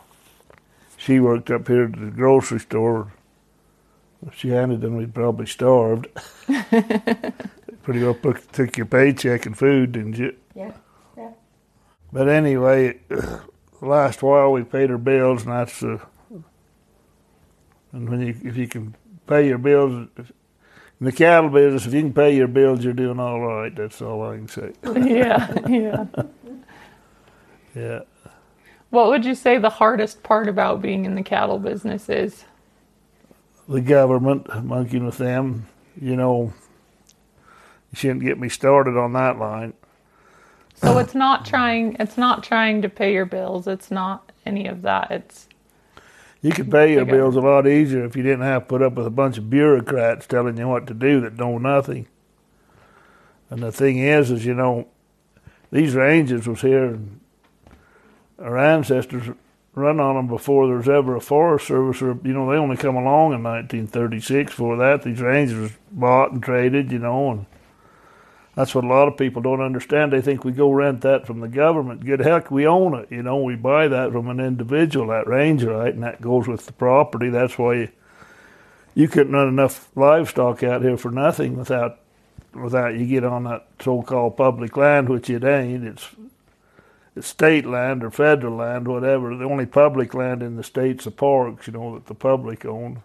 she 0.98 1.20
worked 1.20 1.52
up 1.52 1.68
here 1.68 1.84
at 1.86 1.94
the 2.00 2.08
grocery 2.08 2.60
store. 2.60 3.12
If 4.26 4.36
she 4.36 4.50
hadn't 4.50 4.80
done, 4.80 4.96
we'd 4.98 5.14
probably 5.14 5.46
starved. 5.46 6.08
Pretty 7.84 8.02
well 8.02 8.16
took, 8.16 8.52
took 8.52 8.76
your 8.78 8.88
paycheck 8.88 9.46
and 9.46 9.56
food, 9.56 9.92
didn't 9.92 10.18
you? 10.18 10.36
Yeah. 10.56 10.72
Yeah. 11.16 11.32
But 12.12 12.28
anyway, 12.28 13.00
last 13.82 14.24
while 14.24 14.52
we 14.52 14.64
paid 14.64 14.90
our 14.90 14.98
bills, 14.98 15.44
and 15.44 15.52
that's 15.52 15.84
uh, 15.84 16.00
and 17.96 18.10
when 18.10 18.22
you 18.22 18.36
if 18.44 18.58
you 18.58 18.68
can 18.68 18.94
pay 19.26 19.48
your 19.48 19.58
bills 19.58 20.08
if, 20.18 20.32
in 21.00 21.06
the 21.06 21.12
cattle 21.12 21.50
business, 21.50 21.86
if 21.86 21.94
you 21.94 22.02
can 22.02 22.14
pay 22.14 22.36
your 22.36 22.48
bills, 22.48 22.84
you're 22.84 22.94
doing 22.94 23.20
all 23.20 23.40
right. 23.42 23.76
That's 23.76 24.02
all 24.02 24.24
I 24.24 24.36
can 24.36 24.48
say. 24.48 24.74
yeah, 24.84 25.54
yeah. 25.68 26.06
Yeah. 27.76 28.04
What 28.90 29.10
would 29.10 29.26
you 29.26 29.36
say 29.36 29.58
the 29.58 29.70
hardest 29.70 30.24
part 30.24 30.48
about 30.48 30.82
being 30.82 31.04
in 31.04 31.16
the 31.16 31.24
cattle 31.24 31.60
business 31.60 32.08
is? 32.08 32.46
The 33.68 33.82
government 33.82 34.48
monkeying 34.64 35.06
with 35.06 35.18
them, 35.18 35.68
you 36.00 36.16
know. 36.16 36.54
You 37.92 37.98
shouldn't 37.98 38.22
get 38.22 38.40
me 38.40 38.48
started 38.48 38.98
on 38.98 39.12
that 39.12 39.38
line. 39.38 39.74
So 40.76 40.98
it's 41.00 41.16
not 41.16 41.46
trying 41.46 41.98
it's 42.00 42.18
not 42.18 42.44
trying 42.44 42.82
to 42.84 42.88
pay 42.88 43.12
your 43.12 43.26
bills. 43.26 43.68
It's 43.68 43.92
not 43.92 44.32
any 44.46 44.68
of 44.68 44.84
that. 44.84 45.12
It's 45.12 45.50
You 46.46 46.52
could 46.52 46.70
pay 46.70 46.94
your 46.94 47.06
bills 47.06 47.36
a 47.36 47.42
lot 47.42 47.66
easier 47.66 48.06
if 48.06 48.16
you 48.16 48.22
didn't 48.22 48.44
have 48.44 48.62
to 48.62 48.68
put 48.68 48.84
up 48.84 48.94
with 48.94 49.08
a 49.08 49.10
bunch 49.10 49.40
of 49.40 49.50
bureaucrats 49.50 50.28
telling 50.28 50.58
you 50.58 50.68
what 50.68 50.86
to 50.86 50.94
do 50.94 51.20
that 51.22 51.40
know 51.40 51.58
nothing. 51.58 52.06
And 53.50 53.64
the 53.64 53.72
thing 53.72 53.98
is, 53.98 54.30
is 54.30 54.46
you 54.46 54.54
know, 54.54 54.88
these 55.72 55.96
ranges 55.96 56.48
was 56.48 56.62
here, 56.62 56.86
and 56.86 57.20
our 58.38 58.60
ancestors 58.60 59.36
run 59.74 60.00
on 60.00 60.18
them 60.18 60.28
before 60.28 60.68
there 60.68 60.78
was 60.78 60.88
ever 60.88 61.16
a 61.16 61.20
Forest 61.20 61.66
Service, 61.66 62.00
or 62.04 62.20
you 62.24 62.34
know, 62.34 62.48
they 62.52 62.58
only 62.58 62.78
come 62.78 62.96
along 62.96 63.34
in 63.34 63.42
1936. 63.42 64.54
For 64.54 64.78
that, 64.78 65.02
these 65.02 65.22
ranges 65.22 65.58
was 65.58 65.72
bought 65.92 66.32
and 66.32 66.44
traded, 66.44 66.92
you 66.92 67.00
know, 67.00 67.32
and 67.32 67.46
that's 68.56 68.74
what 68.74 68.86
a 68.86 68.88
lot 68.88 69.10
of 69.10 69.18
people 69.18 69.42
don't 69.42 69.62
understand. 69.62 70.14
They 70.14 70.22
think 70.22 70.46
we 70.46 70.54
go 70.54 70.72
rent 70.72 71.02
that 71.02 71.28
from 71.28 71.42
the 71.42 71.50
government. 71.50 72.06
Good 72.06 72.22
heck, 72.22 72.50
we 72.50 72.66
own 72.66 72.94
it. 72.94 73.12
You 73.12 73.22
know, 73.22 73.38
we 73.38 73.56
buy 73.56 73.90
that 73.90 74.14
from 74.14 74.30
an 74.30 74.40
individual, 74.40 75.08
that 75.08 75.28
range 75.28 75.64
right, 75.64 75.94
and 75.94 76.04
that 76.04 76.22
goes 76.22 76.48
with 76.48 76.66
the 76.66 76.72
property. 76.72 77.30
That's 77.30 77.58
why 77.58 77.74
you, 77.76 77.90
you 78.94 79.08
couldn't 79.10 79.34
run 79.34 79.50
enough 79.50 79.90
livestock 79.96 80.64
out 80.64 80.82
here 80.82 80.98
for 80.98 81.12
nothing 81.12 81.58
without 81.58 82.00
without 82.54 82.96
you 82.96 83.06
get 83.06 83.26
on 83.26 83.44
that 83.44 83.68
so-called 83.82 84.38
public 84.38 84.78
land, 84.78 85.10
which 85.10 85.30
it 85.30 85.44
ain't. 85.44 85.84
It's 85.84 86.08
it's 87.14 87.28
state 87.28 87.66
land 87.66 88.04
or 88.04 88.12
federal 88.12 88.56
land, 88.56 88.88
whatever. 88.88 89.36
The 89.36 89.46
only 89.46 89.66
public 89.66 90.14
land 90.14 90.42
in 90.42 90.56
the 90.56 90.64
state's 90.64 91.04
the 91.04 91.12
parks, 91.12 91.68
you 91.68 91.74
know, 91.74 91.96
that 91.96 92.08
the 92.08 92.16
public 92.16 92.66
own. 92.66 93.02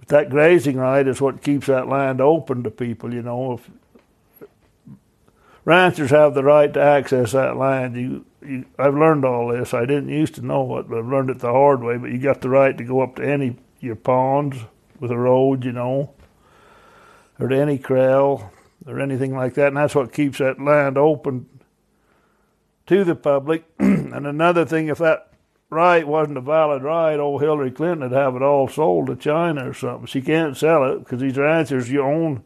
But 0.00 0.08
that 0.08 0.30
grazing 0.30 0.76
right 0.76 1.06
is 1.06 1.20
what 1.20 1.42
keeps 1.42 1.68
that 1.68 1.88
land 1.88 2.20
open 2.20 2.64
to 2.64 2.70
people, 2.70 3.14
you 3.14 3.22
know. 3.22 3.54
If 3.54 3.70
ranchers 5.66 6.10
have 6.10 6.32
the 6.32 6.44
right 6.44 6.72
to 6.72 6.80
access 6.80 7.32
that 7.32 7.58
land. 7.58 7.96
You, 7.96 8.24
you, 8.40 8.64
I've 8.78 8.94
learned 8.94 9.26
all 9.26 9.48
this. 9.48 9.74
I 9.74 9.80
didn't 9.80 10.08
used 10.08 10.36
to 10.36 10.46
know 10.46 10.78
it, 10.78 10.88
but 10.88 10.98
I've 10.98 11.08
learned 11.08 11.28
it 11.28 11.40
the 11.40 11.52
hard 11.52 11.82
way. 11.82 11.98
But 11.98 12.12
you 12.12 12.18
got 12.18 12.40
the 12.40 12.48
right 12.48 12.76
to 12.78 12.84
go 12.84 13.02
up 13.02 13.16
to 13.16 13.28
any 13.28 13.58
your 13.80 13.96
ponds 13.96 14.56
with 14.98 15.10
a 15.10 15.18
road, 15.18 15.64
you 15.64 15.72
know, 15.72 16.14
or 17.38 17.48
to 17.48 17.56
any 17.56 17.76
kraal 17.76 18.50
or 18.86 19.00
anything 19.00 19.34
like 19.34 19.54
that, 19.54 19.68
and 19.68 19.76
that's 19.76 19.94
what 19.94 20.12
keeps 20.12 20.38
that 20.38 20.60
land 20.60 20.96
open 20.96 21.46
to 22.86 23.04
the 23.04 23.16
public. 23.16 23.64
and 23.78 24.26
another 24.26 24.64
thing, 24.64 24.86
if 24.86 24.98
that 24.98 25.32
right 25.68 26.06
wasn't 26.06 26.38
a 26.38 26.40
valid 26.40 26.82
right, 26.82 27.18
old 27.18 27.42
Hillary 27.42 27.72
Clinton 27.72 28.08
would 28.08 28.12
have 28.12 28.36
it 28.36 28.42
all 28.42 28.68
sold 28.68 29.08
to 29.08 29.16
China 29.16 29.68
or 29.68 29.74
something. 29.74 30.06
She 30.06 30.22
can't 30.22 30.56
sell 30.56 30.84
it 30.84 31.00
because 31.00 31.20
these 31.20 31.36
ranchers 31.36 31.90
you 31.90 32.02
own 32.02 32.44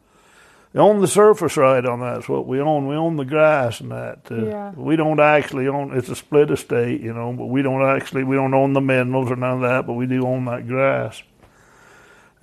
own 0.79 1.01
the 1.01 1.09
surface 1.09 1.57
right 1.57 1.85
on. 1.85 2.01
That's 2.01 2.29
what 2.29 2.47
we 2.47 2.61
own. 2.61 2.87
We 2.87 2.95
own 2.95 3.17
the 3.17 3.25
grass 3.25 3.81
and 3.81 3.91
that. 3.91 4.21
Uh, 4.31 4.45
Yeah. 4.45 4.71
We 4.73 4.95
don't 4.97 5.19
actually 5.19 5.67
own. 5.67 5.97
It's 5.97 6.09
a 6.09 6.15
split 6.17 6.51
estate, 6.51 7.01
you 7.01 7.13
know. 7.13 7.33
But 7.33 7.47
we 7.47 7.63
don't 7.63 7.83
actually. 7.83 8.23
We 8.25 8.37
don't 8.37 8.55
own 8.55 8.73
the 8.73 8.81
minerals 8.81 9.31
or 9.31 9.37
none 9.37 9.57
of 9.57 9.61
that. 9.63 9.87
But 9.87 9.95
we 9.95 10.07
do 10.07 10.25
own 10.27 10.45
that 10.45 10.69
grass. 10.69 11.23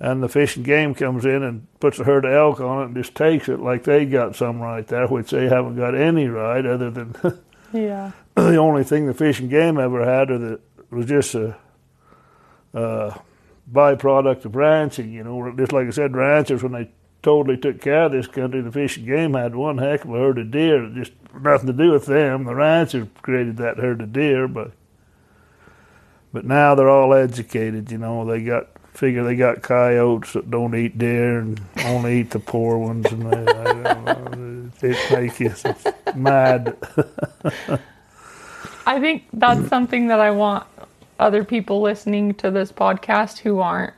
And 0.00 0.22
the 0.22 0.28
fish 0.28 0.56
and 0.56 0.64
game 0.64 0.94
comes 0.94 1.24
in 1.24 1.42
and 1.42 1.66
puts 1.80 1.98
a 1.98 2.04
herd 2.04 2.24
of 2.24 2.32
elk 2.32 2.60
on 2.60 2.82
it 2.82 2.86
and 2.86 2.94
just 2.96 3.14
takes 3.16 3.48
it 3.48 3.58
like 3.58 3.82
they 3.82 4.04
got 4.04 4.36
some 4.36 4.60
right 4.60 4.86
there, 4.86 5.08
which 5.08 5.30
they 5.30 5.48
haven't 5.48 5.76
got 5.76 5.96
any 5.96 6.28
right 6.28 6.64
other 6.64 6.88
than 6.90 7.16
yeah. 7.72 8.12
the 8.36 8.56
only 8.58 8.84
thing 8.84 9.06
the 9.06 9.14
fish 9.14 9.40
and 9.40 9.50
game 9.50 9.76
ever 9.76 10.04
had 10.04 10.30
or 10.30 10.38
that 10.38 10.60
was 10.90 11.06
just 11.06 11.34
a, 11.34 11.56
uh 12.74 13.18
byproduct 13.72 14.44
of 14.44 14.54
ranching. 14.54 15.12
You 15.12 15.24
know, 15.24 15.52
just 15.56 15.72
like 15.72 15.88
I 15.88 15.90
said, 15.90 16.14
ranchers 16.14 16.62
when 16.62 16.72
they 16.72 16.90
totally 17.22 17.56
took 17.56 17.80
care 17.80 18.04
of 18.04 18.12
this 18.12 18.26
country, 18.26 18.60
the 18.60 18.72
fish 18.72 18.96
and 18.96 19.06
game 19.06 19.34
had 19.34 19.54
one 19.54 19.78
heck 19.78 20.04
of 20.04 20.10
a 20.10 20.18
herd 20.18 20.38
of 20.38 20.50
deer. 20.50 20.88
Just 20.94 21.12
nothing 21.34 21.66
to 21.66 21.72
do 21.72 21.92
with 21.92 22.06
them. 22.06 22.44
The 22.44 22.54
ranchers 22.54 23.08
created 23.22 23.56
that 23.58 23.78
herd 23.78 24.00
of 24.00 24.12
deer, 24.12 24.48
but 24.48 24.72
but 26.32 26.44
now 26.44 26.74
they're 26.74 26.90
all 26.90 27.14
educated. 27.14 27.90
You 27.90 27.98
know, 27.98 28.24
they 28.24 28.42
got 28.42 28.68
figure 28.92 29.22
they 29.22 29.36
got 29.36 29.62
coyotes 29.62 30.32
that 30.32 30.50
don't 30.50 30.74
eat 30.74 30.98
deer 30.98 31.38
and 31.38 31.60
only 31.84 32.20
eat 32.20 32.30
the 32.30 32.40
poor 32.40 32.78
ones, 32.78 33.06
and 33.12 33.30
they, 33.30 33.52
I 33.52 33.64
don't 33.64 33.82
know, 34.04 34.70
it 34.82 35.10
makes 35.12 35.40
you 35.40 35.74
mad. 36.14 36.76
I 38.86 38.98
think 39.00 39.24
that's 39.32 39.68
something 39.68 40.08
that 40.08 40.18
I 40.18 40.30
want 40.30 40.66
other 41.18 41.44
people 41.44 41.80
listening 41.80 42.34
to 42.34 42.50
this 42.50 42.72
podcast 42.72 43.38
who 43.38 43.60
aren't 43.60 43.94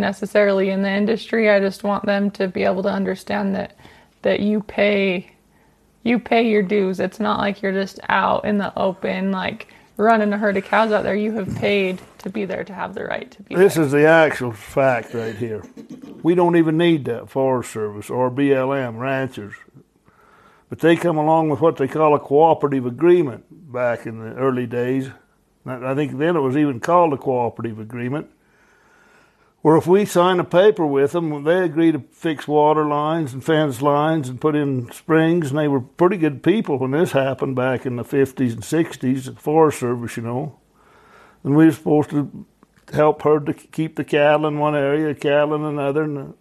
necessarily 0.00 0.70
in 0.70 0.82
the 0.82 0.90
industry. 0.90 1.50
I 1.50 1.60
just 1.60 1.84
want 1.84 2.06
them 2.06 2.30
to 2.32 2.48
be 2.48 2.64
able 2.64 2.82
to 2.84 2.90
understand 2.90 3.54
that 3.54 3.76
that 4.22 4.40
you 4.40 4.62
pay 4.62 5.30
you 6.02 6.18
pay 6.18 6.48
your 6.48 6.62
dues. 6.62 7.00
It's 7.00 7.20
not 7.20 7.38
like 7.38 7.62
you're 7.62 7.72
just 7.72 8.00
out 8.08 8.44
in 8.44 8.58
the 8.58 8.76
open 8.78 9.30
like 9.32 9.68
running 9.96 10.32
a 10.32 10.38
herd 10.38 10.56
of 10.56 10.64
cows 10.64 10.92
out 10.92 11.02
there. 11.02 11.14
You 11.14 11.32
have 11.32 11.54
paid 11.56 12.00
to 12.18 12.30
be 12.30 12.46
there 12.46 12.64
to 12.64 12.72
have 12.72 12.94
the 12.94 13.04
right 13.04 13.30
to 13.30 13.42
be 13.42 13.54
This 13.54 13.74
there. 13.74 13.84
is 13.84 13.92
the 13.92 14.06
actual 14.06 14.52
fact 14.52 15.12
right 15.14 15.36
here. 15.36 15.62
We 16.22 16.34
don't 16.34 16.56
even 16.56 16.78
need 16.78 17.04
that 17.06 17.28
Forest 17.30 17.70
Service 17.72 18.10
or 18.10 18.30
BLM 18.30 18.98
ranchers. 18.98 19.54
But 20.70 20.78
they 20.78 20.96
come 20.96 21.18
along 21.18 21.50
with 21.50 21.60
what 21.60 21.76
they 21.76 21.88
call 21.88 22.14
a 22.14 22.20
cooperative 22.20 22.86
agreement 22.86 23.72
back 23.72 24.06
in 24.06 24.20
the 24.20 24.34
early 24.36 24.66
days. 24.66 25.10
I 25.66 25.94
think 25.94 26.16
then 26.18 26.36
it 26.36 26.40
was 26.40 26.56
even 26.56 26.80
called 26.80 27.12
a 27.12 27.18
cooperative 27.18 27.78
agreement. 27.78 28.30
Where 29.62 29.76
if 29.76 29.86
we 29.86 30.06
sign 30.06 30.40
a 30.40 30.44
paper 30.44 30.86
with 30.86 31.12
them, 31.12 31.44
they 31.44 31.62
agree 31.62 31.92
to 31.92 32.02
fix 32.12 32.48
water 32.48 32.86
lines 32.86 33.34
and 33.34 33.44
fence 33.44 33.82
lines 33.82 34.28
and 34.28 34.40
put 34.40 34.56
in 34.56 34.90
springs, 34.90 35.50
and 35.50 35.58
they 35.58 35.68
were 35.68 35.82
pretty 35.82 36.16
good 36.16 36.42
people 36.42 36.78
when 36.78 36.92
this 36.92 37.12
happened 37.12 37.56
back 37.56 37.84
in 37.84 37.96
the 37.96 38.04
50s 38.04 38.52
and 38.52 38.62
60s, 38.62 39.24
the 39.26 39.32
Forest 39.32 39.80
Service, 39.80 40.16
you 40.16 40.22
know. 40.22 40.58
And 41.44 41.56
we 41.56 41.66
were 41.66 41.72
supposed 41.72 42.08
to 42.10 42.46
help 42.94 43.20
herd 43.20 43.44
to 43.46 43.52
keep 43.52 43.96
the 43.96 44.04
cattle 44.04 44.46
in 44.46 44.58
one 44.58 44.74
area, 44.74 45.14
cattle 45.14 45.54
in 45.54 45.62
another, 45.62 46.04
and 46.04 46.34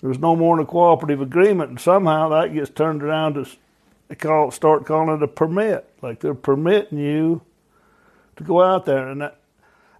there 0.00 0.08
was 0.08 0.18
no 0.18 0.34
more 0.34 0.56
than 0.56 0.64
a 0.64 0.66
cooperative 0.66 1.20
agreement. 1.20 1.68
And 1.68 1.80
somehow 1.80 2.30
that 2.30 2.54
gets 2.54 2.70
turned 2.70 3.02
around 3.02 3.34
to 3.34 4.16
call 4.16 4.50
start 4.50 4.86
calling 4.86 5.16
it 5.16 5.22
a 5.22 5.28
permit, 5.28 5.90
like 6.00 6.20
they're 6.20 6.34
permitting 6.34 6.98
you 6.98 7.42
to 8.36 8.44
go 8.44 8.62
out 8.62 8.86
there 8.86 9.08
and 9.08 9.20
that. 9.20 9.38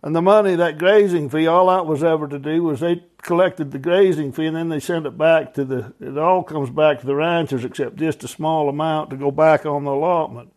And 0.04 0.14
the 0.14 0.20
money, 0.20 0.54
that 0.54 0.76
grazing 0.76 1.30
fee, 1.30 1.46
all 1.46 1.68
that 1.68 1.86
was 1.86 2.04
ever 2.04 2.28
to 2.28 2.38
do 2.38 2.62
was 2.62 2.80
they 2.80 3.02
collected 3.22 3.70
the 3.70 3.78
grazing 3.78 4.32
fee 4.32 4.44
and 4.44 4.54
then 4.54 4.68
they 4.68 4.78
sent 4.78 5.06
it 5.06 5.16
back 5.16 5.54
to 5.54 5.64
the 5.64 5.94
it 5.98 6.18
all 6.18 6.42
comes 6.42 6.68
back 6.68 7.00
to 7.00 7.06
the 7.06 7.14
ranchers 7.14 7.64
except 7.64 7.96
just 7.96 8.22
a 8.22 8.28
small 8.28 8.68
amount 8.68 9.08
to 9.08 9.16
go 9.16 9.30
back 9.30 9.64
on 9.64 9.84
the 9.84 9.90
allotment. 9.90 10.52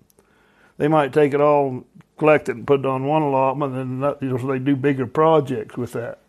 They 0.77 0.89
might 0.89 1.13
take 1.13 1.33
it 1.33 1.39
all 1.39 1.85
collect 2.17 2.49
it 2.49 2.57
and 2.57 2.67
put 2.67 2.81
it 2.81 2.85
on 2.85 3.05
one 3.05 3.21
allotment 3.21 3.73
and 3.73 4.03
that, 4.03 4.21
you 4.21 4.27
know 4.27 4.37
so 4.37 4.47
they 4.47 4.59
do 4.59 4.75
bigger 4.75 5.07
projects 5.07 5.77
with 5.77 5.93
that. 5.93 6.19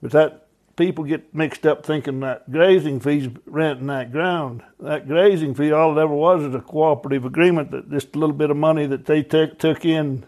But 0.00 0.12
that 0.12 0.46
people 0.76 1.02
get 1.02 1.34
mixed 1.34 1.66
up 1.66 1.84
thinking 1.84 2.20
that 2.20 2.48
grazing 2.52 3.00
fee's 3.00 3.28
renting 3.46 3.88
that 3.88 4.12
ground. 4.12 4.62
That 4.78 5.08
grazing 5.08 5.56
fee 5.56 5.72
all 5.72 5.98
it 5.98 6.00
ever 6.00 6.14
was 6.14 6.44
is 6.44 6.54
a 6.54 6.60
cooperative 6.60 7.24
agreement 7.24 7.72
that 7.72 7.90
just 7.90 8.14
a 8.14 8.18
little 8.20 8.36
bit 8.36 8.50
of 8.50 8.56
money 8.56 8.86
that 8.86 9.06
they 9.06 9.24
t- 9.24 9.50
took 9.58 9.84
in 9.84 10.24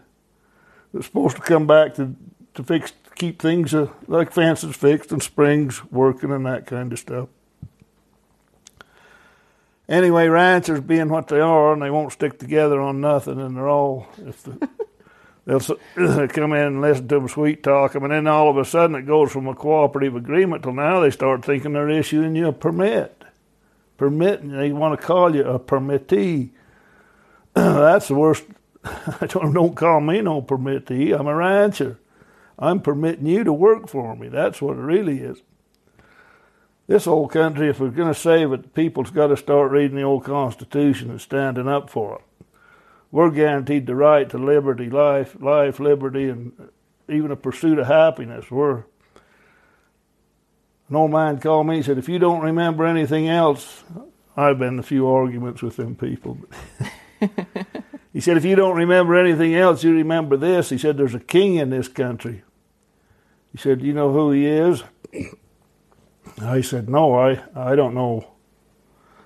was 0.93 1.05
supposed 1.05 1.35
to 1.35 1.41
come 1.41 1.67
back 1.67 1.95
to 1.95 2.15
to 2.55 2.63
fix 2.63 2.93
keep 3.15 3.41
things 3.41 3.73
uh, 3.73 3.87
like 4.07 4.31
fences 4.31 4.75
fixed 4.75 5.11
and 5.11 5.21
springs 5.21 5.83
working 5.91 6.31
and 6.31 6.45
that 6.45 6.65
kind 6.65 6.91
of 6.91 6.99
stuff. 6.99 7.29
Anyway, 9.87 10.27
ranchers 10.27 10.81
being 10.81 11.09
what 11.09 11.27
they 11.27 11.39
are, 11.39 11.73
and 11.73 11.81
they 11.81 11.89
won't 11.89 12.13
stick 12.13 12.37
together 12.37 12.79
on 12.79 13.01
nothing, 13.01 13.39
and 13.39 13.57
they're 13.57 13.67
all 13.67 14.07
if 14.19 14.43
the, 14.43 14.69
they'll 15.45 15.59
come 16.27 16.53
in 16.53 16.61
and 16.61 16.81
listen 16.81 17.07
to 17.07 17.15
them 17.15 17.27
sweet 17.27 17.63
talk 17.63 17.93
them, 17.93 18.03
and 18.03 18.13
then 18.13 18.27
all 18.27 18.49
of 18.49 18.57
a 18.57 18.65
sudden 18.65 18.95
it 18.95 19.07
goes 19.07 19.31
from 19.31 19.47
a 19.47 19.55
cooperative 19.55 20.15
agreement 20.15 20.63
till 20.63 20.73
now 20.73 20.99
they 20.99 21.09
start 21.09 21.43
thinking 21.43 21.73
they're 21.73 21.89
issuing 21.89 22.35
you 22.35 22.47
a 22.47 22.53
permit, 22.53 23.23
permitting 23.97 24.51
they 24.51 24.71
want 24.71 24.99
to 24.99 25.05
call 25.05 25.35
you 25.35 25.43
a 25.43 25.59
permittee. 25.59 26.51
That's 27.53 28.07
the 28.09 28.15
worst. 28.15 28.43
don't, 29.27 29.53
don't 29.53 29.75
call 29.75 30.01
me 30.01 30.21
no 30.21 30.41
permittee. 30.41 31.17
I'm 31.17 31.27
a 31.27 31.35
rancher. 31.35 31.99
I'm 32.57 32.81
permitting 32.81 33.25
you 33.25 33.43
to 33.43 33.53
work 33.53 33.87
for 33.87 34.15
me. 34.15 34.27
That's 34.27 34.61
what 34.61 34.77
it 34.77 34.81
really 34.81 35.19
is. 35.19 35.41
This 36.87 37.07
old 37.07 37.31
country, 37.31 37.69
if 37.69 37.79
we're 37.79 37.89
going 37.89 38.11
to 38.11 38.19
save 38.19 38.51
it, 38.51 38.73
people's 38.73 39.11
got 39.11 39.27
to 39.27 39.37
start 39.37 39.71
reading 39.71 39.97
the 39.97 40.03
old 40.03 40.23
Constitution 40.23 41.11
and 41.11 41.21
standing 41.21 41.67
up 41.67 41.89
for 41.89 42.15
it. 42.15 42.45
We're 43.11 43.29
guaranteed 43.29 43.85
the 43.85 43.95
right 43.95 44.29
to 44.29 44.37
liberty, 44.37 44.89
life, 44.89 45.35
life, 45.39 45.79
liberty, 45.79 46.29
and 46.29 46.51
even 47.07 47.31
a 47.31 47.35
pursuit 47.35 47.79
of 47.79 47.87
happiness. 47.87 48.51
We're 48.51 48.85
an 50.89 50.95
old 50.95 51.11
man 51.11 51.39
called 51.39 51.67
me. 51.67 51.77
and 51.77 51.85
said, 51.85 51.97
"If 51.97 52.09
you 52.09 52.19
don't 52.19 52.41
remember 52.41 52.85
anything 52.85 53.27
else, 53.27 53.83
I've 54.35 54.59
been 54.59 54.73
in 54.73 54.79
a 54.79 54.83
few 54.83 55.07
arguments 55.07 55.61
with 55.61 55.75
them 55.75 55.95
people." 55.95 56.39
he 58.19 58.21
said, 58.21 58.37
"If 58.37 58.45
you 58.45 58.55
don't 58.55 58.75
remember 58.75 59.15
anything 59.15 59.55
else, 59.55 59.83
you 59.83 59.93
remember 59.93 60.37
this." 60.37 60.69
He 60.69 60.77
said, 60.77 60.97
"There's 60.97 61.15
a 61.15 61.19
king 61.19 61.55
in 61.55 61.69
this 61.69 61.87
country." 61.87 62.43
He 63.51 63.57
said, 63.57 63.79
Do 63.79 63.85
You 63.85 63.93
know 63.93 64.11
who 64.11 64.31
he 64.31 64.45
is? 64.45 64.83
I 66.41 66.61
said, 66.61 66.89
No, 66.89 67.15
I, 67.15 67.43
I 67.55 67.75
don't 67.75 67.95
know. 67.95 68.31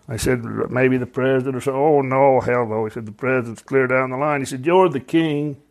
I 0.08 0.18
said, 0.18 0.44
Maybe 0.44 0.98
the 0.98 1.06
president 1.06 1.56
or 1.56 1.62
so. 1.62 1.74
Oh, 1.74 2.02
no, 2.02 2.40
hell 2.40 2.66
no. 2.66 2.86
He 2.86 2.92
said, 2.92 3.06
The 3.06 3.12
president's 3.12 3.62
clear 3.62 3.88
down 3.88 4.12
the 4.12 4.18
line. 4.18 4.42
He 4.42 4.46
said, 4.46 4.66
You're 4.66 4.90
the 4.90 5.00
king. 5.00 5.62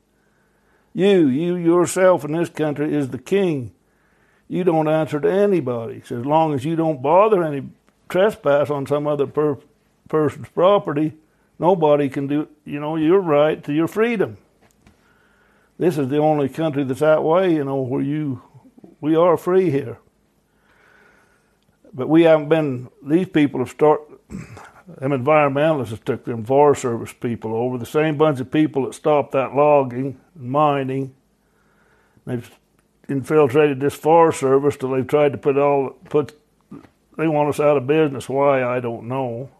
You, 0.95 1.27
you 1.29 1.57
yourself 1.57 2.25
in 2.25 2.33
this 2.33 2.51
country 2.51 2.95
is 2.95 3.09
the 3.09 3.19
king. 3.19 3.73
You 4.49 4.65
don't 4.65 4.89
answer 4.89 5.19
to 5.21 5.31
anybody. 5.31 5.95
He 5.95 6.01
said, 6.03 6.19
As 6.19 6.27
long 6.27 6.53
as 6.53 6.65
you 6.65 6.77
don't 6.77 7.01
bother 7.01 7.43
any 7.43 7.69
trespass 8.11 8.69
on 8.69 8.87
some 8.87 9.07
other 9.07 9.27
per- 9.27 9.59
person's 10.09 10.51
property, 10.51 11.15
nobody 11.63 12.11
can 12.11 12.27
do, 12.27 12.49
you 12.67 12.79
know, 12.79 12.97
your 12.97 13.21
right 13.21 13.65
to 13.65 13.73
your 13.73 13.89
freedom 13.89 14.37
this 15.83 15.99
is 15.99 16.09
the 16.09 16.19
only 16.19 16.49
country 16.49 16.85
that's 16.85 17.01
that 17.01 17.25
way, 17.25 17.55
you 17.55 17.65
know, 17.65 17.81
where 17.81 18.01
you 18.01 18.41
we 19.01 19.17
are 19.17 19.37
free 19.37 19.69
here. 19.69 19.99
But 21.93 22.09
we 22.09 22.23
haven't 22.23 22.49
been 22.49 22.89
these 23.03 23.29
people 23.29 23.59
have 23.59 23.71
started 23.71 24.19
them 24.29 25.11
environmentalists 25.11 25.89
have 25.89 26.05
took 26.05 26.25
them 26.25 26.45
Forest 26.45 26.83
Service 26.83 27.13
people 27.13 27.53
over, 27.55 27.79
the 27.79 27.87
same 27.87 28.17
bunch 28.17 28.39
of 28.39 28.53
people 28.53 28.87
that 28.87 28.95
stopped 28.95 29.33
that 29.33 29.57
logging 29.57 30.21
and 30.37 30.51
mining. 30.51 31.17
They've 32.27 32.49
infiltrated 33.09 33.81
this 33.81 33.95
Forest 33.95 34.39
Service 34.39 34.77
till 34.77 34.91
they've 34.91 35.05
tried 35.05 35.33
to 35.33 35.39
put 35.39 35.59
all 35.59 35.91
put 36.09 36.39
they 37.19 37.27
want 37.27 37.49
us 37.49 37.59
out 37.59 37.77
of 37.77 37.89
business. 37.89 38.29
Why 38.29 38.63
I 38.63 38.79
don't 38.79 39.09
know. 39.09 39.51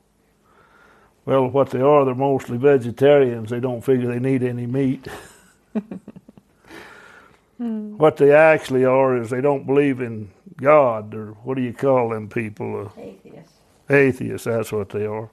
Well, 1.25 1.49
what 1.49 1.71
they 1.71 1.81
are, 1.81 2.05
they're 2.05 2.15
mostly 2.15 2.59
vegetarians. 2.59 3.51
They 3.51 3.61
don't 3.61 3.83
figure 3.83 4.09
they 4.09 4.19
need 4.19 4.43
any 4.43 4.67
meat. 4.67 5.09
What 7.97 8.17
they 8.17 8.33
actually 8.33 8.85
are 8.85 9.17
is 9.17 9.31
they 9.31 9.41
don't 9.41 9.67
believe 9.67 10.01
in 10.01 10.31
God, 10.57 11.15
or 11.15 11.33
what 11.45 11.57
do 11.57 11.63
you 11.63 11.73
call 11.73 12.09
them 12.09 12.29
people? 12.29 12.91
Uh, 12.97 13.01
atheists. 13.01 13.53
Atheists, 13.89 14.45
that's 14.47 14.73
what 14.73 14.89
they 14.89 15.07
are. 15.07 15.31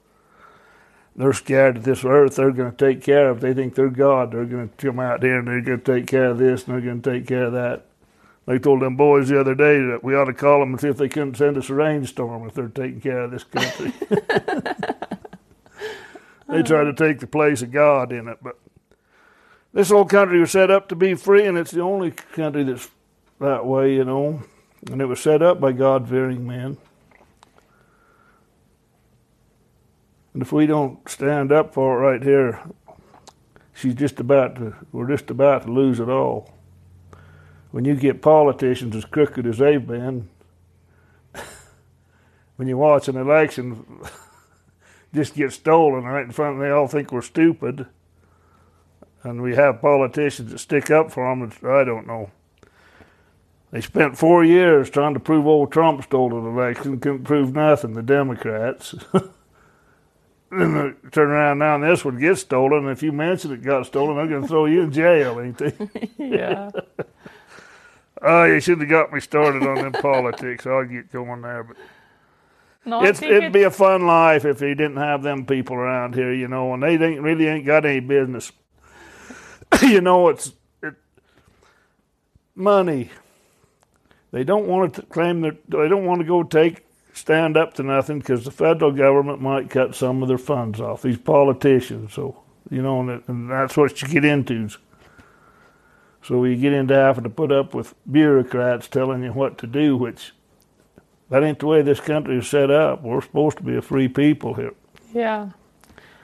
They're 1.16 1.34
scared 1.34 1.78
that 1.78 1.84
this 1.84 2.06
earth 2.06 2.36
they're 2.36 2.52
going 2.52 2.72
to 2.72 2.78
take 2.78 3.04
care 3.04 3.30
of. 3.30 3.42
They 3.42 3.54
think 3.56 3.74
they're 3.74 3.90
God. 3.90 4.32
They're 4.32 4.46
going 4.46 4.70
to 4.70 4.88
come 4.88 5.00
out 5.00 5.24
here 5.24 5.40
and 5.40 5.48
they're 5.48 5.62
going 5.62 5.82
to 5.82 5.96
take 5.96 6.08
care 6.08 6.26
of 6.26 6.38
this 6.38 6.66
and 6.66 6.74
they're 6.76 6.82
going 6.82 7.02
to 7.02 7.12
take 7.12 7.28
care 7.28 7.46
of 7.46 7.54
that. 7.54 7.86
They 8.46 8.60
told 8.60 8.82
them 8.82 8.96
boys 8.96 9.30
the 9.30 9.40
other 9.40 9.56
day 9.56 9.80
that 9.82 10.04
we 10.04 10.16
ought 10.16 10.26
to 10.26 10.34
call 10.34 10.60
them 10.60 10.72
and 10.72 10.80
see 10.82 10.88
if 10.88 10.98
they 10.98 11.10
couldn't 11.10 11.36
send 11.36 11.58
us 11.58 11.70
a 11.70 11.74
rainstorm 11.74 12.48
if 12.48 12.54
they're 12.54 12.68
taking 12.68 13.02
care 13.02 13.22
of 13.22 13.32
this 13.32 13.44
country. 13.44 13.92
they 16.50 16.64
try 16.64 16.84
to 16.84 16.94
take 16.94 17.20
the 17.20 17.28
place 17.28 17.62
of 17.62 17.72
God 17.72 18.12
in 18.12 18.28
it, 18.28 18.40
but 18.42 18.58
this 19.72 19.92
old 19.92 20.10
country 20.10 20.40
was 20.40 20.52
set 20.52 20.72
up 20.72 20.90
to 20.90 20.96
be 20.96 21.14
free, 21.14 21.46
and 21.46 21.58
it's 21.58 21.72
the 21.72 21.82
only 21.82 22.12
country 22.12 22.64
that's 22.64 22.90
that 23.40 23.66
way, 23.66 23.94
you 23.94 24.04
know. 24.04 24.42
And 24.92 25.02
it 25.02 25.06
was 25.06 25.20
set 25.20 25.42
up 25.42 25.60
by 25.60 25.74
God 25.74 26.10
fearing 26.10 26.48
men. 26.48 26.78
And 30.34 30.42
if 30.42 30.52
we 30.52 30.66
don't 30.66 31.08
stand 31.08 31.52
up 31.52 31.74
for 31.74 31.98
it 31.98 32.12
right 32.12 32.24
here, 32.24 32.62
she's 33.74 33.96
just 33.96 34.20
about 34.20 34.56
to, 34.56 34.76
we're 34.92 35.08
just 35.08 35.30
about 35.30 35.64
to 35.64 35.72
lose 35.72 36.00
it 36.00 36.10
all. 36.10 36.54
When 37.72 37.86
you 37.86 37.96
get 37.96 38.22
politicians 38.22 38.96
as 38.96 39.06
crooked 39.06 39.46
as 39.46 39.60
they've 39.60 39.86
been, 39.86 40.30
when 42.56 42.68
you 42.68 42.78
watch 42.78 43.08
an 43.08 43.18
election 43.18 43.86
just 45.14 45.36
get 45.36 45.54
stolen 45.54 46.04
right 46.04 46.26
in 46.26 46.32
front, 46.32 46.56
and 46.56 46.64
they 46.64 46.70
all 46.70 46.88
think 46.88 47.12
we're 47.12 47.22
stupid 47.22 47.88
and 49.24 49.42
we 49.42 49.56
have 49.56 49.82
politicians 49.82 50.52
that 50.52 50.60
stick 50.60 50.90
up 50.90 51.12
for 51.12 51.30
them. 51.30 51.52
I 51.64 51.84
don't 51.84 52.08
know. 52.08 52.32
They 53.72 53.82
spent 53.82 54.18
four 54.18 54.44
years 54.44 54.90
trying 54.90 55.14
to 55.14 55.20
prove 55.20 55.46
old 55.46 55.72
Trump 55.72 56.04
stole 56.04 56.38
an 56.38 56.46
election, 56.46 57.00
couldn't 57.00 57.26
prove 57.26 57.54
nothing, 57.54 57.94
the 57.94 58.02
Democrats. 58.02 58.96
then 59.14 60.74
they 61.04 61.10
turn 61.12 61.30
around 61.30 61.60
now 61.60 61.76
and 61.76 61.84
this 61.84 62.04
one 62.04 62.20
gets 62.20 62.42
stolen, 62.42 62.88
if 62.88 63.04
you 63.04 63.12
mention 63.12 63.52
it 63.52 63.62
got 63.62 63.86
stolen, 63.86 64.16
they're 64.16 64.28
going 64.28 64.42
to 64.42 64.48
throw 64.48 64.66
you 64.66 64.82
in 64.82 64.92
jail, 64.92 65.40
ain't 65.40 65.58
they? 65.58 65.74
yeah. 66.18 66.72
oh, 68.24 68.46
you 68.46 68.60
should 68.60 68.80
have 68.80 68.90
got 68.90 69.14
me 69.14 69.20
started 69.20 69.62
on 69.62 69.76
them 69.76 69.92
politics. 69.92 70.66
I'll 70.66 70.86
get 70.86 71.12
going 71.12 71.42
there, 71.42 71.64
but. 71.64 71.78
No, 72.86 73.04
it's, 73.04 73.22
it'd 73.22 73.52
be 73.52 73.64
a 73.64 73.72
fun 73.72 74.08
life 74.08 74.46
if 74.46 74.62
he 74.62 74.74
didn't 74.74 74.98
have 74.98 75.22
them 75.22 75.46
people 75.46 75.76
around 75.76 76.16
here, 76.16 76.34
you 76.34 76.48
know, 76.48 76.74
and 76.74 76.82
they 76.82 76.94
ain't, 76.94 77.22
really 77.22 77.48
ain't 77.48 77.66
got 77.66 77.86
any 77.86 78.00
business 78.00 78.52
you 79.82 80.02
know, 80.02 80.30
it's 80.30 80.54
it, 80.82 80.96
money. 82.56 83.10
They 84.32 84.44
don't 84.44 84.68
want 84.68 84.96
to 84.96 85.02
claim 85.04 85.42
that 85.42 85.58
they 85.70 85.88
don't 85.88 86.06
want 86.06 86.22
to 86.22 86.28
go 86.28 86.44
take 86.44 86.86
stand 87.14 87.58
up 87.58 87.74
to 87.74 87.84
nothing 87.84 88.20
because 88.20 88.46
the 88.46 88.52
federal 88.52 88.92
government 88.92 89.42
might 89.42 89.70
cut 89.70 89.96
some 89.96 90.22
of 90.22 90.28
their 90.30 90.38
funds 90.38 90.80
off. 90.80 91.02
These 91.02 91.18
politicians, 91.18 92.14
so 92.14 92.42
you 92.70 92.82
know, 92.82 93.02
and, 93.02 93.24
and 93.28 93.50
that's 93.50 93.76
what 93.76 94.02
you 94.02 94.08
get 94.08 94.26
into. 94.26 94.70
So 96.22 96.44
you 96.44 96.58
get 96.58 96.74
into 96.74 96.94
having 96.94 97.24
to 97.24 97.30
put 97.30 97.52
up 97.52 97.74
with 97.74 97.96
bureaucrats 98.10 98.88
telling 98.88 99.24
you 99.24 99.32
what 99.32 99.58
to 99.60 99.68
do, 99.68 99.98
which 99.98 100.34
that 101.30 101.44
ain't 101.44 101.60
the 101.60 101.68
way 101.68 101.82
this 101.82 102.00
country 102.00 102.38
is 102.38 102.48
set 102.48 102.72
up. 102.72 103.04
We're 103.04 103.22
supposed 103.22 103.58
to 103.58 103.64
be 103.64 103.76
a 103.76 103.82
free 103.82 104.08
people 104.08 104.54
here. 104.54 104.74
Yeah. 105.14 105.50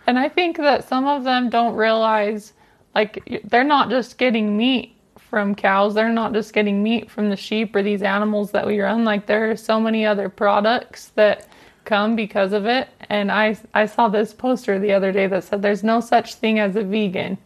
And 0.07 0.19
I 0.19 0.29
think 0.29 0.57
that 0.57 0.87
some 0.87 1.05
of 1.05 1.23
them 1.23 1.49
don't 1.49 1.75
realize 1.75 2.53
like 2.93 3.41
they're 3.45 3.63
not 3.63 3.89
just 3.89 4.17
getting 4.17 4.55
meat 4.55 4.95
from 5.17 5.55
cows, 5.55 5.93
they're 5.93 6.09
not 6.09 6.33
just 6.33 6.53
getting 6.53 6.81
meat 6.81 7.09
from 7.09 7.29
the 7.29 7.35
sheep 7.35 7.75
or 7.75 7.83
these 7.83 8.01
animals 8.01 8.51
that 8.51 8.65
we 8.65 8.79
run. 8.79 9.03
Like 9.03 9.25
there 9.25 9.51
are 9.51 9.57
so 9.57 9.79
many 9.79 10.05
other 10.05 10.29
products 10.29 11.07
that 11.15 11.47
come 11.83 12.15
because 12.15 12.53
of 12.53 12.65
it. 12.65 12.87
And 13.09 13.31
I 13.31 13.57
I 13.73 13.85
saw 13.85 14.07
this 14.07 14.33
poster 14.33 14.79
the 14.79 14.93
other 14.93 15.11
day 15.11 15.27
that 15.27 15.43
said 15.43 15.61
there's 15.61 15.83
no 15.83 15.99
such 15.99 16.35
thing 16.35 16.59
as 16.59 16.75
a 16.75 16.83
vegan. 16.83 17.37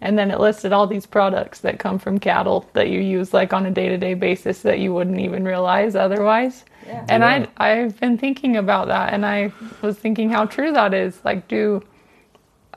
And 0.00 0.18
then 0.18 0.30
it 0.30 0.40
listed 0.40 0.72
all 0.72 0.86
these 0.86 1.06
products 1.06 1.60
that 1.60 1.78
come 1.78 1.98
from 1.98 2.18
cattle 2.18 2.68
that 2.74 2.88
you 2.88 3.00
use 3.00 3.32
like 3.32 3.52
on 3.52 3.64
a 3.64 3.70
day-to-day 3.70 4.14
basis 4.14 4.60
that 4.62 4.78
you 4.78 4.92
wouldn't 4.92 5.18
even 5.18 5.44
realize 5.44 5.96
otherwise. 5.96 6.64
Yeah. 6.86 7.04
And 7.08 7.22
yeah. 7.22 7.46
I 7.56 7.70
I've 7.70 7.98
been 7.98 8.18
thinking 8.18 8.56
about 8.56 8.88
that 8.88 9.14
and 9.14 9.24
I 9.24 9.52
was 9.80 9.96
thinking 9.96 10.28
how 10.30 10.44
true 10.44 10.72
that 10.72 10.92
is. 10.92 11.18
Like 11.24 11.48
do 11.48 11.82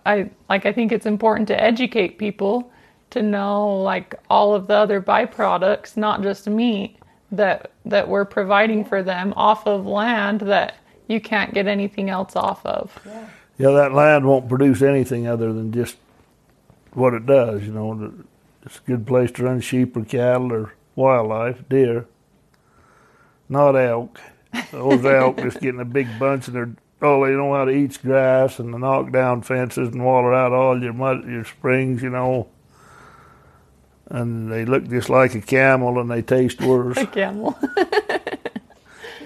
I 0.06 0.30
like 0.50 0.66
I 0.66 0.72
think 0.72 0.92
it's 0.92 1.06
important 1.06 1.48
to 1.50 1.62
educate 1.62 2.18
people 2.18 2.72
to 3.10 3.22
know 3.22 3.82
like 3.82 4.16
all 4.30 4.56
of 4.56 4.68
the 4.68 4.76
other 4.76 5.02
byproducts, 5.02 5.98
not 5.98 6.22
just 6.22 6.48
meat 6.48 6.96
that 7.32 7.72
that 7.86 8.08
we're 8.08 8.26
providing 8.26 8.86
for 8.86 9.04
them 9.04 9.34
off 9.36 9.68
of 9.68 9.86
land 9.86 10.42
that 10.42 10.76
you 11.08 11.20
can't 11.20 11.54
get 11.54 11.68
anything 11.68 12.10
else 12.10 12.36
off 12.36 12.66
of. 12.66 12.98
Yeah. 13.06 13.28
Yeah, 13.58 13.72
that 13.72 13.92
land 13.92 14.26
won't 14.26 14.48
produce 14.48 14.82
anything 14.82 15.28
other 15.28 15.52
than 15.52 15.74
just 15.74 15.98
what 17.00 17.14
it 17.16 17.26
does. 17.26 17.64
You 17.64 17.72
know, 17.74 18.14
it's 18.64 18.78
a 18.78 18.82
good 18.88 19.08
place 19.08 19.32
to 19.32 19.44
run 19.44 19.62
sheep 19.62 19.96
or 19.98 20.04
cattle 20.06 20.52
or 20.54 20.74
wildlife, 20.96 21.68
deer. 21.70 22.06
Not 23.48 23.76
elk. 23.76 24.20
Those 24.72 25.06
elk 25.06 25.38
just 25.42 25.60
getting 25.62 25.80
a 25.82 25.86
big 25.86 26.08
bunch 26.20 26.48
and 26.48 26.56
they're 26.56 26.76
oh 27.02 27.26
they 27.26 27.32
know 27.32 27.54
how 27.54 27.66
to 27.66 27.72
eat 27.72 27.98
grass 28.02 28.60
and 28.60 28.72
knock 28.72 29.12
down 29.12 29.42
fences 29.42 29.90
and 29.90 30.04
water 30.04 30.34
out 30.34 30.52
all 30.52 30.82
your 30.82 30.94
mud 30.94 31.28
your 31.28 31.46
springs. 31.46 32.04
You 32.04 32.10
know. 32.12 32.48
And 34.12 34.52
they 34.52 34.66
look 34.66 34.88
just 34.90 35.10
like 35.10 35.36
a 35.36 35.42
camel 35.42 36.00
and 36.00 36.10
they 36.10 36.22
taste 36.24 36.62
worse. 36.62 36.98
A 37.02 37.06
camel. 37.06 37.58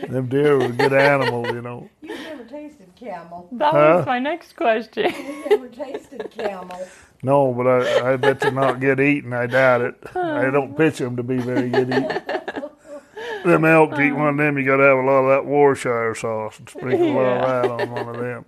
Them 0.09 0.28
deer 0.28 0.57
are 0.57 0.65
a 0.65 0.69
good 0.69 0.91
animal, 0.91 1.47
you 1.55 1.61
know. 1.61 1.89
You've 2.01 2.19
never 2.19 2.43
tasted 2.43 2.93
camel. 2.97 3.47
that 3.53 3.71
Huh? 3.71 3.93
was 3.97 4.05
my 4.05 4.19
next 4.19 4.57
question. 4.57 5.05
You've 5.05 5.49
never 5.49 5.67
tasted 5.69 6.30
camel. 6.32 6.86
No, 7.24 7.53
but 7.53 7.65
I, 7.65 8.13
I 8.13 8.15
bet 8.17 8.41
they're 8.41 8.51
not 8.51 8.82
good 8.82 8.99
eating. 8.99 9.32
I 9.32 9.47
doubt 9.47 9.82
it. 9.82 9.95
I 10.13 10.49
don't 10.49 10.78
picture 10.78 11.05
them 11.05 11.15
to 11.15 11.24
be 11.24 11.38
very 11.38 11.69
good 11.69 11.89
eating. 11.89 12.09
them 13.45 13.65
elk 13.65 13.91
to 13.91 14.01
eat 14.01 14.11
um. 14.11 14.19
one 14.19 14.28
of 14.30 14.38
them, 14.38 14.57
you 14.57 14.65
got 14.65 14.78
to 14.78 14.84
have 14.84 14.97
a 14.97 15.01
lot 15.01 15.24
of 15.24 15.30
that 15.30 15.45
Warshire 15.45 16.15
sauce 16.15 16.59
and 16.59 16.69
sprinkle 16.69 17.11
a 17.11 17.13
lot 17.13 17.38
of 17.38 17.80
that 17.80 17.82
on 17.82 17.91
one 17.91 18.15
of 18.15 18.17
them. 18.17 18.45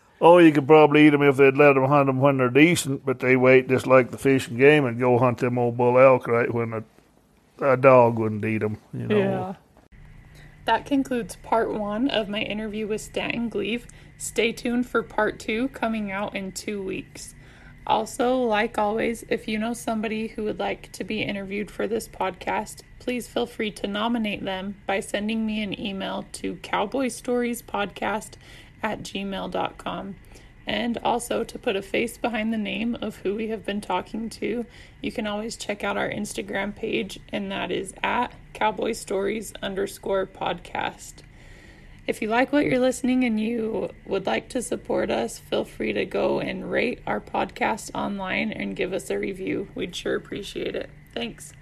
oh, 0.20 0.38
you 0.38 0.52
could 0.52 0.66
probably 0.66 1.06
eat 1.06 1.10
them 1.10 1.22
if 1.22 1.36
they'd 1.36 1.56
let 1.56 1.74
them 1.74 1.86
hunt 1.86 2.06
them 2.06 2.20
when 2.20 2.38
they're 2.38 2.50
decent, 2.50 3.04
but 3.04 3.18
they 3.18 3.36
wait 3.36 3.68
just 3.68 3.86
like 3.86 4.10
the 4.10 4.18
fish 4.18 4.48
and 4.48 4.58
game 4.58 4.84
and 4.84 5.00
go 5.00 5.18
hunt 5.18 5.38
them 5.38 5.58
old 5.58 5.76
bull 5.76 5.98
elk 5.98 6.28
right 6.28 6.52
when 6.52 6.72
a, 6.72 6.84
a 7.64 7.76
dog 7.76 8.18
wouldn't 8.18 8.44
eat 8.44 8.58
them. 8.58 8.78
You 8.92 9.06
know. 9.06 9.18
Yeah. 9.18 9.54
That 10.68 10.84
concludes 10.84 11.36
part 11.36 11.72
one 11.72 12.10
of 12.10 12.28
my 12.28 12.42
interview 12.42 12.86
with 12.86 13.00
Stanton 13.00 13.48
Gleave. 13.48 13.86
Stay 14.18 14.52
tuned 14.52 14.86
for 14.86 15.02
part 15.02 15.38
two 15.40 15.68
coming 15.68 16.12
out 16.12 16.36
in 16.36 16.52
two 16.52 16.82
weeks. 16.82 17.34
Also, 17.86 18.36
like 18.36 18.76
always, 18.76 19.24
if 19.30 19.48
you 19.48 19.58
know 19.58 19.72
somebody 19.72 20.26
who 20.28 20.44
would 20.44 20.58
like 20.58 20.92
to 20.92 21.04
be 21.04 21.22
interviewed 21.22 21.70
for 21.70 21.86
this 21.86 22.06
podcast, 22.06 22.82
please 22.98 23.26
feel 23.26 23.46
free 23.46 23.70
to 23.70 23.86
nominate 23.86 24.44
them 24.44 24.76
by 24.86 25.00
sending 25.00 25.46
me 25.46 25.62
an 25.62 25.80
email 25.80 26.26
to 26.32 26.56
cowboystoriespodcast 26.56 28.32
at 28.82 29.00
gmail.com. 29.02 30.16
And 30.68 30.98
also, 30.98 31.44
to 31.44 31.58
put 31.58 31.76
a 31.76 31.82
face 31.82 32.18
behind 32.18 32.52
the 32.52 32.58
name 32.58 32.94
of 33.00 33.16
who 33.16 33.34
we 33.34 33.48
have 33.48 33.64
been 33.64 33.80
talking 33.80 34.28
to, 34.28 34.66
you 35.00 35.10
can 35.10 35.26
always 35.26 35.56
check 35.56 35.82
out 35.82 35.96
our 35.96 36.10
Instagram 36.10 36.76
page, 36.76 37.18
and 37.30 37.50
that 37.50 37.70
is 37.70 37.94
at 38.02 38.34
cowboy 38.52 38.92
stories 38.92 39.54
underscore 39.62 40.26
podcast. 40.26 41.22
If 42.06 42.20
you 42.20 42.28
like 42.28 42.52
what 42.52 42.66
you're 42.66 42.78
listening 42.78 43.24
and 43.24 43.40
you 43.40 43.88
would 44.04 44.26
like 44.26 44.50
to 44.50 44.60
support 44.60 45.10
us, 45.10 45.38
feel 45.38 45.64
free 45.64 45.94
to 45.94 46.04
go 46.04 46.38
and 46.38 46.70
rate 46.70 47.00
our 47.06 47.20
podcast 47.20 47.90
online 47.94 48.52
and 48.52 48.76
give 48.76 48.92
us 48.92 49.08
a 49.08 49.18
review. 49.18 49.68
We'd 49.74 49.96
sure 49.96 50.16
appreciate 50.16 50.76
it. 50.76 50.90
Thanks. 51.14 51.54